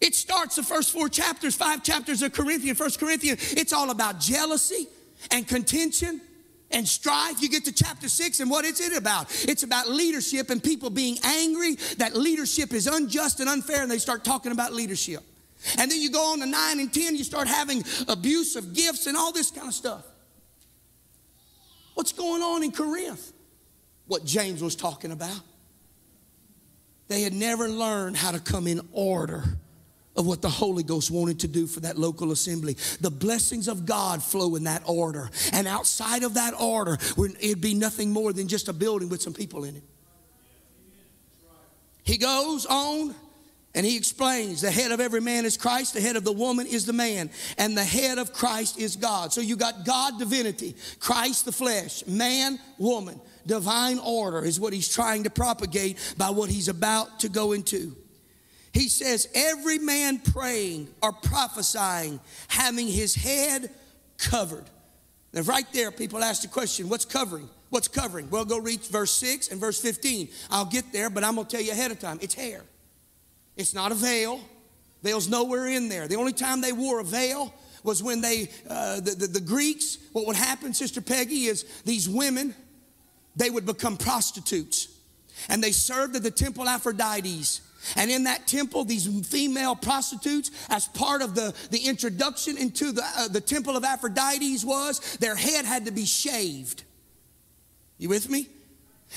It 0.00 0.14
starts 0.14 0.54
the 0.54 0.62
first 0.62 0.92
four 0.92 1.08
chapters, 1.08 1.56
five 1.56 1.82
chapters 1.82 2.22
of 2.22 2.32
Corinthians, 2.32 2.78
First 2.78 3.00
Corinthians. 3.00 3.52
It's 3.54 3.72
all 3.72 3.90
about 3.90 4.20
jealousy 4.20 4.86
and 5.32 5.46
contention 5.48 6.20
and 6.72 6.86
strife. 6.86 7.40
You 7.40 7.48
get 7.48 7.64
to 7.66 7.72
chapter 7.72 8.08
six, 8.08 8.40
and 8.40 8.50
what 8.50 8.64
is 8.64 8.80
it 8.80 8.96
about? 8.96 9.26
It's 9.48 9.62
about 9.62 9.88
leadership 9.88 10.50
and 10.50 10.62
people 10.62 10.90
being 10.90 11.18
angry 11.24 11.76
that 11.98 12.14
leadership 12.14 12.72
is 12.72 12.86
unjust 12.86 13.40
and 13.40 13.48
unfair, 13.48 13.82
and 13.82 13.90
they 13.90 13.98
start 13.98 14.24
talking 14.24 14.52
about 14.52 14.72
leadership. 14.72 15.22
And 15.78 15.90
then 15.90 16.00
you 16.00 16.10
go 16.10 16.32
on 16.32 16.40
to 16.40 16.46
nine 16.46 16.80
and 16.80 16.92
10, 16.92 17.16
you 17.16 17.24
start 17.24 17.46
having 17.46 17.84
abuse 18.08 18.56
of 18.56 18.74
gifts 18.74 19.06
and 19.06 19.16
all 19.16 19.32
this 19.32 19.50
kind 19.50 19.68
of 19.68 19.74
stuff. 19.74 20.04
What's 21.94 22.12
going 22.12 22.42
on 22.42 22.62
in 22.62 22.72
Corinth? 22.72 23.32
What 24.06 24.24
James 24.24 24.62
was 24.62 24.74
talking 24.74 25.12
about. 25.12 25.40
They 27.08 27.22
had 27.22 27.32
never 27.32 27.68
learned 27.68 28.16
how 28.16 28.32
to 28.32 28.40
come 28.40 28.66
in 28.66 28.80
order 28.92 29.44
of 30.16 30.26
what 30.26 30.42
the 30.42 30.50
Holy 30.50 30.82
Ghost 30.82 31.10
wanted 31.10 31.40
to 31.40 31.48
do 31.48 31.66
for 31.66 31.80
that 31.80 31.96
local 31.96 32.32
assembly. 32.32 32.76
The 33.00 33.10
blessings 33.10 33.68
of 33.68 33.86
God 33.86 34.22
flow 34.22 34.56
in 34.56 34.64
that 34.64 34.82
order. 34.86 35.30
And 35.52 35.66
outside 35.66 36.22
of 36.22 36.34
that 36.34 36.54
order, 36.60 36.98
it'd 37.40 37.60
be 37.60 37.74
nothing 37.74 38.12
more 38.12 38.32
than 38.32 38.48
just 38.48 38.68
a 38.68 38.72
building 38.72 39.08
with 39.08 39.22
some 39.22 39.32
people 39.32 39.64
in 39.64 39.76
it. 39.76 39.82
He 42.04 42.18
goes 42.18 42.66
on 42.66 43.14
and 43.74 43.86
he 43.86 43.96
explains 43.96 44.60
the 44.60 44.70
head 44.70 44.92
of 44.92 45.00
every 45.00 45.20
man 45.20 45.46
is 45.46 45.56
Christ, 45.56 45.94
the 45.94 46.00
head 46.00 46.16
of 46.16 46.24
the 46.24 46.32
woman 46.32 46.66
is 46.66 46.84
the 46.84 46.92
man, 46.92 47.30
and 47.56 47.76
the 47.76 47.84
head 47.84 48.18
of 48.18 48.32
Christ 48.32 48.78
is 48.78 48.96
God. 48.96 49.32
So 49.32 49.40
you 49.40 49.56
got 49.56 49.86
God, 49.86 50.18
divinity, 50.18 50.74
Christ, 51.00 51.46
the 51.46 51.52
flesh, 51.52 52.06
man, 52.06 52.58
woman. 52.76 53.18
Divine 53.46 53.98
order 53.98 54.44
is 54.44 54.60
what 54.60 54.72
he's 54.72 54.88
trying 54.88 55.24
to 55.24 55.30
propagate 55.30 56.14
by 56.18 56.30
what 56.30 56.50
he's 56.50 56.68
about 56.68 57.20
to 57.20 57.28
go 57.28 57.52
into. 57.52 57.96
He 58.72 58.88
says, 58.88 59.28
every 59.34 59.78
man 59.78 60.18
praying 60.18 60.88
or 61.02 61.12
prophesying, 61.12 62.20
having 62.48 62.88
his 62.88 63.14
head 63.14 63.70
covered. 64.18 64.64
Now, 65.32 65.42
right 65.42 65.66
there, 65.72 65.90
people 65.90 66.22
ask 66.22 66.42
the 66.42 66.48
question, 66.48 66.88
what's 66.88 67.04
covering? 67.04 67.48
What's 67.70 67.88
covering? 67.88 68.30
Well, 68.30 68.44
go 68.44 68.58
read 68.58 68.80
verse 68.80 69.12
6 69.12 69.48
and 69.48 69.60
verse 69.60 69.80
15. 69.80 70.28
I'll 70.50 70.64
get 70.64 70.92
there, 70.92 71.10
but 71.10 71.24
I'm 71.24 71.34
going 71.34 71.46
to 71.46 71.56
tell 71.56 71.64
you 71.64 71.72
ahead 71.72 71.90
of 71.90 71.98
time. 71.98 72.18
It's 72.22 72.34
hair. 72.34 72.62
It's 73.56 73.74
not 73.74 73.92
a 73.92 73.94
veil. 73.94 74.40
Veil's 75.02 75.28
nowhere 75.28 75.66
in 75.66 75.88
there. 75.88 76.06
The 76.06 76.16
only 76.16 76.32
time 76.32 76.60
they 76.60 76.72
wore 76.72 77.00
a 77.00 77.04
veil 77.04 77.52
was 77.82 78.02
when 78.02 78.20
they, 78.20 78.48
uh, 78.68 79.00
the, 79.00 79.12
the, 79.12 79.26
the 79.26 79.40
Greeks, 79.40 79.98
what 80.12 80.26
would 80.26 80.36
happen, 80.36 80.72
Sister 80.72 81.00
Peggy, 81.00 81.46
is 81.46 81.64
these 81.84 82.08
women, 82.08 82.54
they 83.36 83.50
would 83.50 83.66
become 83.66 83.96
prostitutes. 83.96 84.88
And 85.48 85.62
they 85.62 85.72
served 85.72 86.14
at 86.14 86.22
the 86.22 86.30
temple 86.30 86.66
Aphrodites. 86.66 87.60
And 87.96 88.10
in 88.10 88.24
that 88.24 88.46
temple, 88.46 88.84
these 88.84 89.06
female 89.26 89.74
prostitutes, 89.74 90.50
as 90.70 90.88
part 90.88 91.22
of 91.22 91.34
the, 91.34 91.54
the 91.70 91.86
introduction 91.86 92.56
into 92.56 92.92
the, 92.92 93.02
uh, 93.16 93.28
the 93.28 93.40
temple 93.40 93.76
of 93.76 93.82
Aphrodites, 93.82 94.64
was 94.64 95.16
their 95.16 95.34
head 95.34 95.64
had 95.64 95.86
to 95.86 95.92
be 95.92 96.04
shaved. 96.04 96.84
You 97.98 98.08
with 98.08 98.28
me? 98.28 98.48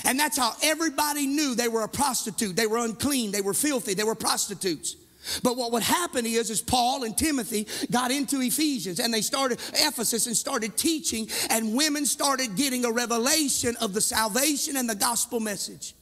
And 0.04 0.18
that's 0.18 0.36
how 0.36 0.52
everybody 0.62 1.26
knew 1.26 1.54
they 1.54 1.68
were 1.68 1.82
a 1.82 1.88
prostitute. 1.88 2.54
They 2.54 2.66
were 2.66 2.78
unclean. 2.78 3.32
They 3.32 3.40
were 3.40 3.54
filthy. 3.54 3.94
They 3.94 4.04
were 4.04 4.14
prostitutes. 4.14 4.96
But 5.42 5.56
what 5.56 5.72
would 5.72 5.82
happen 5.82 6.24
is, 6.24 6.50
is 6.50 6.62
Paul 6.62 7.02
and 7.02 7.16
Timothy 7.16 7.66
got 7.90 8.12
into 8.12 8.40
Ephesians 8.40 9.00
and 9.00 9.12
they 9.12 9.22
started 9.22 9.58
Ephesus 9.72 10.28
and 10.28 10.36
started 10.36 10.76
teaching, 10.76 11.28
and 11.50 11.74
women 11.74 12.06
started 12.06 12.54
getting 12.54 12.84
a 12.84 12.92
revelation 12.92 13.74
of 13.80 13.92
the 13.92 14.00
salvation 14.00 14.76
and 14.76 14.88
the 14.88 14.94
gospel 14.94 15.40
message. 15.40 15.95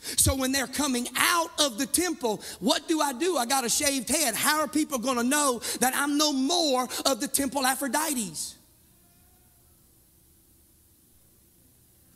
So 0.00 0.34
when 0.34 0.52
they're 0.52 0.68
coming 0.68 1.08
out 1.16 1.50
of 1.58 1.76
the 1.76 1.86
temple, 1.86 2.40
what 2.60 2.86
do 2.86 3.00
I 3.00 3.12
do? 3.12 3.36
I 3.36 3.46
got 3.46 3.64
a 3.64 3.68
shaved 3.68 4.08
head. 4.08 4.34
How 4.34 4.60
are 4.60 4.68
people 4.68 4.98
going 4.98 5.16
to 5.16 5.24
know 5.24 5.60
that 5.80 5.92
I'm 5.96 6.16
no 6.16 6.32
more 6.32 6.88
of 7.04 7.20
the 7.20 7.28
temple 7.28 7.62
Aphrodites? 7.62 8.54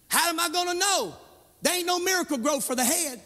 How 0.09 0.29
am 0.29 0.39
I 0.39 0.49
going 0.49 0.69
to 0.69 0.75
know? 0.75 1.17
There 1.63 1.75
ain't 1.75 1.87
no 1.87 1.99
Miracle-Gro 1.99 2.61
for 2.61 2.75
the 2.75 2.85
head. 2.85 3.21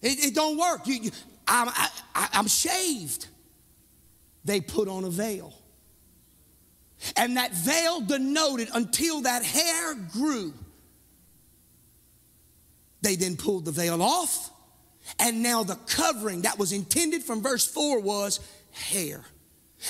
It, 0.00 0.26
it 0.26 0.34
don't 0.34 0.58
work. 0.58 0.86
You, 0.86 0.94
you, 0.94 1.10
I'm, 1.46 1.68
I, 1.68 2.28
I'm 2.32 2.48
shaved. 2.48 3.28
They 4.44 4.60
put 4.60 4.88
on 4.88 5.04
a 5.04 5.10
veil. 5.10 5.54
And 7.16 7.36
that 7.36 7.52
veil 7.52 8.00
denoted 8.00 8.68
until 8.74 9.22
that 9.22 9.44
hair 9.44 9.94
grew. 10.12 10.54
They 13.02 13.16
then 13.16 13.36
pulled 13.36 13.64
the 13.64 13.72
veil 13.72 14.02
off. 14.02 14.50
And 15.18 15.42
now 15.42 15.64
the 15.64 15.74
covering 15.86 16.42
that 16.42 16.58
was 16.58 16.72
intended 16.72 17.22
from 17.22 17.42
verse 17.42 17.66
4 17.66 18.00
was 18.00 18.40
hair. 18.70 19.24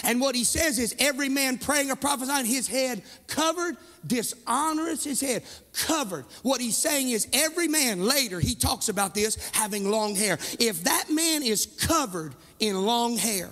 And 0.05 0.23
what 0.23 0.35
he 0.35 0.45
says 0.45 0.79
is 0.79 0.97
every 0.99 1.29
man 1.29 1.59
praying 1.59 1.91
or 1.91 1.97
prophesying, 1.97 2.47
his 2.47 2.67
head 2.67 3.03
covered, 3.27 3.77
dishonoreth 4.07 5.05
his 5.05 5.21
head, 5.21 5.43
covered. 5.75 6.25
What 6.43 6.63
he's 6.63 6.79
saying 6.79 7.11
is 7.11 7.29
every 7.35 7.69
man, 7.69 8.03
later 8.03 8.41
he 8.41 8.55
talks 8.55 8.89
about 8.89 9.15
this, 9.15 9.37
having 9.53 9.91
long 9.91 10.15
hair. 10.15 10.39
If 10.59 10.85
that 10.85 11.11
man 11.11 11.43
is 11.43 11.67
covered 11.67 12.35
in 12.59 12.87
long 12.87 13.19
hair, 13.19 13.51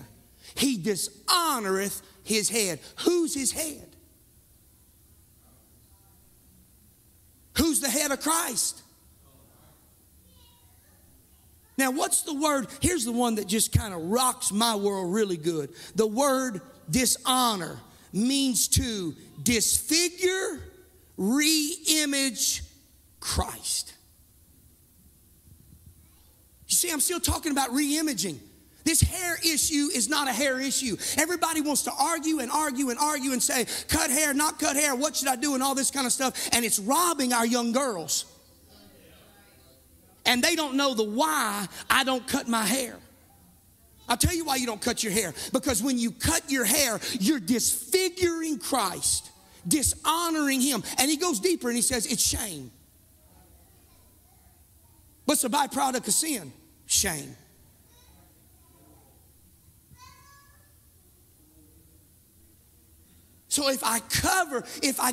he 0.55 0.79
dishonoreth 0.79 2.01
his 2.25 2.49
head. 2.49 2.81
Who's 3.01 3.35
his 3.35 3.53
head? 3.53 3.87
Who's 7.59 7.81
the 7.81 7.91
head 7.91 8.11
of 8.11 8.21
Christ? 8.21 8.83
Now, 11.81 11.91
what's 11.91 12.25
the 12.25 12.35
word? 12.35 12.67
Here's 12.83 13.07
the 13.07 13.13
one 13.13 13.37
that 13.37 13.47
just 13.47 13.73
kind 13.73 13.95
of 13.95 14.03
rocks 14.03 14.53
my 14.53 14.77
world 14.77 15.15
really 15.15 15.39
good. 15.39 15.71
The 15.95 16.07
word 16.07 16.61
dishonor 16.91 17.79
means 18.13 18.69
to 18.69 19.15
disfigure, 19.43 20.61
re 21.17 21.75
image 22.03 22.63
Christ. 23.19 23.95
You 26.69 26.77
see, 26.77 26.91
I'm 26.91 27.01
still 27.01 27.19
talking 27.19 27.51
about 27.51 27.73
re 27.73 27.99
imaging. 27.99 28.39
This 28.85 29.01
hair 29.01 29.39
issue 29.43 29.89
is 29.95 30.07
not 30.07 30.29
a 30.29 30.33
hair 30.33 30.61
issue. 30.61 30.99
Everybody 31.17 31.63
wants 31.63 31.85
to 31.85 31.93
argue 31.99 32.41
and 32.41 32.51
argue 32.51 32.91
and 32.91 32.99
argue 32.99 33.33
and 33.33 33.43
say, 33.43 33.65
cut 33.89 34.11
hair, 34.11 34.35
not 34.35 34.59
cut 34.59 34.77
hair, 34.77 34.95
what 34.95 35.17
should 35.17 35.29
I 35.29 35.37
do, 35.37 35.55
and 35.55 35.63
all 35.63 35.75
this 35.75 35.91
kind 35.91 36.07
of 36.07 36.13
stuff. 36.13 36.51
And 36.53 36.63
it's 36.63 36.79
robbing 36.79 37.33
our 37.33 37.47
young 37.47 37.73
girls 37.73 38.27
and 40.27 40.43
they 40.43 40.55
don't 40.55 40.77
know 40.77 40.95
the 40.95 41.05
why 41.05 41.67
I 41.89 42.05
don't 42.05 42.27
cut 42.27 42.49
my 42.49 42.65
hair. 42.65 42.97
I'll 44.09 44.17
tell 44.17 44.35
you 44.35 44.45
why 44.45 44.57
you 44.57 44.67
don't 44.67 44.81
cut 44.81 45.05
your 45.05 45.13
hair. 45.13 45.33
Because 45.53 45.83
when 45.83 45.97
you 45.97 46.11
cut 46.11 46.51
your 46.51 46.65
hair, 46.65 46.99
you're 47.21 47.39
disfiguring 47.39 48.59
Christ, 48.59 49.31
dishonoring 49.67 50.61
Him. 50.61 50.83
And 50.99 51.09
He 51.09 51.17
goes 51.17 51.39
deeper 51.39 51.69
and 51.69 51.77
He 51.77 51.83
says, 51.83 52.07
It's 52.07 52.23
shame. 52.23 52.73
What's 55.27 55.43
the 55.43 55.49
byproduct 55.49 56.09
of 56.09 56.13
sin? 56.13 56.53
Shame. 56.87 57.37
So 63.51 63.69
if 63.69 63.83
I 63.83 63.99
cover, 63.99 64.65
if 64.81 65.01
I, 65.01 65.13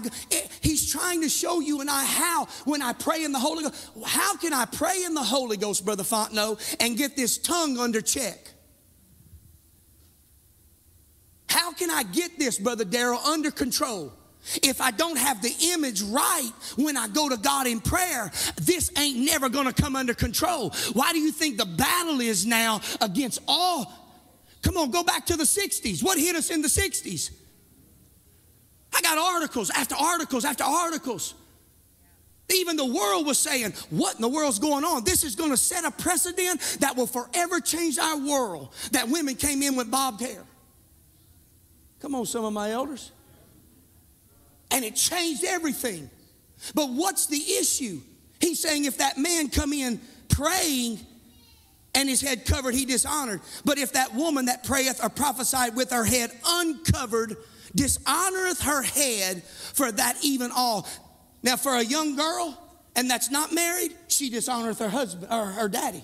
he's 0.61 0.91
trying 0.91 1.21
to 1.21 1.29
show 1.29 1.59
you 1.59 1.81
and 1.81 1.89
I 1.89 2.05
how 2.05 2.45
when 2.65 2.83
I 2.83 2.93
pray 2.93 3.23
in 3.23 3.31
the 3.31 3.39
Holy 3.39 3.63
Ghost. 3.63 3.89
How 4.05 4.37
can 4.37 4.53
I 4.53 4.65
pray 4.65 5.03
in 5.03 5.15
the 5.15 5.23
Holy 5.23 5.57
Ghost, 5.57 5.83
Brother 5.83 6.03
Fontenot, 6.03 6.77
and 6.79 6.95
get 6.95 7.15
this 7.15 7.39
tongue 7.39 7.79
under 7.79 7.99
check? 7.99 8.37
How 11.49 11.73
can 11.73 11.89
I 11.89 12.03
get 12.03 12.37
this, 12.37 12.59
Brother 12.59 12.85
Darrell, 12.85 13.19
under 13.25 13.49
control? 13.49 14.13
If 14.61 14.81
I 14.81 14.91
don't 14.91 15.17
have 15.17 15.41
the 15.41 15.53
image 15.73 16.03
right 16.03 16.51
when 16.75 16.95
I 16.95 17.07
go 17.07 17.29
to 17.29 17.37
God 17.37 17.65
in 17.65 17.79
prayer, 17.79 18.31
this 18.61 18.91
ain't 18.99 19.17
never 19.17 19.49
gonna 19.49 19.73
come 19.73 19.95
under 19.95 20.13
control. 20.13 20.69
Why 20.93 21.11
do 21.11 21.17
you 21.17 21.31
think 21.31 21.57
the 21.57 21.65
battle 21.65 22.21
is 22.21 22.45
now 22.45 22.81
against 23.01 23.41
all? 23.47 23.91
Come 24.61 24.77
on, 24.77 24.91
go 24.91 25.03
back 25.03 25.25
to 25.25 25.37
the 25.37 25.43
60s. 25.43 26.03
What 26.03 26.19
hit 26.19 26.35
us 26.35 26.51
in 26.51 26.61
the 26.61 26.67
60s? 26.67 27.31
I 28.97 29.01
got 29.01 29.17
articles 29.17 29.69
after 29.69 29.95
articles 29.95 30.43
after 30.43 30.63
articles. 30.63 31.35
Even 32.49 32.77
the 32.77 32.85
world 32.85 33.27
was 33.27 33.37
saying, 33.37 33.73
What 33.89 34.15
in 34.15 34.21
the 34.21 34.29
world's 34.29 34.59
going 34.59 34.83
on? 34.83 35.03
This 35.03 35.23
is 35.23 35.35
going 35.35 35.51
to 35.51 35.57
set 35.57 35.83
a 35.83 35.91
precedent 35.91 36.61
that 36.79 36.95
will 36.95 37.07
forever 37.07 37.59
change 37.59 37.99
our 37.99 38.17
world. 38.17 38.73
That 38.91 39.09
women 39.09 39.35
came 39.35 39.61
in 39.61 39.75
with 39.75 39.91
bobbed 39.91 40.21
hair. 40.21 40.43
Come 41.99 42.15
on, 42.15 42.25
some 42.25 42.45
of 42.45 42.53
my 42.53 42.71
elders. 42.71 43.11
And 44.71 44.83
it 44.85 44.95
changed 44.95 45.43
everything. 45.43 46.09
But 46.73 46.89
what's 46.89 47.27
the 47.27 47.37
issue? 47.37 47.99
He's 48.39 48.59
saying 48.59 48.85
if 48.85 48.97
that 48.97 49.17
man 49.17 49.49
come 49.49 49.73
in 49.73 49.99
praying 50.29 50.99
and 51.95 52.07
his 52.07 52.21
head 52.21 52.45
covered, 52.45 52.75
he 52.75 52.85
dishonored. 52.85 53.41
But 53.65 53.77
if 53.77 53.93
that 53.93 54.13
woman 54.13 54.45
that 54.45 54.63
prayeth 54.63 55.03
or 55.03 55.09
prophesied 55.09 55.75
with 55.75 55.91
her 55.91 56.05
head 56.05 56.31
uncovered, 56.45 57.35
dishonoreth 57.77 58.61
her 58.63 58.81
head 58.81 59.43
for 59.43 59.91
that 59.91 60.17
even 60.21 60.51
all. 60.51 60.87
Now, 61.43 61.55
for 61.55 61.75
a 61.75 61.83
young 61.83 62.15
girl, 62.15 62.57
and 62.95 63.09
that's 63.09 63.29
not 63.31 63.53
married, 63.53 63.93
she 64.07 64.29
dishonoreth 64.29 64.79
her 64.79 64.89
husband 64.89 65.31
or 65.31 65.45
her 65.45 65.69
daddy. 65.69 66.03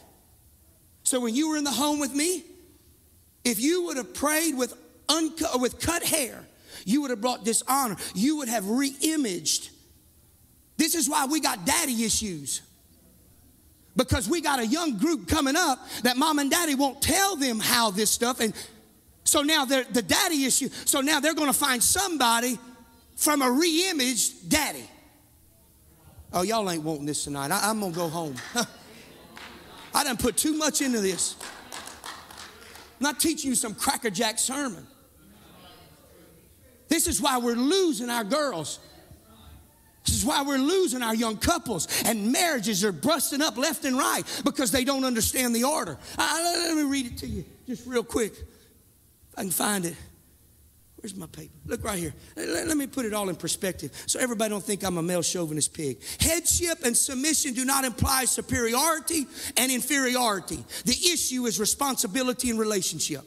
So 1.03 1.19
when 1.19 1.35
you 1.35 1.49
were 1.49 1.57
in 1.57 1.63
the 1.63 1.71
home 1.71 1.99
with 1.99 2.15
me, 2.15 2.45
if 3.43 3.59
you 3.59 3.85
would 3.85 3.97
have 3.97 4.13
prayed 4.13 4.55
with 4.55 4.73
uncut, 5.09 5.59
with 5.59 5.79
cut 5.79 6.03
hair, 6.03 6.45
you 6.85 7.01
would 7.01 7.09
have 7.09 7.21
brought 7.21 7.43
dishonor. 7.43 7.97
You 8.13 8.37
would 8.37 8.47
have 8.47 8.69
re-imaged. 8.69 9.69
This 10.77 10.95
is 10.95 11.09
why 11.09 11.25
we 11.25 11.39
got 11.39 11.65
daddy 11.65 12.03
issues. 12.03 12.61
Because 13.95 14.27
we 14.27 14.41
got 14.41 14.59
a 14.59 14.65
young 14.65 14.97
group 14.97 15.27
coming 15.27 15.55
up 15.55 15.79
that 16.01 16.17
mom 16.17 16.39
and 16.39 16.49
daddy 16.49 16.73
won't 16.73 17.01
tell 17.01 17.35
them 17.35 17.59
how 17.59 17.91
this 17.91 18.09
stuff 18.09 18.39
and 18.39 18.53
so 19.23 19.41
now 19.41 19.65
the 19.65 20.01
daddy 20.01 20.45
issue. 20.45 20.69
So 20.85 21.01
now 21.01 21.19
they're 21.19 21.33
going 21.33 21.51
to 21.51 21.57
find 21.57 21.81
somebody 21.81 22.59
from 23.15 23.41
a 23.41 23.51
re-imaged 23.51 24.49
daddy. 24.49 24.83
Oh, 26.31 26.41
y'all 26.41 26.69
ain't 26.69 26.83
wanting 26.83 27.05
this 27.05 27.23
tonight. 27.23 27.51
I, 27.51 27.69
am 27.69 27.79
gonna 27.79 27.93
go 27.93 28.07
home. 28.07 28.35
I 29.93 30.03
done 30.03 30.17
put 30.17 30.35
too 30.35 30.57
much 30.57 30.81
into 30.81 30.99
this. 30.99 31.35
I'm 31.71 33.03
not 33.03 33.19
teaching 33.19 33.49
you 33.49 33.55
some 33.55 33.75
crackerjack 33.75 34.39
sermon. 34.39 34.87
This 36.87 37.07
is 37.07 37.21
why 37.21 37.37
we're 37.37 37.55
losing 37.55 38.09
our 38.09 38.23
girls. 38.23 38.79
This 40.05 40.15
is 40.15 40.25
why 40.25 40.41
we're 40.41 40.57
losing 40.57 41.01
our 41.01 41.15
young 41.15 41.37
couples 41.37 41.87
and 42.05 42.31
marriages 42.31 42.83
are 42.83 42.91
busting 42.91 43.41
up 43.41 43.57
left 43.57 43.85
and 43.85 43.97
right 43.97 44.23
because 44.43 44.71
they 44.71 44.83
don't 44.83 45.05
understand 45.05 45.55
the 45.55 45.63
order. 45.63 45.97
I, 46.17 46.67
let 46.67 46.75
me 46.75 46.83
read 46.83 47.05
it 47.05 47.17
to 47.19 47.27
you 47.27 47.45
just 47.67 47.87
real 47.87 48.03
quick. 48.03 48.33
If 49.33 49.39
I 49.39 49.41
can 49.41 49.51
find 49.51 49.85
it. 49.85 49.95
Where's 50.97 51.15
my 51.15 51.25
paper? 51.25 51.51
Look 51.65 51.83
right 51.83 51.99
here. 51.99 52.13
Let, 52.37 52.65
let, 52.65 52.77
me 52.77 52.87
put 52.87 53.05
it 53.05 53.13
all 53.13 53.27
in 53.27 53.35
perspective 53.35 53.91
so 54.05 54.21
everybody 54.21 54.49
don't 54.51 54.63
think 54.63 54.85
I'm 54.85 54.97
a 54.97 55.03
male 55.03 55.21
chauvinist 55.21 55.73
pig. 55.73 55.97
Headship 56.21 56.85
and 56.85 56.95
submission 56.95 57.53
do 57.53 57.65
not 57.65 57.83
imply 57.83 58.23
superiority 58.23 59.27
and 59.57 59.69
inferiority. 59.69 60.63
The 60.85 60.93
issue 61.11 61.45
is 61.45 61.59
responsibility 61.59 62.51
and 62.51 62.57
relationship. 62.57 63.23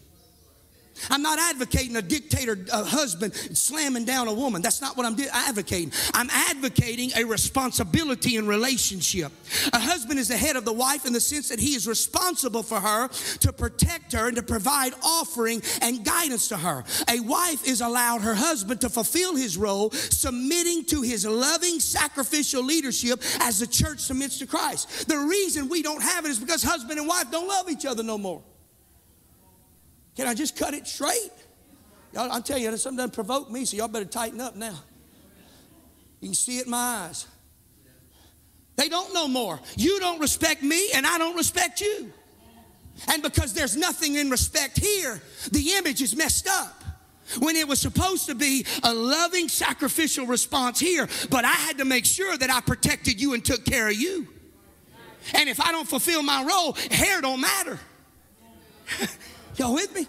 I'm 1.10 1.22
not 1.22 1.38
advocating 1.38 1.96
a 1.96 2.02
dictator 2.02 2.58
a 2.72 2.84
husband 2.84 3.34
slamming 3.34 4.04
down 4.04 4.28
a 4.28 4.32
woman. 4.32 4.62
That's 4.62 4.80
not 4.80 4.96
what 4.96 5.06
I'm 5.06 5.16
advocating. 5.32 5.92
I'm 6.14 6.30
advocating 6.30 7.10
a 7.16 7.24
responsibility 7.24 8.36
in 8.36 8.46
relationship. 8.46 9.32
A 9.72 9.78
husband 9.78 10.18
is 10.18 10.28
the 10.28 10.36
head 10.36 10.56
of 10.56 10.64
the 10.64 10.72
wife 10.72 11.06
in 11.06 11.12
the 11.12 11.20
sense 11.20 11.48
that 11.48 11.58
he 11.58 11.74
is 11.74 11.86
responsible 11.86 12.62
for 12.62 12.80
her 12.80 13.08
to 13.40 13.52
protect 13.52 14.12
her 14.12 14.28
and 14.28 14.36
to 14.36 14.42
provide 14.42 14.92
offering 15.02 15.62
and 15.82 16.04
guidance 16.04 16.48
to 16.48 16.56
her. 16.56 16.84
A 17.08 17.20
wife 17.20 17.66
is 17.66 17.80
allowed 17.80 18.22
her 18.22 18.34
husband 18.34 18.80
to 18.82 18.88
fulfill 18.88 19.36
his 19.36 19.56
role, 19.56 19.90
submitting 19.90 20.84
to 20.86 21.02
his 21.02 21.26
loving 21.26 21.80
sacrificial 21.80 22.62
leadership 22.62 23.22
as 23.40 23.58
the 23.58 23.66
church 23.66 24.00
submits 24.00 24.38
to 24.38 24.46
Christ. 24.46 25.08
The 25.08 25.18
reason 25.18 25.68
we 25.68 25.82
don't 25.82 26.02
have 26.02 26.24
it 26.24 26.30
is 26.30 26.38
because 26.38 26.62
husband 26.62 26.98
and 26.98 27.08
wife 27.08 27.30
don't 27.30 27.48
love 27.48 27.70
each 27.70 27.86
other 27.86 28.02
no 28.02 28.18
more. 28.18 28.42
Can 30.16 30.26
I 30.26 30.34
just 30.34 30.56
cut 30.56 30.74
it 30.74 30.86
straight? 30.86 31.30
Y'all, 32.12 32.32
I'm 32.32 32.42
telling 32.42 32.62
you, 32.62 32.76
something 32.76 32.96
doesn't 32.96 33.12
provoke 33.12 33.50
me, 33.50 33.66
so 33.66 33.76
y'all 33.76 33.88
better 33.88 34.06
tighten 34.06 34.40
up 34.40 34.56
now. 34.56 34.78
You 36.20 36.28
can 36.28 36.34
see 36.34 36.58
it 36.58 36.64
in 36.64 36.70
my 36.70 37.06
eyes. 37.06 37.26
They 38.76 38.88
don't 38.88 39.12
know 39.12 39.28
more. 39.28 39.60
You 39.76 40.00
don't 40.00 40.18
respect 40.18 40.62
me, 40.62 40.90
and 40.94 41.06
I 41.06 41.18
don't 41.18 41.36
respect 41.36 41.80
you. 41.80 42.12
And 43.08 43.22
because 43.22 43.52
there's 43.52 43.76
nothing 43.76 44.14
in 44.14 44.30
respect 44.30 44.78
here, 44.78 45.20
the 45.52 45.72
image 45.74 46.00
is 46.00 46.16
messed 46.16 46.48
up. 46.48 46.82
When 47.40 47.56
it 47.56 47.66
was 47.66 47.80
supposed 47.80 48.26
to 48.26 48.34
be 48.34 48.64
a 48.84 48.94
loving, 48.94 49.48
sacrificial 49.48 50.26
response 50.26 50.78
here, 50.78 51.08
but 51.28 51.44
I 51.44 51.52
had 51.52 51.78
to 51.78 51.84
make 51.84 52.06
sure 52.06 52.36
that 52.36 52.50
I 52.50 52.60
protected 52.60 53.20
you 53.20 53.34
and 53.34 53.44
took 53.44 53.64
care 53.64 53.88
of 53.88 53.94
you. 53.94 54.28
And 55.34 55.48
if 55.48 55.60
I 55.60 55.72
don't 55.72 55.88
fulfill 55.88 56.22
my 56.22 56.44
role, 56.44 56.74
hair 56.90 57.20
don't 57.20 57.40
matter. 57.40 57.80
Y'all 59.56 59.74
with 59.74 59.94
me? 59.94 60.06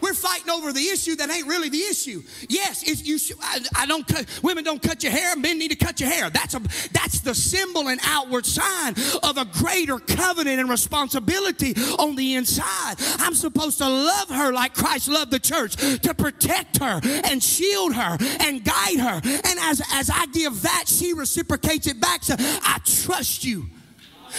We're 0.00 0.14
fighting 0.14 0.50
over 0.50 0.72
the 0.72 0.88
issue 0.88 1.16
that 1.16 1.30
ain't 1.30 1.46
really 1.46 1.68
the 1.68 1.80
issue. 1.80 2.22
Yes, 2.48 2.82
if 2.88 3.06
you 3.06 3.18
I, 3.42 3.60
I, 3.74 3.86
don't 3.86 4.06
cut 4.06 4.26
women 4.42 4.62
don't 4.62 4.82
cut 4.82 5.02
your 5.02 5.12
hair, 5.12 5.34
men 5.36 5.58
need 5.58 5.70
to 5.70 5.76
cut 5.76 6.00
your 6.00 6.10
hair. 6.10 6.28
That's 6.30 6.54
a 6.54 6.60
that's 6.92 7.20
the 7.20 7.34
symbol 7.34 7.88
and 7.88 7.98
outward 8.04 8.44
sign 8.44 8.94
of 9.22 9.38
a 9.38 9.46
greater 9.46 9.98
covenant 9.98 10.60
and 10.60 10.68
responsibility 10.68 11.74
on 11.98 12.14
the 12.14 12.34
inside. 12.34 12.96
I'm 13.18 13.34
supposed 13.34 13.78
to 13.78 13.88
love 13.88 14.28
her 14.28 14.52
like 14.52 14.74
Christ 14.74 15.08
loved 15.08 15.30
the 15.30 15.40
church, 15.40 15.76
to 15.76 16.14
protect 16.14 16.78
her 16.78 17.00
and 17.24 17.42
shield 17.42 17.94
her 17.94 18.18
and 18.40 18.62
guide 18.62 19.00
her. 19.00 19.20
And 19.24 19.58
as 19.60 19.82
as 19.92 20.10
I 20.10 20.26
give 20.26 20.62
that, 20.62 20.84
she 20.86 21.14
reciprocates 21.14 21.86
it 21.86 22.00
back. 22.00 22.22
So 22.22 22.36
I 22.38 22.78
trust 22.84 23.44
you. 23.44 23.66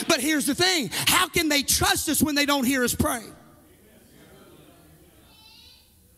But 0.08 0.20
here's 0.20 0.46
the 0.46 0.56
thing: 0.56 0.92
how 1.08 1.28
can 1.28 1.50
they 1.50 1.64
trust 1.64 2.10
us 2.10 2.22
when 2.22 2.36
they 2.36 2.46
don't 2.46 2.66
hear 2.66 2.84
us 2.84 2.94
pray? 2.94 3.24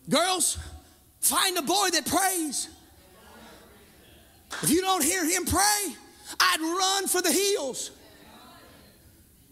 Girls, 0.08 0.58
find 1.20 1.56
a 1.58 1.62
boy 1.62 1.90
that 1.92 2.06
prays. 2.06 2.68
If 4.62 4.70
you 4.70 4.80
don't 4.80 5.04
hear 5.04 5.24
him 5.24 5.44
pray, 5.44 5.94
I'd 6.38 6.60
run 6.60 7.06
for 7.06 7.22
the 7.22 7.32
hills. 7.32 7.92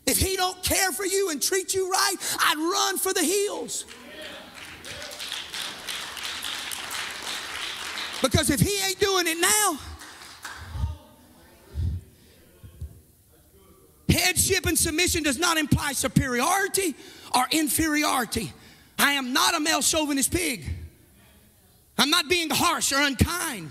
If 0.06 0.18
he 0.18 0.36
don't 0.36 0.62
care 0.62 0.90
for 0.92 1.04
you 1.04 1.30
and 1.30 1.40
treat 1.40 1.74
you 1.74 1.90
right, 1.90 2.16
I'd 2.40 2.56
run 2.56 2.98
for 2.98 3.12
the 3.12 3.22
hills. 3.22 3.84
Because 8.22 8.50
if 8.50 8.60
he 8.60 8.80
ain't 8.84 8.98
doing 8.98 9.26
it 9.26 9.38
now, 9.38 9.78
headship 14.08 14.66
and 14.66 14.76
submission 14.76 15.22
does 15.22 15.38
not 15.38 15.56
imply 15.56 15.92
superiority 15.92 16.94
or 17.34 17.46
inferiority. 17.52 18.52
I 18.98 19.12
am 19.12 19.32
not 19.32 19.54
a 19.54 19.60
male 19.60 19.82
chauvinist 19.82 20.32
pig. 20.32 20.64
I'm 21.96 22.10
not 22.10 22.28
being 22.28 22.50
harsh 22.50 22.92
or 22.92 23.00
unkind. 23.00 23.70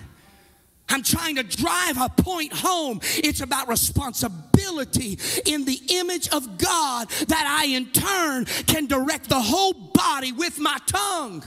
I'm 0.89 1.03
trying 1.03 1.35
to 1.35 1.43
drive 1.43 1.97
a 1.99 2.09
point 2.09 2.53
home. 2.53 3.01
It's 3.17 3.41
about 3.41 3.67
responsibility 3.67 5.19
in 5.45 5.65
the 5.65 5.79
image 5.89 6.29
of 6.29 6.57
God 6.57 7.09
that 7.27 7.59
I, 7.61 7.67
in 7.67 7.87
turn, 7.87 8.45
can 8.67 8.87
direct 8.87 9.29
the 9.29 9.39
whole 9.39 9.73
body 9.73 10.31
with 10.31 10.59
my 10.59 10.77
tongue. 10.85 11.43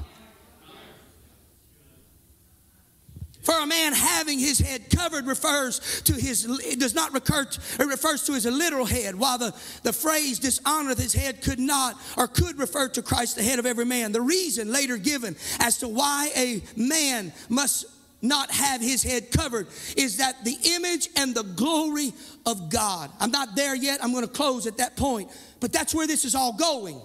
For 3.42 3.58
a 3.58 3.66
man 3.66 3.94
having 3.94 4.38
his 4.38 4.58
head 4.58 4.90
covered 4.94 5.26
refers 5.26 6.02
to 6.02 6.12
his, 6.12 6.44
it 6.62 6.78
does 6.78 6.94
not 6.94 7.14
recur, 7.14 7.42
it 7.42 7.86
refers 7.86 8.24
to 8.26 8.34
his 8.34 8.44
literal 8.44 8.84
head, 8.84 9.14
while 9.14 9.38
the, 9.38 9.54
the 9.82 9.92
phrase 9.92 10.38
dishonoreth 10.38 11.00
his 11.00 11.14
head 11.14 11.42
could 11.42 11.58
not 11.58 11.96
or 12.18 12.28
could 12.28 12.58
refer 12.58 12.88
to 12.90 13.02
Christ, 13.02 13.36
the 13.36 13.42
head 13.42 13.58
of 13.58 13.64
every 13.64 13.86
man. 13.86 14.12
The 14.12 14.20
reason 14.20 14.70
later 14.70 14.98
given 14.98 15.36
as 15.58 15.78
to 15.78 15.88
why 15.88 16.30
a 16.36 16.62
man 16.76 17.32
must 17.48 17.86
not 18.22 18.50
have 18.50 18.82
his 18.82 19.02
head 19.02 19.30
covered 19.30 19.66
is 19.96 20.18
that 20.18 20.44
the 20.44 20.56
image 20.76 21.08
and 21.16 21.34
the 21.34 21.42
glory 21.42 22.12
of 22.44 22.70
God. 22.70 23.10
I'm 23.18 23.30
not 23.30 23.56
there 23.56 23.74
yet, 23.74 24.04
I'm 24.04 24.12
going 24.12 24.26
to 24.26 24.32
close 24.32 24.66
at 24.66 24.76
that 24.76 24.96
point, 24.96 25.30
but 25.60 25.72
that's 25.72 25.94
where 25.94 26.06
this 26.06 26.24
is 26.24 26.34
all 26.34 26.52
going. 26.52 27.00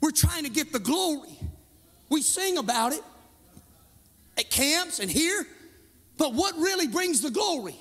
We're 0.00 0.12
trying 0.12 0.44
to 0.44 0.50
get 0.50 0.72
the 0.72 0.78
glory. 0.78 1.36
We 2.08 2.22
sing 2.22 2.58
about 2.58 2.92
it, 2.92 3.02
at 4.40 4.50
camps 4.50 4.98
and 4.98 5.10
here. 5.10 5.46
But 6.16 6.34
what 6.34 6.56
really 6.56 6.88
brings 6.88 7.20
the 7.20 7.30
glory? 7.30 7.76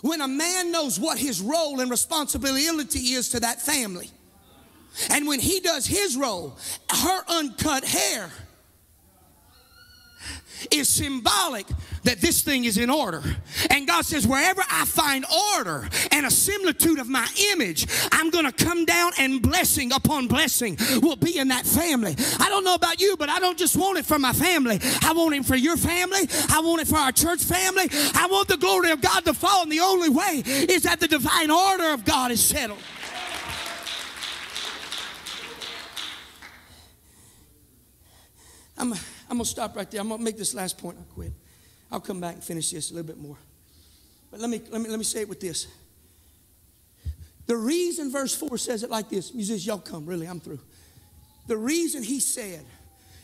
When 0.00 0.20
a 0.20 0.28
man 0.28 0.72
knows 0.72 0.98
what 0.98 1.18
his 1.18 1.40
role 1.40 1.80
and 1.80 1.90
responsibility 1.90 3.12
is 3.12 3.28
to 3.30 3.40
that 3.40 3.60
family. 3.60 4.10
And 5.10 5.26
when 5.26 5.40
he 5.40 5.60
does 5.60 5.86
his 5.86 6.16
role, 6.16 6.56
her 6.90 7.22
uncut 7.28 7.84
hair 7.84 8.30
is 10.70 10.88
symbolic 10.88 11.66
that 12.04 12.20
this 12.20 12.42
thing 12.42 12.64
is 12.64 12.78
in 12.78 12.90
order. 12.90 13.22
And 13.70 13.86
God 13.86 14.04
says, 14.04 14.26
wherever 14.26 14.62
I 14.70 14.84
find 14.84 15.24
order 15.56 15.88
and 16.10 16.26
a 16.26 16.30
similitude 16.30 16.98
of 16.98 17.08
my 17.08 17.26
image, 17.52 17.86
I'm 18.10 18.30
going 18.30 18.44
to 18.44 18.52
come 18.52 18.84
down 18.84 19.12
and 19.18 19.40
blessing 19.40 19.92
upon 19.92 20.28
blessing 20.28 20.76
will 21.00 21.16
be 21.16 21.38
in 21.38 21.48
that 21.48 21.66
family. 21.66 22.16
I 22.40 22.48
don't 22.48 22.64
know 22.64 22.74
about 22.74 23.00
you, 23.00 23.16
but 23.16 23.28
I 23.28 23.38
don't 23.38 23.58
just 23.58 23.76
want 23.76 23.98
it 23.98 24.06
for 24.06 24.18
my 24.18 24.32
family. 24.32 24.80
I 25.02 25.12
want 25.12 25.34
it 25.34 25.44
for 25.44 25.56
your 25.56 25.76
family. 25.76 26.28
I 26.50 26.60
want 26.60 26.82
it 26.82 26.88
for 26.88 26.96
our 26.96 27.12
church 27.12 27.42
family. 27.42 27.88
I 28.14 28.28
want 28.30 28.48
the 28.48 28.56
glory 28.56 28.90
of 28.90 29.00
God 29.00 29.24
to 29.24 29.34
fall. 29.34 29.62
And 29.62 29.72
the 29.72 29.80
only 29.80 30.08
way 30.08 30.42
is 30.44 30.82
that 30.82 31.00
the 31.00 31.08
divine 31.08 31.50
order 31.50 31.92
of 31.92 32.04
God 32.04 32.30
is 32.30 32.44
settled. 32.44 32.78
I'm, 38.76 38.92
I'm 38.92 38.98
going 39.30 39.40
to 39.40 39.44
stop 39.44 39.76
right 39.76 39.88
there. 39.88 40.00
I'm 40.00 40.08
going 40.08 40.18
to 40.18 40.24
make 40.24 40.36
this 40.36 40.54
last 40.54 40.78
point. 40.78 40.96
I'll 40.98 41.14
quit. 41.14 41.32
I'll 41.92 42.00
come 42.00 42.20
back 42.20 42.34
and 42.34 42.42
finish 42.42 42.70
this 42.70 42.90
a 42.90 42.94
little 42.94 43.06
bit 43.06 43.18
more. 43.18 43.36
But 44.30 44.40
let 44.40 44.48
me, 44.48 44.62
let 44.70 44.80
me, 44.80 44.88
let 44.88 44.98
me 44.98 45.04
say 45.04 45.20
it 45.20 45.28
with 45.28 45.40
this. 45.40 45.68
The 47.46 47.56
reason 47.56 48.10
verse 48.10 48.34
4 48.34 48.56
says 48.56 48.82
it 48.82 48.88
like 48.88 49.10
this, 49.10 49.34
musicians, 49.34 49.66
y'all 49.66 49.78
come, 49.78 50.06
really, 50.06 50.26
I'm 50.26 50.40
through. 50.40 50.60
The 51.48 51.56
reason 51.56 52.02
he 52.02 52.18
said, 52.18 52.64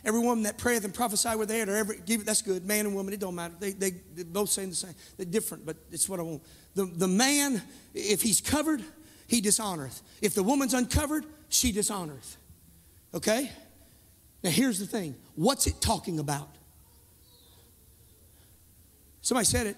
every 0.05 0.21
woman 0.21 0.45
that 0.45 0.59
prayeth 0.59 0.85
and 0.85 0.93
prophesy 0.93 1.35
with 1.35 1.49
their 1.49 1.61
head, 1.61 1.69
or 1.71 1.77
every, 1.77 1.99
give, 2.05 2.27
that's 2.27 2.43
good, 2.43 2.67
man 2.67 2.85
and 2.85 2.95
woman, 2.95 3.15
it 3.15 3.21
don't 3.21 3.35
matter. 3.35 3.55
They, 3.59 3.71
they, 3.71 3.91
they 4.15 4.25
both 4.25 4.51
saying 4.51 4.69
the 4.71 4.77
same. 4.77 4.95
They're 5.17 5.25
different, 5.25 5.65
but 5.65 5.77
it's 5.91 6.09
what 6.09 6.21
I 6.21 6.25
want. 6.25 6.43
The, 6.75 6.85
the 6.85 7.09
man, 7.09 7.63
if 7.95 8.21
he's 8.21 8.43
covered, 8.43 8.83
he 9.29 9.41
dishonoreth. 9.41 10.03
If 10.21 10.35
the 10.35 10.43
woman's 10.43 10.75
uncovered, 10.75 11.25
she 11.49 11.73
dishonoreth. 11.73 12.37
Okay? 13.15 13.51
Now 14.43 14.51
here's 14.51 14.79
the 14.79 14.87
thing 14.87 15.15
what's 15.37 15.67
it 15.67 15.81
talking 15.81 16.19
about? 16.19 16.58
Somebody 19.29 19.45
said 19.45 19.67
it 19.67 19.77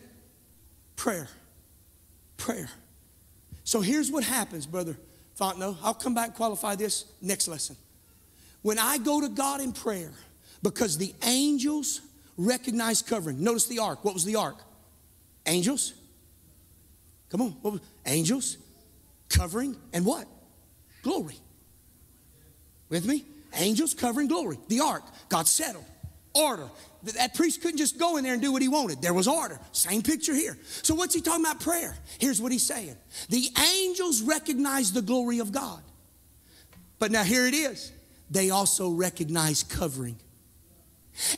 prayer. 0.94 1.26
Prayer. 2.36 2.70
So 3.64 3.80
here's 3.80 4.08
what 4.08 4.22
happens, 4.22 4.64
Brother 4.64 4.96
Fontenot. 5.40 5.76
I'll 5.82 5.92
come 5.92 6.14
back 6.14 6.26
and 6.26 6.34
qualify 6.36 6.76
this 6.76 7.06
next 7.20 7.48
lesson. 7.48 7.74
When 8.62 8.78
I 8.78 8.98
go 8.98 9.20
to 9.20 9.28
God 9.28 9.60
in 9.60 9.72
prayer, 9.72 10.12
because 10.62 10.98
the 10.98 11.12
angels 11.24 12.00
recognize 12.36 13.02
covering. 13.02 13.42
Notice 13.42 13.66
the 13.66 13.80
ark. 13.80 14.04
What 14.04 14.14
was 14.14 14.24
the 14.24 14.36
ark? 14.36 14.62
Angels. 15.46 15.94
Come 17.30 17.42
on. 17.42 17.56
Was, 17.64 17.80
angels, 18.06 18.56
covering, 19.28 19.74
and 19.92 20.06
what? 20.06 20.28
glory. 21.02 21.34
With 22.88 23.04
me? 23.04 23.24
Angels 23.54 23.94
covering 23.94 24.28
glory. 24.28 24.58
The 24.68 24.78
ark, 24.78 25.02
God 25.28 25.48
settled. 25.48 25.89
Order. 26.34 26.68
That 27.02 27.34
priest 27.34 27.62
couldn't 27.62 27.78
just 27.78 27.98
go 27.98 28.18
in 28.18 28.24
there 28.24 28.34
and 28.34 28.42
do 28.42 28.52
what 28.52 28.62
he 28.62 28.68
wanted. 28.68 29.00
There 29.00 29.14
was 29.14 29.26
order. 29.26 29.58
Same 29.72 30.02
picture 30.02 30.34
here. 30.34 30.58
So, 30.82 30.94
what's 30.94 31.14
he 31.14 31.20
talking 31.20 31.44
about? 31.44 31.60
Prayer. 31.60 31.96
Here's 32.18 32.40
what 32.42 32.52
he's 32.52 32.62
saying 32.62 32.96
The 33.28 33.48
angels 33.74 34.22
recognize 34.22 34.92
the 34.92 35.02
glory 35.02 35.38
of 35.38 35.50
God. 35.50 35.82
But 36.98 37.10
now, 37.10 37.24
here 37.24 37.46
it 37.46 37.54
is. 37.54 37.92
They 38.30 38.50
also 38.50 38.90
recognize 38.90 39.62
covering. 39.62 40.16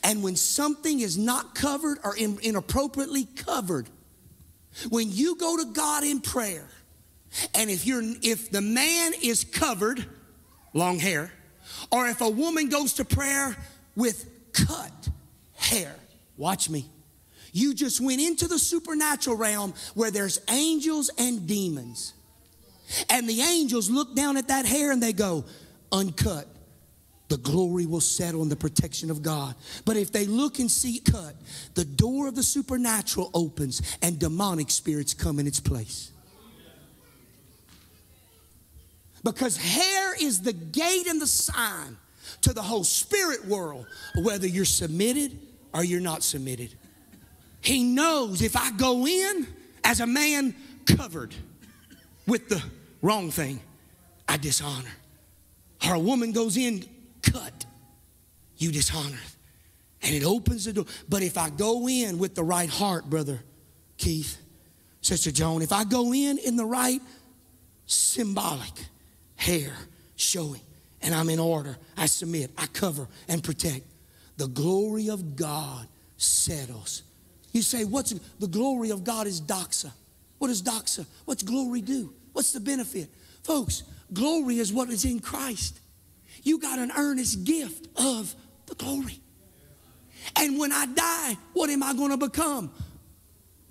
And 0.03 0.23
when 0.23 0.37
something 0.37 1.01
is 1.01 1.17
not 1.17 1.55
covered 1.55 1.99
or 2.05 2.17
inappropriately 2.17 3.25
covered, 3.25 3.89
when 4.91 5.11
you 5.11 5.37
go 5.37 5.57
to 5.57 5.73
God 5.73 6.05
in 6.05 6.21
prayer, 6.21 6.69
and 7.55 7.71
if 7.71 7.87
you're 7.87 8.03
if 8.23 8.51
the 8.51 8.61
man 8.61 9.13
is 9.23 9.45
covered, 9.45 10.05
long 10.75 10.99
hair, 10.99 11.33
or 11.91 12.09
if 12.09 12.21
a 12.21 12.29
woman 12.29 12.69
goes 12.69 12.95
to 12.95 13.05
prayer 13.05 13.57
with 13.97 14.32
cut 14.53 15.09
hair, 15.55 15.95
watch 16.37 16.69
me. 16.69 16.87
You 17.53 17.75
just 17.75 18.01
went 18.01 18.21
into 18.21 18.49
the 18.49 18.59
supernatural 18.59 19.37
realm 19.37 19.75
where 19.95 20.11
there's 20.11 20.41
angels 20.49 21.11
and 21.19 21.47
demons. 21.47 22.15
And 23.11 23.29
the 23.29 23.41
angels 23.41 23.91
look 23.91 24.15
down 24.15 24.37
at 24.37 24.49
that 24.49 24.65
hair 24.65 24.91
and 24.91 25.03
they 25.03 25.13
go, 25.13 25.45
uncut. 25.91 26.47
The 27.29 27.37
glory 27.39 27.87
will 27.87 28.01
settle 28.01 28.43
in 28.43 28.51
the 28.51 28.57
protection 28.57 29.11
of 29.11 29.23
God. 29.23 29.55
But 29.87 29.97
if 29.97 30.13
they 30.13 30.27
look 30.27 30.59
and 30.59 30.71
see 30.71 30.99
cut, 30.99 31.35
the 31.75 31.85
door 31.85 32.29
of 32.29 32.35
the 32.35 32.43
supernatural 32.43 33.31
opens 33.33 33.81
and 34.03 34.19
demonic 34.19 34.71
spirits 34.71 35.15
come 35.15 35.39
in 35.39 35.47
its 35.47 35.61
place. 35.61 36.11
Because 39.25 39.57
hair 39.57 40.15
is 40.21 40.43
the 40.43 40.53
gate 40.53 41.07
and 41.07 41.21
the 41.21 41.27
sign 41.27 41.97
to 42.43 42.53
the 42.53 42.63
whole 42.63 42.85
spirit 42.85 43.45
world, 43.47 43.87
whether 44.17 44.47
you're 44.47 44.65
submitted 44.65 45.39
or 45.73 45.85
you're 45.85 46.01
not 46.01 46.23
submitted. 46.23 46.75
He 47.61 47.83
knows 47.83 48.43
if 48.43 48.57
I 48.57 48.71
go 48.73 49.07
in 49.07 49.47
as 49.85 50.01
a 50.01 50.07
man 50.07 50.55
covered 50.85 51.35
with 52.27 52.49
the 52.49 52.63
wrong 53.01 53.31
thing, 53.31 53.61
I 54.29 54.37
dishonor. 54.37 54.91
Or 55.87 55.95
a 55.95 55.99
woman 55.99 56.33
goes 56.33 56.57
in 56.57 56.85
cut, 57.23 57.65
you 58.57 58.73
dishonor. 58.73 59.19
And 60.03 60.15
it 60.15 60.25
opens 60.25 60.65
the 60.65 60.73
door. 60.73 60.87
But 61.09 61.23
if 61.23 61.39
I 61.39 61.51
go 61.51 61.89
in 61.89 62.19
with 62.19 62.35
the 62.35 62.43
right 62.43 62.69
heart, 62.69 63.09
brother 63.09 63.41
Keith, 63.97 64.39
Sister 65.01 65.31
Joan, 65.31 65.63
if 65.63 65.73
I 65.73 65.85
go 65.85 66.13
in 66.13 66.39
in 66.39 66.57
the 66.57 66.65
right 66.65 67.01
symbolic, 67.87 68.73
hair 69.37 69.73
showing, 70.17 70.61
and 71.03 71.15
I'm 71.15 71.29
in 71.29 71.39
order. 71.39 71.77
I 71.97 72.07
submit, 72.07 72.51
I 72.57 72.67
cover 72.67 73.09
and 73.29 73.43
protect. 73.43 73.85
The 74.37 74.47
glory 74.49 75.11
of 75.11 75.37
God 75.37 75.87
settles. 76.17 77.03
You 77.53 77.63
say, 77.63 77.85
What's 77.85 78.11
the 78.39 78.47
glory 78.47 78.91
of 78.91 79.05
God 79.05 79.27
is 79.27 79.41
doxa. 79.41 79.93
What 80.39 80.51
is 80.51 80.63
doxa? 80.63 81.07
What's 81.25 81.43
glory 81.43 81.81
do? 81.81 82.13
What's 82.33 82.53
the 82.53 82.61
benefit? 82.61 83.11
Folks, 83.45 83.83
glory 84.13 84.59
is 84.59 84.73
what 84.73 84.89
is 84.89 85.05
in 85.05 85.21
Christ. 85.21 85.79
You 86.43 86.59
got 86.59 86.79
an 86.79 86.91
earnest 86.97 87.45
gift 87.45 87.89
of 87.97 88.35
the 88.67 88.75
glory. 88.75 89.21
And 90.37 90.59
when 90.59 90.73
I 90.73 90.87
die, 90.87 91.37
what 91.53 91.69
am 91.71 91.83
I 91.83 91.95
going 91.95 92.11
to 92.11 92.17
become? 92.17 92.73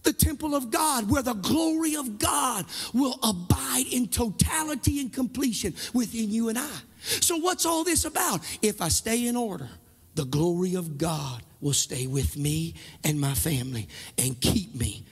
the 0.03 0.13
temple 0.13 0.55
of 0.55 0.71
God, 0.71 1.09
where 1.09 1.21
the 1.21 1.34
glory 1.34 1.95
of 1.95 2.17
God 2.17 2.65
will 2.93 3.19
abide 3.23 3.86
in 3.91 4.07
totality 4.07 4.99
and 4.99 5.13
completion 5.13 5.75
within 5.93 6.32
you 6.32 6.49
and 6.49 6.57
I. 6.57 6.77
So, 7.01 7.37
what's 7.37 7.65
all 7.65 7.83
this 7.83 8.05
about? 8.05 8.41
If 8.61 8.81
I 8.81 8.89
stay 8.89 9.27
in 9.27 9.35
order, 9.35 9.69
the 10.15 10.25
glory 10.25 10.75
of 10.75 10.97
God 10.97 11.41
will 11.59 11.73
stay 11.73 12.07
with 12.07 12.37
me 12.37 12.75
and 13.03 13.19
my 13.19 13.33
family 13.33 13.87
and 14.17 14.39
keep 14.39 14.75
me 14.75 15.03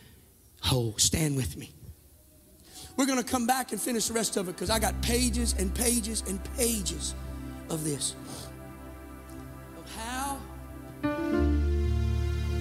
whole. 0.61 0.95
Stand 0.97 1.35
with 1.35 1.57
me. 1.57 1.71
We're 2.95 3.05
going 3.05 3.21
to 3.21 3.29
come 3.29 3.47
back 3.47 3.71
and 3.71 3.79
finish 3.79 4.07
the 4.07 4.13
rest 4.13 4.35
of 4.37 4.49
it 4.49 4.53
because 4.53 4.69
I 4.69 4.77
got 4.77 5.01
pages 5.01 5.55
and 5.57 5.73
pages 5.73 6.23
and 6.27 6.39
pages 6.55 7.15
of 7.69 7.83
this. 7.83 8.15
Of 9.77 9.95
how 9.95 10.37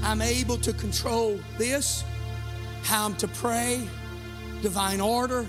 I'm 0.02 0.22
able 0.22 0.58
to 0.58 0.72
control 0.72 1.38
this 1.58 2.04
how 2.88 3.04
I'm 3.04 3.14
to 3.16 3.28
pray, 3.28 3.86
divine 4.62 5.00
order, 5.00 5.44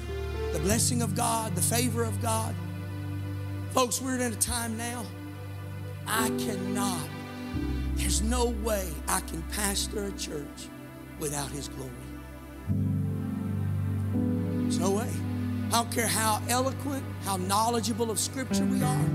the 0.52 0.60
blessing 0.60 1.02
of 1.02 1.16
God, 1.16 1.56
the 1.56 1.62
favor 1.62 2.04
of 2.04 2.22
God. 2.22 2.54
Folks, 3.72 4.02
we're 4.02 4.16
in 4.16 4.34
a 4.34 4.36
time 4.36 4.76
now. 4.78 5.06
I 6.08 6.30
cannot, 6.40 7.08
there's 7.94 8.24
no 8.24 8.48
way 8.64 8.90
I 9.08 9.20
can 9.22 9.44
pastor 9.54 10.06
a 10.06 10.12
church 10.14 10.70
without 11.20 11.52
His 11.52 11.68
glory. 11.68 11.92
There's 14.64 14.80
no 14.80 14.92
way. 14.92 15.10
I 15.68 15.72
don't 15.72 15.92
care 15.92 16.08
how 16.08 16.42
eloquent, 16.50 17.04
how 17.24 17.38
knowledgeable 17.38 18.10
of 18.10 18.20
Scripture 18.20 18.66
we 18.66 18.82
are. 18.82 19.06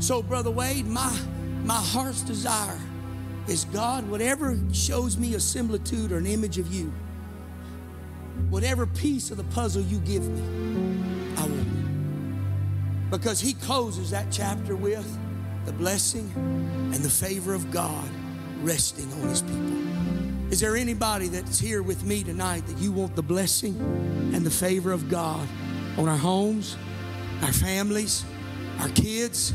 So, 0.00 0.20
Brother 0.20 0.50
Wade, 0.50 0.86
my, 0.86 1.16
my 1.62 1.76
heart's 1.76 2.22
desire 2.22 2.80
is 3.46 3.64
God, 3.66 4.08
whatever 4.08 4.58
shows 4.72 5.16
me 5.16 5.34
a 5.34 5.40
similitude 5.40 6.10
or 6.10 6.18
an 6.18 6.26
image 6.26 6.58
of 6.58 6.72
you, 6.72 6.92
whatever 8.50 8.86
piece 8.86 9.30
of 9.30 9.36
the 9.36 9.44
puzzle 9.44 9.82
you 9.82 9.98
give 10.00 10.28
me, 10.28 11.34
I 11.36 11.42
want. 11.42 11.83
Because 13.10 13.40
he 13.40 13.54
closes 13.54 14.10
that 14.10 14.26
chapter 14.30 14.76
with 14.76 15.06
the 15.66 15.72
blessing 15.72 16.30
and 16.34 16.94
the 16.94 17.10
favor 17.10 17.54
of 17.54 17.70
God 17.70 18.08
resting 18.62 19.10
on 19.12 19.28
his 19.28 19.42
people. 19.42 20.52
Is 20.52 20.60
there 20.60 20.76
anybody 20.76 21.28
that's 21.28 21.58
here 21.58 21.82
with 21.82 22.04
me 22.04 22.22
tonight 22.22 22.66
that 22.66 22.78
you 22.78 22.92
want 22.92 23.16
the 23.16 23.22
blessing 23.22 23.74
and 24.34 24.44
the 24.44 24.50
favor 24.50 24.92
of 24.92 25.08
God 25.08 25.46
on 25.96 26.08
our 26.08 26.16
homes, 26.16 26.76
our 27.42 27.52
families, 27.52 28.24
our 28.80 28.88
kids? 28.90 29.52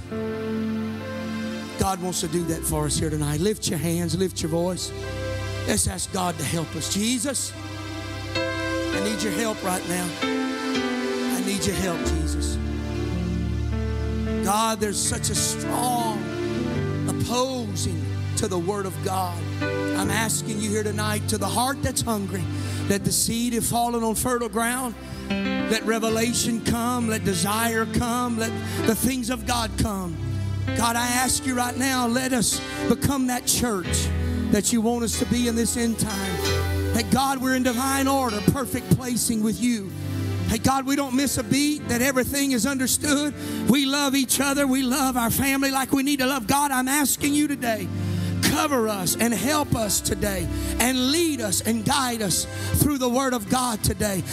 God 1.79 2.01
wants 2.01 2.21
to 2.21 2.27
do 2.27 2.43
that 2.45 2.61
for 2.61 2.85
us 2.85 2.97
here 2.97 3.09
tonight. 3.09 3.39
Lift 3.39 3.69
your 3.69 3.79
hands, 3.79 4.17
lift 4.17 4.41
your 4.41 4.51
voice. 4.51 4.91
Let's 5.67 5.87
ask 5.87 6.11
God 6.11 6.37
to 6.37 6.43
help 6.43 6.75
us. 6.75 6.93
Jesus, 6.93 7.53
I 8.35 9.01
need 9.03 9.21
your 9.21 9.33
help 9.33 9.63
right 9.63 9.87
now. 9.87 10.07
I 10.21 11.41
need 11.45 11.65
your 11.65 11.75
help, 11.75 11.99
Jesus. 11.99 12.57
God, 14.49 14.79
there's 14.79 14.97
such 14.97 15.29
a 15.29 15.35
strong 15.35 16.17
opposing 17.07 18.03
to 18.37 18.47
the 18.47 18.57
Word 18.57 18.87
of 18.87 18.95
God. 19.05 19.39
I'm 19.61 20.09
asking 20.09 20.59
you 20.59 20.71
here 20.71 20.81
tonight 20.81 21.27
to 21.27 21.37
the 21.37 21.45
heart 21.45 21.83
that's 21.83 22.01
hungry, 22.01 22.41
let 22.89 23.05
the 23.05 23.11
seed 23.11 23.53
have 23.53 23.63
fallen 23.63 24.03
on 24.03 24.15
fertile 24.15 24.49
ground. 24.49 24.95
Let 25.29 25.85
revelation 25.85 26.65
come, 26.65 27.09
let 27.09 27.23
desire 27.25 27.85
come, 27.85 28.39
let 28.39 28.51
the 28.87 28.95
things 28.95 29.29
of 29.29 29.45
God 29.45 29.69
come. 29.77 30.17
God, 30.75 30.95
I 30.95 31.05
ask 31.05 31.45
you 31.45 31.53
right 31.53 31.77
now, 31.77 32.07
let 32.07 32.33
us 32.33 32.59
become 32.87 33.27
that 33.27 33.45
church 33.45 34.07
that 34.49 34.73
you 34.73 34.81
want 34.81 35.03
us 35.03 35.19
to 35.19 35.25
be 35.25 35.47
in 35.47 35.55
this 35.55 35.77
end 35.77 35.99
time. 35.99 36.37
That 36.95 37.05
God, 37.11 37.37
we're 37.39 37.55
in 37.55 37.61
divine 37.61 38.07
order, 38.07 38.41
perfect 38.47 38.89
placing 38.97 39.43
with 39.43 39.61
you. 39.61 39.91
Hey, 40.49 40.57
God, 40.57 40.87
we 40.87 40.95
don't 40.95 41.15
miss 41.15 41.37
a 41.37 41.43
beat, 41.43 41.87
that 41.89 42.01
everything 42.01 42.53
is 42.53 42.65
understood. 42.65 43.35
We 43.69 43.85
love 43.85 44.15
each 44.15 44.41
other. 44.41 44.65
We 44.65 44.81
love 44.81 45.15
our 45.15 45.29
family 45.29 45.69
like 45.69 45.91
we 45.91 46.01
need 46.01 46.17
to 46.21 46.25
love 46.25 46.47
God. 46.47 46.71
I'm 46.71 46.87
asking 46.87 47.35
you 47.35 47.47
today, 47.47 47.87
cover 48.41 48.87
us 48.87 49.15
and 49.15 49.31
help 49.31 49.75
us 49.75 50.01
today 50.01 50.47
and 50.79 51.11
lead 51.11 51.39
us 51.39 51.61
and 51.61 51.85
guide 51.85 52.23
us 52.23 52.47
through 52.81 52.97
the 52.97 53.07
Word 53.07 53.35
of 53.35 53.47
God 53.47 53.83
today. 53.83 54.23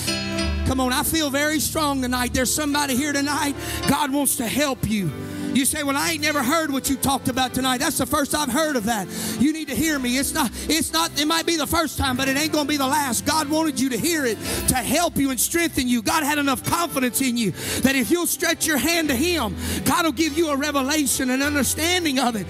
Come 0.66 0.80
on, 0.80 0.90
I 0.90 1.02
feel 1.02 1.28
very 1.28 1.60
strong 1.60 2.00
tonight. 2.00 2.32
There's 2.32 2.52
somebody 2.52 2.96
here 2.96 3.12
tonight. 3.12 3.54
God 3.86 4.10
wants 4.10 4.36
to 4.36 4.46
help 4.46 4.88
you. 4.88 5.12
You 5.56 5.64
say, 5.64 5.82
Well, 5.82 5.96
I 5.96 6.10
ain't 6.10 6.20
never 6.20 6.42
heard 6.42 6.70
what 6.70 6.90
you 6.90 6.96
talked 6.96 7.28
about 7.28 7.54
tonight. 7.54 7.78
That's 7.78 7.96
the 7.96 8.04
first 8.04 8.34
I've 8.34 8.52
heard 8.52 8.76
of 8.76 8.84
that. 8.84 9.08
You 9.40 9.54
need 9.54 9.68
to 9.68 9.74
hear 9.74 9.98
me. 9.98 10.18
It's 10.18 10.34
not, 10.34 10.50
it's 10.68 10.92
not, 10.92 11.18
it 11.18 11.24
might 11.24 11.46
be 11.46 11.56
the 11.56 11.66
first 11.66 11.96
time, 11.96 12.14
but 12.14 12.28
it 12.28 12.36
ain't 12.36 12.52
gonna 12.52 12.68
be 12.68 12.76
the 12.76 12.86
last. 12.86 13.24
God 13.24 13.48
wanted 13.48 13.80
you 13.80 13.88
to 13.88 13.96
hear 13.96 14.26
it 14.26 14.36
to 14.68 14.74
help 14.74 15.16
you 15.16 15.30
and 15.30 15.40
strengthen 15.40 15.88
you. 15.88 16.02
God 16.02 16.24
had 16.24 16.36
enough 16.36 16.62
confidence 16.62 17.22
in 17.22 17.38
you 17.38 17.52
that 17.80 17.96
if 17.96 18.10
you'll 18.10 18.26
stretch 18.26 18.66
your 18.66 18.76
hand 18.76 19.08
to 19.08 19.16
Him, 19.16 19.56
God 19.86 20.04
will 20.04 20.12
give 20.12 20.36
you 20.36 20.50
a 20.50 20.56
revelation 20.56 21.30
and 21.30 21.42
understanding 21.42 22.18
of 22.18 22.36
it. 22.36 22.46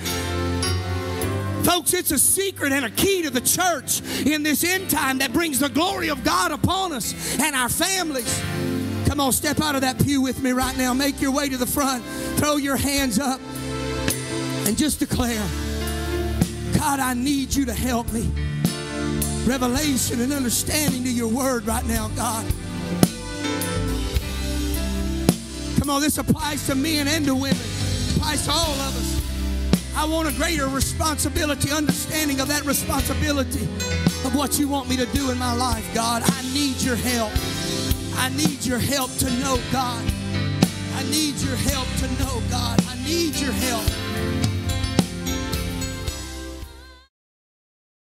Folks, 1.64 1.94
it's 1.94 2.10
a 2.10 2.18
secret 2.18 2.72
and 2.72 2.84
a 2.84 2.90
key 2.90 3.22
to 3.22 3.30
the 3.30 3.40
church 3.40 4.00
in 4.26 4.42
this 4.42 4.64
end 4.64 4.90
time 4.90 5.18
that 5.18 5.32
brings 5.32 5.60
the 5.60 5.68
glory 5.68 6.10
of 6.10 6.24
God 6.24 6.50
upon 6.50 6.92
us 6.92 7.38
and 7.38 7.54
our 7.54 7.68
families. 7.68 8.42
Come 9.16 9.28
on, 9.28 9.32
step 9.32 9.62
out 9.62 9.74
of 9.74 9.80
that 9.80 9.98
pew 10.04 10.20
with 10.20 10.42
me 10.42 10.52
right 10.52 10.76
now. 10.76 10.92
Make 10.92 11.22
your 11.22 11.30
way 11.30 11.48
to 11.48 11.56
the 11.56 11.64
front. 11.64 12.04
Throw 12.38 12.56
your 12.56 12.76
hands 12.76 13.18
up 13.18 13.40
and 14.66 14.76
just 14.76 14.98
declare, 14.98 15.42
God, 16.76 17.00
I 17.00 17.14
need 17.14 17.54
you 17.54 17.64
to 17.64 17.72
help 17.72 18.12
me. 18.12 18.30
Revelation 19.46 20.20
and 20.20 20.34
understanding 20.34 21.02
to 21.04 21.10
your 21.10 21.28
word 21.28 21.66
right 21.66 21.86
now, 21.86 22.08
God. 22.08 22.44
Come 25.78 25.88
on, 25.88 26.02
this 26.02 26.18
applies 26.18 26.66
to 26.66 26.74
men 26.74 27.08
and 27.08 27.24
to 27.24 27.34
women, 27.34 27.56
it 27.56 28.16
applies 28.18 28.44
to 28.44 28.50
all 28.50 28.68
of 28.68 28.96
us. 28.98 29.96
I 29.96 30.04
want 30.04 30.28
a 30.28 30.32
greater 30.32 30.68
responsibility, 30.68 31.72
understanding 31.72 32.40
of 32.40 32.48
that 32.48 32.66
responsibility 32.66 33.64
of 34.26 34.36
what 34.36 34.58
you 34.58 34.68
want 34.68 34.90
me 34.90 34.96
to 34.98 35.06
do 35.06 35.30
in 35.30 35.38
my 35.38 35.54
life, 35.54 35.88
God. 35.94 36.22
I 36.22 36.42
need 36.52 36.82
your 36.82 36.96
help. 36.96 37.32
I 38.18 38.30
need 38.30 38.64
your 38.64 38.78
help 38.78 39.12
to 39.18 39.30
know 39.38 39.58
God. 39.72 40.04
I 40.94 41.02
need 41.10 41.36
your 41.36 41.56
help 41.56 41.88
to 41.98 42.08
know 42.18 42.42
God. 42.50 42.80
I 42.88 42.96
need 43.04 43.36
your 43.36 43.52
help. 43.52 44.45